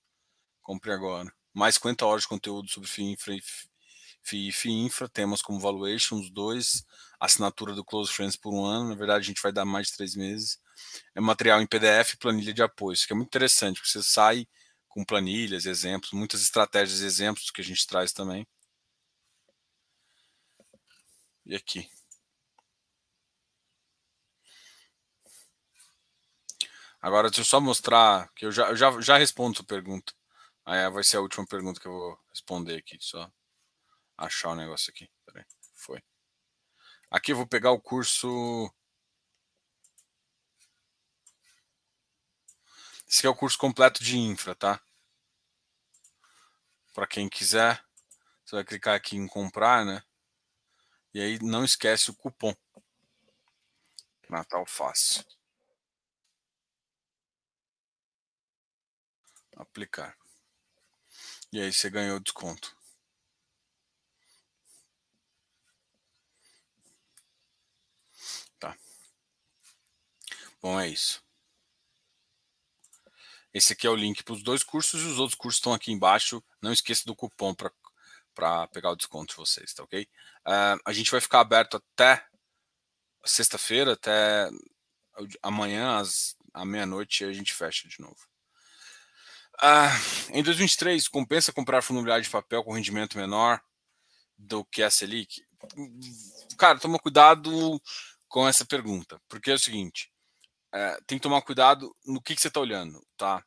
Compre 0.62 0.92
agora. 0.92 1.32
Mais 1.54 1.76
50 1.76 2.06
horas 2.06 2.24
de 2.24 2.28
conteúdo 2.28 2.70
sobre 2.70 2.90
e 2.90 3.18
FII 3.18 4.48
e 4.48 4.52
FII 4.52 4.72
Infra. 4.86 5.10
Temas 5.10 5.42
como 5.42 5.60
Valuations, 5.60 6.30
dois. 6.30 6.84
Assinatura 7.20 7.74
do 7.74 7.84
Close 7.84 8.12
Friends 8.12 8.36
por 8.36 8.54
um 8.54 8.64
ano. 8.64 8.90
Na 8.90 8.96
verdade, 8.96 9.24
a 9.24 9.28
gente 9.28 9.42
vai 9.42 9.52
dar 9.52 9.66
mais 9.66 9.88
de 9.88 9.94
três 9.94 10.16
meses. 10.16 10.60
É 11.16 11.22
material 11.22 11.62
em 11.62 11.68
PDF 11.68 12.14
e 12.14 12.18
planilha 12.18 12.54
de 12.54 12.62
apoio. 12.62 12.94
Isso 12.94 13.08
que 13.08 13.14
é 13.14 13.16
muito 13.16 13.30
interessante, 13.30 13.76
porque 13.76 13.92
você 13.92 14.04
sai 14.04 14.48
com 14.88 15.04
planilhas, 15.06 15.66
exemplos, 15.66 16.12
muitas 16.12 16.42
estratégias 16.42 17.02
e 17.02 17.06
exemplos 17.06 17.50
que 17.50 17.62
a 17.62 17.64
gente 17.64 17.88
traz 17.88 18.12
também. 18.12 18.46
E 21.52 21.56
aqui. 21.56 21.92
Agora 27.02 27.30
deixa 27.30 27.42
eu 27.42 27.46
só 27.46 27.60
mostrar 27.60 28.32
que 28.34 28.46
eu 28.46 28.54
já, 28.54 28.70
eu 28.70 28.76
já, 28.78 29.02
já 29.02 29.18
respondo 29.18 29.58
sua 29.58 29.66
pergunta. 29.66 30.14
Aí 30.66 30.90
vai 30.90 31.04
ser 31.04 31.18
a 31.18 31.20
última 31.20 31.46
pergunta 31.46 31.78
que 31.82 31.90
eu 31.90 31.92
vou 31.92 32.20
responder 32.30 32.78
aqui. 32.78 32.98
Só 33.02 33.30
achar 34.18 34.52
o 34.52 34.56
negócio 34.56 34.90
aqui. 34.92 35.10
Peraí. 35.26 35.44
Foi. 35.76 36.02
Aqui 37.10 37.34
eu 37.34 37.36
vou 37.36 37.46
pegar 37.46 37.72
o 37.72 37.82
curso. 37.82 38.74
Esse 43.06 43.20
aqui 43.20 43.28
é 43.28 43.30
o 43.30 43.36
curso 43.36 43.58
completo 43.58 44.02
de 44.02 44.18
infra, 44.18 44.56
tá? 44.56 44.82
Para 46.94 47.08
quem 47.08 47.28
quiser, 47.28 47.84
você 48.46 48.56
vai 48.56 48.64
clicar 48.64 48.96
aqui 48.96 49.18
em 49.18 49.28
comprar, 49.28 49.86
né? 49.86 50.02
E 51.14 51.20
aí 51.20 51.40
não 51.42 51.66
esquece 51.66 52.10
o 52.10 52.16
cupom. 52.16 52.54
Natal 54.30 54.66
Fácil. 54.66 55.26
Aplicar. 59.58 60.18
E 61.52 61.60
aí 61.60 61.72
você 61.74 61.90
ganhou 61.90 62.20
desconto. 62.20 62.76
Tá. 68.58 68.78
Bom, 70.62 70.80
é 70.80 70.88
isso. 70.88 71.22
Esse 73.54 73.74
aqui 73.74 73.86
é 73.86 73.90
o 73.90 73.96
link 73.96 74.24
para 74.24 74.34
os 74.34 74.42
dois 74.42 74.64
cursos 74.64 75.02
e 75.02 75.06
os 75.06 75.20
outros 75.20 75.38
cursos 75.38 75.58
estão 75.58 75.74
aqui 75.74 75.92
embaixo. 75.92 76.42
Não 76.62 76.72
esqueça 76.72 77.04
do 77.06 77.16
cupom 77.16 77.54
para 77.54 77.70
para 78.42 78.66
pegar 78.70 78.90
o 78.90 78.96
desconto 78.96 79.34
de 79.34 79.38
vocês, 79.38 79.72
tá 79.72 79.84
ok? 79.84 80.02
Uh, 80.48 80.82
a 80.84 80.92
gente 80.92 81.12
vai 81.12 81.22
ficar 81.22 81.42
aberto 81.42 81.78
até 81.78 82.26
sexta-feira, 83.24 83.94
até 83.94 84.50
amanhã, 85.44 86.00
às, 86.00 86.36
meia-noite, 86.66 87.24
a 87.24 87.32
gente 87.32 87.54
fecha 87.54 87.88
de 87.88 88.02
novo. 88.02 88.18
Uh, 89.62 90.34
em 90.34 90.42
2023, 90.42 91.08
compensa 91.08 91.54
comprar 91.54 91.84
fundo 91.84 92.20
de 92.20 92.30
papel 92.32 92.64
com 92.64 92.74
rendimento 92.74 93.16
menor 93.16 93.62
do 94.36 94.66
que 94.66 94.82
a 94.82 94.90
Selic? 94.90 95.46
Cara, 96.58 96.80
toma 96.80 96.98
cuidado 96.98 97.80
com 98.28 98.48
essa 98.48 98.66
pergunta, 98.66 99.22
porque 99.30 99.52
é 99.52 99.54
o 99.54 99.60
seguinte, 99.60 100.12
uh, 100.74 101.00
tem 101.06 101.20
que 101.20 101.24
tomar 101.24 101.44
cuidado 101.44 101.96
no 102.04 102.20
que, 102.20 102.34
que 102.34 102.42
você 102.42 102.48
está 102.48 102.60
olhando, 102.60 103.06
tá? 103.16 103.46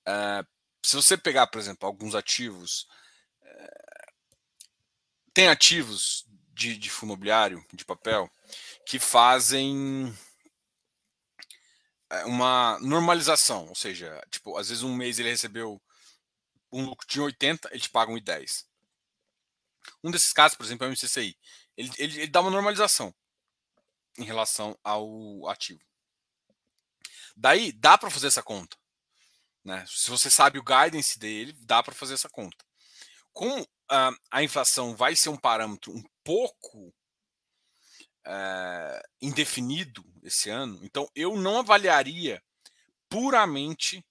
Uh, 0.00 0.44
se 0.84 0.96
você 0.96 1.16
pegar, 1.16 1.46
por 1.46 1.60
exemplo, 1.60 1.86
alguns 1.86 2.16
ativos 2.16 2.88
tem 5.34 5.48
ativos 5.48 6.26
de, 6.52 6.76
de 6.76 6.90
fundo 6.90 7.10
imobiliário, 7.10 7.64
de 7.72 7.84
papel, 7.84 8.30
que 8.86 8.98
fazem 8.98 10.14
é, 12.10 12.24
uma 12.24 12.78
normalização, 12.80 13.68
ou 13.68 13.74
seja, 13.74 14.20
tipo, 14.30 14.56
às 14.56 14.68
vezes 14.68 14.82
um 14.82 14.94
mês 14.94 15.18
ele 15.18 15.30
recebeu 15.30 15.80
um 16.70 16.84
lucro 16.86 17.06
de 17.06 17.20
80, 17.20 17.68
ele 17.70 17.80
te 17.80 17.90
paga 17.90 18.12
1,10. 18.12 18.64
Um 20.02 20.10
desses 20.10 20.32
casos, 20.32 20.56
por 20.56 20.64
exemplo, 20.64 20.86
é 20.86 20.88
o 20.88 20.92
MCCI. 20.92 21.36
Ele, 21.76 21.90
ele, 21.98 22.20
ele 22.20 22.30
dá 22.30 22.40
uma 22.40 22.50
normalização 22.50 23.14
em 24.18 24.24
relação 24.24 24.78
ao 24.82 25.48
ativo. 25.48 25.80
Daí 27.36 27.72
dá 27.72 27.96
para 27.96 28.10
fazer 28.10 28.26
essa 28.28 28.42
conta. 28.42 28.76
Né? 29.64 29.84
Se 29.88 30.10
você 30.10 30.30
sabe 30.30 30.58
o 30.58 30.64
guidance 30.64 31.18
dele, 31.18 31.52
dá 31.60 31.82
para 31.82 31.94
fazer 31.94 32.14
essa 32.14 32.28
conta. 32.28 32.64
Como 33.32 33.62
uh, 33.62 34.16
a 34.30 34.42
inflação 34.42 34.94
vai 34.94 35.16
ser 35.16 35.28
um 35.28 35.36
parâmetro 35.36 35.92
um 35.92 36.02
pouco 36.22 36.88
uh, 38.26 39.02
indefinido 39.20 40.04
esse 40.22 40.50
ano, 40.50 40.78
então 40.84 41.08
eu 41.14 41.36
não 41.36 41.58
avaliaria 41.58 42.42
puramente 43.08 44.04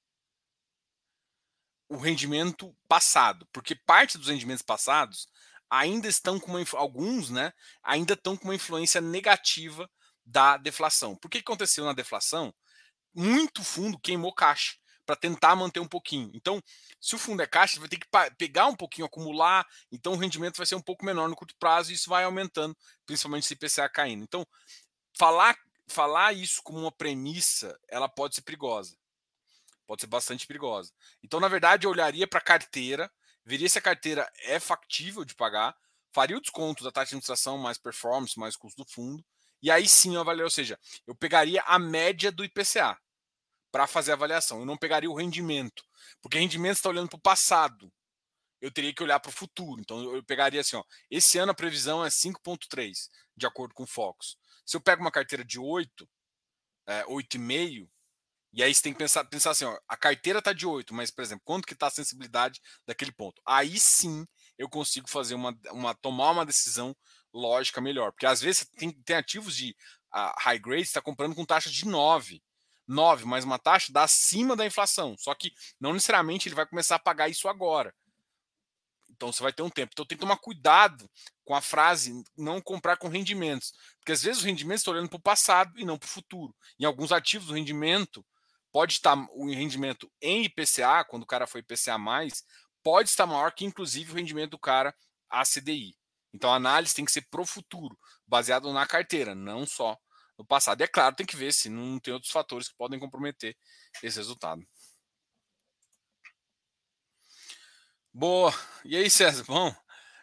o 1.90 1.98
rendimento 1.98 2.76
passado, 2.88 3.48
porque 3.52 3.76
parte 3.76 4.18
dos 4.18 4.28
rendimentos 4.28 4.62
passados 4.62 5.28
ainda 5.70 6.08
estão 6.08 6.40
com 6.40 6.52
uma, 6.52 6.66
alguns, 6.74 7.30
né, 7.30 7.54
ainda 7.84 8.14
estão 8.14 8.38
com 8.38 8.46
uma 8.46 8.56
influência 8.56 9.02
negativa 9.02 9.90
da 10.26 10.58
deflação. 10.58 11.16
Por 11.16 11.30
que 11.30 11.40
aconteceu 11.40 11.84
na 11.84 11.94
deflação? 11.94 12.54
Muito 13.14 13.64
fundo 13.64 14.00
queimou 14.00 14.34
caixa 14.34 14.81
para 15.12 15.16
tentar 15.18 15.58
manter 15.58 15.82
um 15.82 15.88
pouquinho. 15.88 16.32
Então, 16.34 16.64
se 17.02 17.16
o 17.16 17.18
fundo 17.18 17.42
é 17.42 17.46
caixa, 17.46 17.78
vai 17.82 17.90
ter 17.90 17.98
que 17.98 18.08
pegar 18.38 18.68
um 18.68 18.76
pouquinho, 18.76 19.06
acumular, 19.06 19.68
então 19.92 20.14
o 20.14 20.16
rendimento 20.16 20.56
vai 20.56 20.66
ser 20.66 20.76
um 20.76 20.82
pouco 20.82 21.04
menor 21.04 21.28
no 21.28 21.36
curto 21.36 21.54
prazo 21.60 21.92
e 21.92 21.96
isso 21.96 22.10
vai 22.10 22.24
aumentando, 22.24 22.74
principalmente 23.06 23.46
se 23.46 23.54
o 23.54 23.56
IPCA 23.56 23.90
caindo. 23.90 24.24
Então, 24.24 24.48
falar, 25.20 25.58
falar 25.86 26.32
isso 26.32 26.64
como 26.64 26.80
uma 26.80 26.92
premissa, 26.94 27.78
ela 27.90 28.08
pode 28.08 28.36
ser 28.36 28.42
perigosa. 28.42 28.96
Pode 29.86 30.00
ser 30.00 30.08
bastante 30.08 30.48
perigosa. 30.48 30.94
Então, 31.22 31.42
na 31.42 31.50
verdade, 31.50 31.86
eu 31.86 31.92
olharia 31.92 32.26
para 32.26 32.40
a 32.40 32.44
carteira, 32.44 33.12
veria 33.44 33.68
se 33.68 33.78
a 33.78 33.82
carteira 33.82 34.32
é 34.46 34.62
factível 34.62 35.26
de 35.26 35.36
pagar, 35.36 35.76
faria 36.14 36.38
o 36.38 36.42
desconto 36.42 36.86
da 36.86 36.92
taxa 36.92 37.08
de 37.08 37.16
administração, 37.16 37.58
mais 37.58 37.78
performance, 37.78 38.40
mais 38.40 38.56
custo 38.56 38.82
do 38.82 38.90
fundo, 38.90 39.26
e 39.62 39.70
aí 39.70 39.90
sim 39.90 40.16
eu 40.16 40.22
avaliaria, 40.22 40.46
ou 40.46 40.50
seja, 40.50 40.80
eu 41.06 41.14
pegaria 41.14 41.62
a 41.64 41.78
média 41.78 42.32
do 42.32 42.46
IPCA 42.46 42.98
para 43.72 43.88
fazer 43.88 44.12
a 44.12 44.16
avaliação. 44.16 44.60
Eu 44.60 44.66
não 44.66 44.78
pegaria 44.78 45.10
o 45.10 45.16
rendimento, 45.16 45.84
porque 46.22 46.38
rendimento 46.38 46.78
está 46.78 46.90
olhando 46.90 47.10
para 47.10 47.18
o 47.18 47.22
passado. 47.22 47.92
Eu 48.60 48.72
teria 48.72 48.94
que 48.94 49.02
olhar 49.02 49.20
para 49.20 49.30
o 49.30 49.34
futuro. 49.34 49.82
Então 49.82 50.16
eu 50.16 50.24
pegaria 50.24 50.62
assim, 50.62 50.76
ó, 50.76 50.84
esse 51.10 51.38
ano 51.38 51.52
a 51.52 51.56
previsão 51.56 52.06
é 52.06 52.10
5.3, 52.10 53.10
de 53.36 53.46
acordo 53.48 53.74
com 53.74 53.84
o 53.84 53.88
Focus. 53.88 54.38
Se 54.66 54.78
eu 54.78 54.82
pego 54.82 55.02
uma 55.02 55.12
carteira 55.12 55.44
de 55.44 55.60
8, 55.60 56.08
é, 56.88 57.04
8,5, 57.06 57.90
e 58.54 58.62
aí 58.62 58.74
você 58.74 58.82
tem 58.82 58.92
que 58.92 59.00
pensar, 59.00 59.24
pensar 59.26 59.52
assim, 59.52 59.64
ó, 59.64 59.80
a 59.88 59.96
carteira 59.96 60.40
está 60.40 60.52
de 60.52 60.68
8, 60.68 60.94
mas, 60.94 61.10
por 61.10 61.22
exemplo, 61.22 61.42
quanto 61.46 61.66
que 61.66 61.74
está 61.74 61.88
a 61.88 61.92
sensibilidade 61.92 62.60
daquele 62.86 63.12
ponto? 63.12 63.42
Aí 63.48 63.80
sim 63.80 64.28
eu 64.58 64.70
consigo 64.70 65.10
fazer 65.10 65.36
uma, 65.36 65.58
uma 65.72 65.96
tomar 65.96 66.32
uma 66.32 66.46
decisão 66.46 66.96
lógica 67.34 67.80
melhor. 67.80 68.12
Porque 68.12 68.26
às 68.26 68.42
vezes 68.42 68.68
tem, 68.78 68.92
tem 69.04 69.16
ativos 69.16 69.56
de 69.56 69.76
uh, 70.14 70.34
high 70.40 70.60
grade, 70.60 70.84
está 70.84 71.02
comprando 71.02 71.34
com 71.34 71.46
taxa 71.46 71.70
de 71.70 71.86
9. 71.88 72.42
9 72.88 73.26
mais 73.26 73.44
uma 73.44 73.60
taxa 73.60 73.92
dá 73.92 74.04
acima 74.04 74.56
da 74.56 74.66
inflação. 74.66 75.16
Só 75.18 75.34
que 75.34 75.54
não 75.80 75.94
necessariamente 75.94 76.48
ele 76.48 76.56
vai 76.56 76.66
começar 76.66 76.96
a 76.96 77.00
pagar 77.00 77.30
isso 77.30 77.48
agora. 77.48 77.94
Então 79.10 79.32
você 79.32 79.44
vai 79.44 79.54
ter 79.54 79.62
um 79.62 79.70
tempo. 79.70 79.92
Então 79.94 80.06
tem 80.06 80.18
que 80.18 80.22
tomar 80.22 80.38
cuidado 80.38 81.10
com 81.46 81.54
a 81.54 81.62
frase 81.62 82.24
não 82.38 82.60
comprar 82.60 82.98
com 82.98 83.08
rendimentos. 83.08 83.74
Porque 84.00 84.12
às 84.12 84.24
vezes 84.24 84.42
o 84.42 84.46
rendimento 84.46 84.80
está 84.80 84.92
olhando 84.92 85.10
para 85.10 85.18
o 85.18 85.22
passado 85.22 85.80
e 85.80 85.86
não 85.86 85.98
para 85.98 86.08
o 86.08 86.10
futuro. 86.10 86.56
Em 86.80 86.86
alguns 86.86 87.12
ativos 87.12 87.50
o 87.50 87.54
rendimento 87.54 88.26
pode 88.72 88.94
estar 88.94 89.16
o 89.34 89.48
rendimento 89.50 90.12
em 90.22 90.46
IPCA, 90.46 91.04
quando 91.08 91.24
o 91.24 91.28
cara 91.28 91.46
foi 91.46 91.60
IPCA, 91.60 91.98
pode 92.82 93.10
estar 93.10 93.28
maior 93.28 93.52
que 93.52 93.66
inclusive 93.66 94.12
o 94.12 94.16
rendimento 94.16 94.52
do 94.52 94.60
cara 94.60 94.96
a 95.30 95.44
CDI. 95.44 95.96
Então 96.34 96.52
a 96.52 96.56
análise 96.56 96.96
tem 96.96 97.06
que 97.06 97.12
ser 97.12 97.28
para 97.30 97.42
o 97.42 97.46
futuro, 97.46 97.98
baseado 98.26 98.72
na 98.72 98.88
carteira, 98.88 99.36
não 99.36 99.66
só 99.66 99.98
no 100.42 100.46
passado. 100.48 100.82
E 100.82 100.84
é 100.84 100.88
claro, 100.88 101.16
tem 101.16 101.26
que 101.26 101.36
ver 101.36 101.54
se 101.54 101.70
não 101.70 102.00
tem 102.00 102.14
outros 102.14 102.32
fatores 102.32 102.68
que 102.68 102.76
podem 102.76 103.00
comprometer 103.00 103.56
esse 104.02 104.18
resultado. 104.18 104.66
Boa. 108.14 108.54
E 108.84 108.98
aí, 108.98 109.10
César? 109.10 109.44
Bom, 109.46 109.74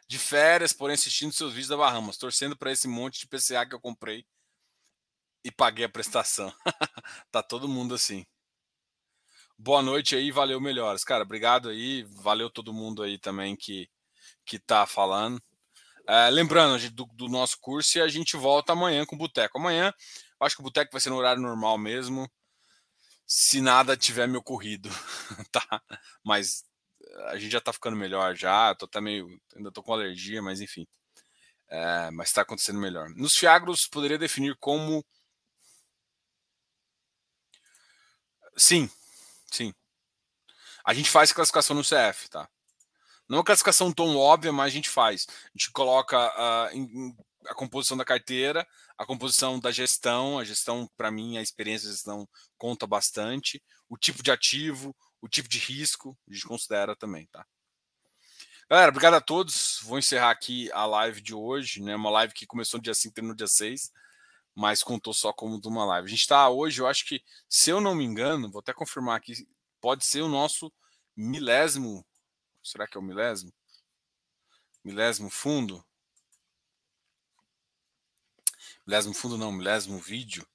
de 0.07 0.19
férias, 0.19 0.73
porém 0.73 0.95
assistindo 0.95 1.33
seus 1.33 1.53
vídeos 1.53 1.69
da 1.69 1.77
Bahamas, 1.77 2.19
torcendo 2.19 2.57
para 2.57 2.73
esse 2.73 2.87
monte 2.89 3.21
de 3.21 3.29
PCA 3.29 3.66
que 3.66 3.75
eu 3.75 3.81
comprei 3.81 4.27
e 5.45 5.51
paguei 5.51 5.85
a 5.87 5.89
prestação. 5.89 6.53
tá 7.31 7.43
todo 7.43 7.69
mundo 7.69 7.95
assim. 7.95 8.27
Boa 9.57 9.83
noite 9.83 10.14
aí, 10.14 10.31
valeu 10.31 10.61
melhores. 10.61 11.05
Cara, 11.05 11.23
obrigado 11.23 11.69
aí, 11.69 12.03
valeu 12.05 12.51
todo 12.51 12.73
mundo 12.73 13.03
aí 13.03 13.19
também 13.19 13.57
que 13.57 13.89
que 14.45 14.59
tá 14.59 14.87
falando. 14.87 15.41
É, 16.09 16.31
lembrando 16.31 16.91
do, 16.91 17.05
do, 17.13 17.29
nosso 17.29 17.59
curso 17.61 17.99
e 17.99 18.01
a 18.01 18.09
gente 18.09 18.35
volta 18.35 18.73
amanhã 18.73 19.05
com 19.05 19.15
o 19.15 19.19
Boteco. 19.19 19.59
Amanhã, 19.59 19.93
acho 20.41 20.57
que 20.57 20.63
o 20.63 20.65
Boteco 20.65 20.91
vai 20.91 21.01
ser 21.03 21.11
no 21.11 21.17
horário 21.17 21.43
normal 21.43 21.77
mesmo, 21.77 22.31
se 23.27 23.61
nada 23.61 23.95
tiver 23.95 24.27
me 24.27 24.39
ocorrido, 24.39 24.89
tá? 25.53 25.83
Mas 26.25 26.65
a 27.27 27.37
gente 27.37 27.53
já 27.53 27.61
tá 27.61 27.75
ficando 27.75 27.97
melhor 27.97 28.35
já, 28.35 28.75
tô 28.75 28.87
até 28.87 29.03
meio, 29.03 29.29
ainda 29.55 29.71
tô 29.71 29.83
com 29.83 29.93
alergia, 29.93 30.41
mas 30.43 30.63
enfim. 30.63 30.87
É, 31.69 32.11
mas 32.13 32.29
está 32.29 32.43
acontecendo 32.43 32.81
melhor. 32.81 33.11
Nos 33.11 33.37
Fiagros, 33.37 33.87
poderia 33.87 34.19
definir 34.19 34.57
como. 34.59 35.05
Sim, 38.57 38.91
sim. 39.53 39.75
A 40.85 40.95
gente 40.95 41.11
faz 41.11 41.33
classificação 41.33 41.77
no 41.77 41.83
CF, 41.83 42.31
tá? 42.31 42.49
Não 43.29 43.37
é 43.37 43.39
uma 43.41 43.45
classificação 43.45 43.93
tão 43.93 44.16
óbvia, 44.16 44.53
mas 44.53 44.68
a 44.68 44.74
gente 44.74 44.89
faz. 44.89 45.26
A 45.29 45.51
gente 45.55 45.70
coloca 45.70 46.16
uh, 46.16 46.74
em, 46.74 47.14
a 47.47 47.55
composição 47.55 47.97
da 47.97 48.05
carteira, 48.05 48.66
a 48.97 49.05
composição 49.05 49.61
da 49.61 49.70
gestão. 49.70 50.39
A 50.39 50.45
gestão, 50.45 50.89
para 50.97 51.11
mim, 51.11 51.37
a 51.37 51.43
experiência 51.43 51.89
de 51.89 51.95
gestão 51.95 52.29
conta 52.57 52.87
bastante. 52.87 53.62
O 53.89 53.99
tipo 53.99 54.22
de 54.22 54.31
ativo, 54.31 54.97
o 55.20 55.29
tipo 55.29 55.49
de 55.49 55.59
risco, 55.59 56.16
a 56.29 56.33
gente 56.33 56.47
considera 56.47 56.97
também, 56.97 57.26
tá? 57.26 57.47
Galera, 58.70 58.91
obrigado 58.91 59.14
a 59.14 59.20
todos. 59.20 59.79
Vou 59.83 59.99
encerrar 59.99 60.31
aqui 60.31 60.70
a 60.72 60.85
live 60.87 61.20
de 61.20 61.35
hoje, 61.35 61.83
né? 61.83 61.97
Uma 61.97 62.11
live 62.11 62.35
que 62.35 62.47
começou 62.47 62.79
no 62.79 62.85
dia 62.85 62.95
5 62.95 63.12
e 63.12 63.14
terminou 63.14 63.33
no 63.33 63.37
dia 63.37 63.47
6, 63.47 63.91
mas 64.55 64.83
contou 64.83 65.14
só 65.14 65.33
como 65.33 65.61
de 65.61 65.68
uma 65.68 65.85
live. 65.85 66.07
A 66.07 66.11
gente 66.11 66.20
está 66.20 66.49
hoje, 66.49 66.81
eu 66.81 66.87
acho 66.87 67.07
que, 67.07 67.22
se 67.49 67.70
eu 67.70 67.81
não 67.81 67.95
me 67.95 68.05
engano, 68.05 68.51
vou 68.51 68.61
até 68.61 68.74
confirmar 68.74 69.16
aqui, 69.16 69.49
pode 69.81 70.05
ser 70.05 70.20
o 70.22 70.29
nosso 70.29 70.72
milésimo 71.16 72.05
Será 72.69 72.87
que 72.87 72.99
é 72.99 73.01
o 73.01 73.03
milésimo? 73.03 73.51
Milésimo 74.85 75.31
fundo? 75.31 75.83
Milésimo 78.87 79.14
fundo 79.14 79.39
não, 79.39 79.51
milésimo 79.51 79.99
vídeo. 79.99 80.47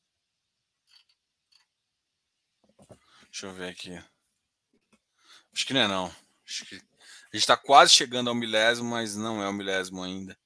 Deixa 3.23 3.47
eu 3.47 3.53
ver 3.53 3.71
aqui. 3.71 3.95
Acho 5.51 5.65
que 5.65 5.73
não 5.73 5.81
é 5.81 5.87
não. 5.87 6.15
Acho 6.45 6.67
que 6.67 6.75
a 6.75 6.77
gente 6.77 7.37
está 7.37 7.57
quase 7.57 7.91
chegando 7.91 8.29
ao 8.29 8.35
milésimo, 8.35 8.91
mas 8.91 9.15
não 9.15 9.41
é 9.41 9.49
o 9.49 9.53
milésimo 9.53 10.03
ainda. 10.03 10.37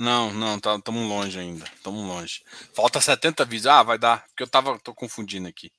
Não, 0.00 0.32
não, 0.32 0.56
estamos 0.56 0.82
tá, 0.82 0.90
longe 0.92 1.38
ainda. 1.38 1.64
Estamos 1.66 2.06
longe. 2.06 2.42
Falta 2.74 3.02
70 3.02 3.44
vídeos. 3.44 3.66
Ah, 3.66 3.82
vai 3.82 3.98
dar. 3.98 4.26
Porque 4.28 4.42
eu 4.42 4.48
tava, 4.48 4.78
tô 4.78 4.94
confundindo 4.94 5.46
aqui. 5.46 5.70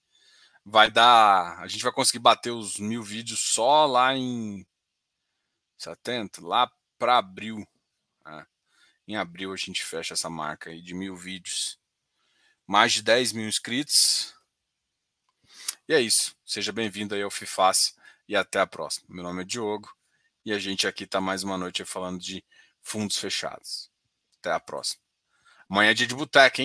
Vai 0.64 0.92
dar. 0.92 1.58
A 1.60 1.68
gente 1.68 1.84
vai 1.84 1.92
conseguir 1.92 2.20
bater 2.20 2.52
os 2.52 2.78
mil 2.78 3.02
vídeos 3.02 3.40
só 3.40 3.88
lá 3.88 4.16
em 4.16 4.64
70, 5.80 6.46
lá 6.46 6.72
para 7.00 7.18
abril. 7.18 7.68
É. 8.28 8.46
Em 9.08 9.16
abril 9.16 9.52
a 9.54 9.58
gente 9.58 9.84
fecha 9.84 10.14
essa 10.14 10.30
marca 10.30 10.70
aí 10.70 10.82
de 10.82 10.94
mil 10.94 11.16
vídeos. 11.16 11.80
Mais 12.68 12.94
de 12.94 13.02
10 13.02 13.34
mil 13.34 13.48
inscritos. 13.48 14.36
E 15.92 15.94
é 15.94 16.00
isso. 16.00 16.34
Seja 16.46 16.72
bem-vindo 16.72 17.14
aí 17.14 17.22
ao 17.22 17.30
FIFAS 17.30 17.98
e 18.26 18.34
até 18.34 18.62
a 18.62 18.66
próxima. 18.66 19.08
Meu 19.10 19.26
nome 19.26 19.42
é 19.42 19.46
Diogo 19.46 19.94
e 20.46 20.54
a 20.54 20.58
gente 20.58 20.88
aqui 20.88 21.04
está 21.04 21.20
mais 21.20 21.44
uma 21.44 21.58
noite 21.58 21.84
falando 21.84 22.18
de 22.18 22.42
fundos 22.82 23.18
fechados. 23.18 23.92
Até 24.40 24.54
a 24.54 24.60
próxima. 24.62 25.02
Amanhã 25.70 25.92
é 25.92 25.94
dia 25.94 26.08
de 26.08 26.16
boteca, 26.16 26.56
hein? 26.56 26.60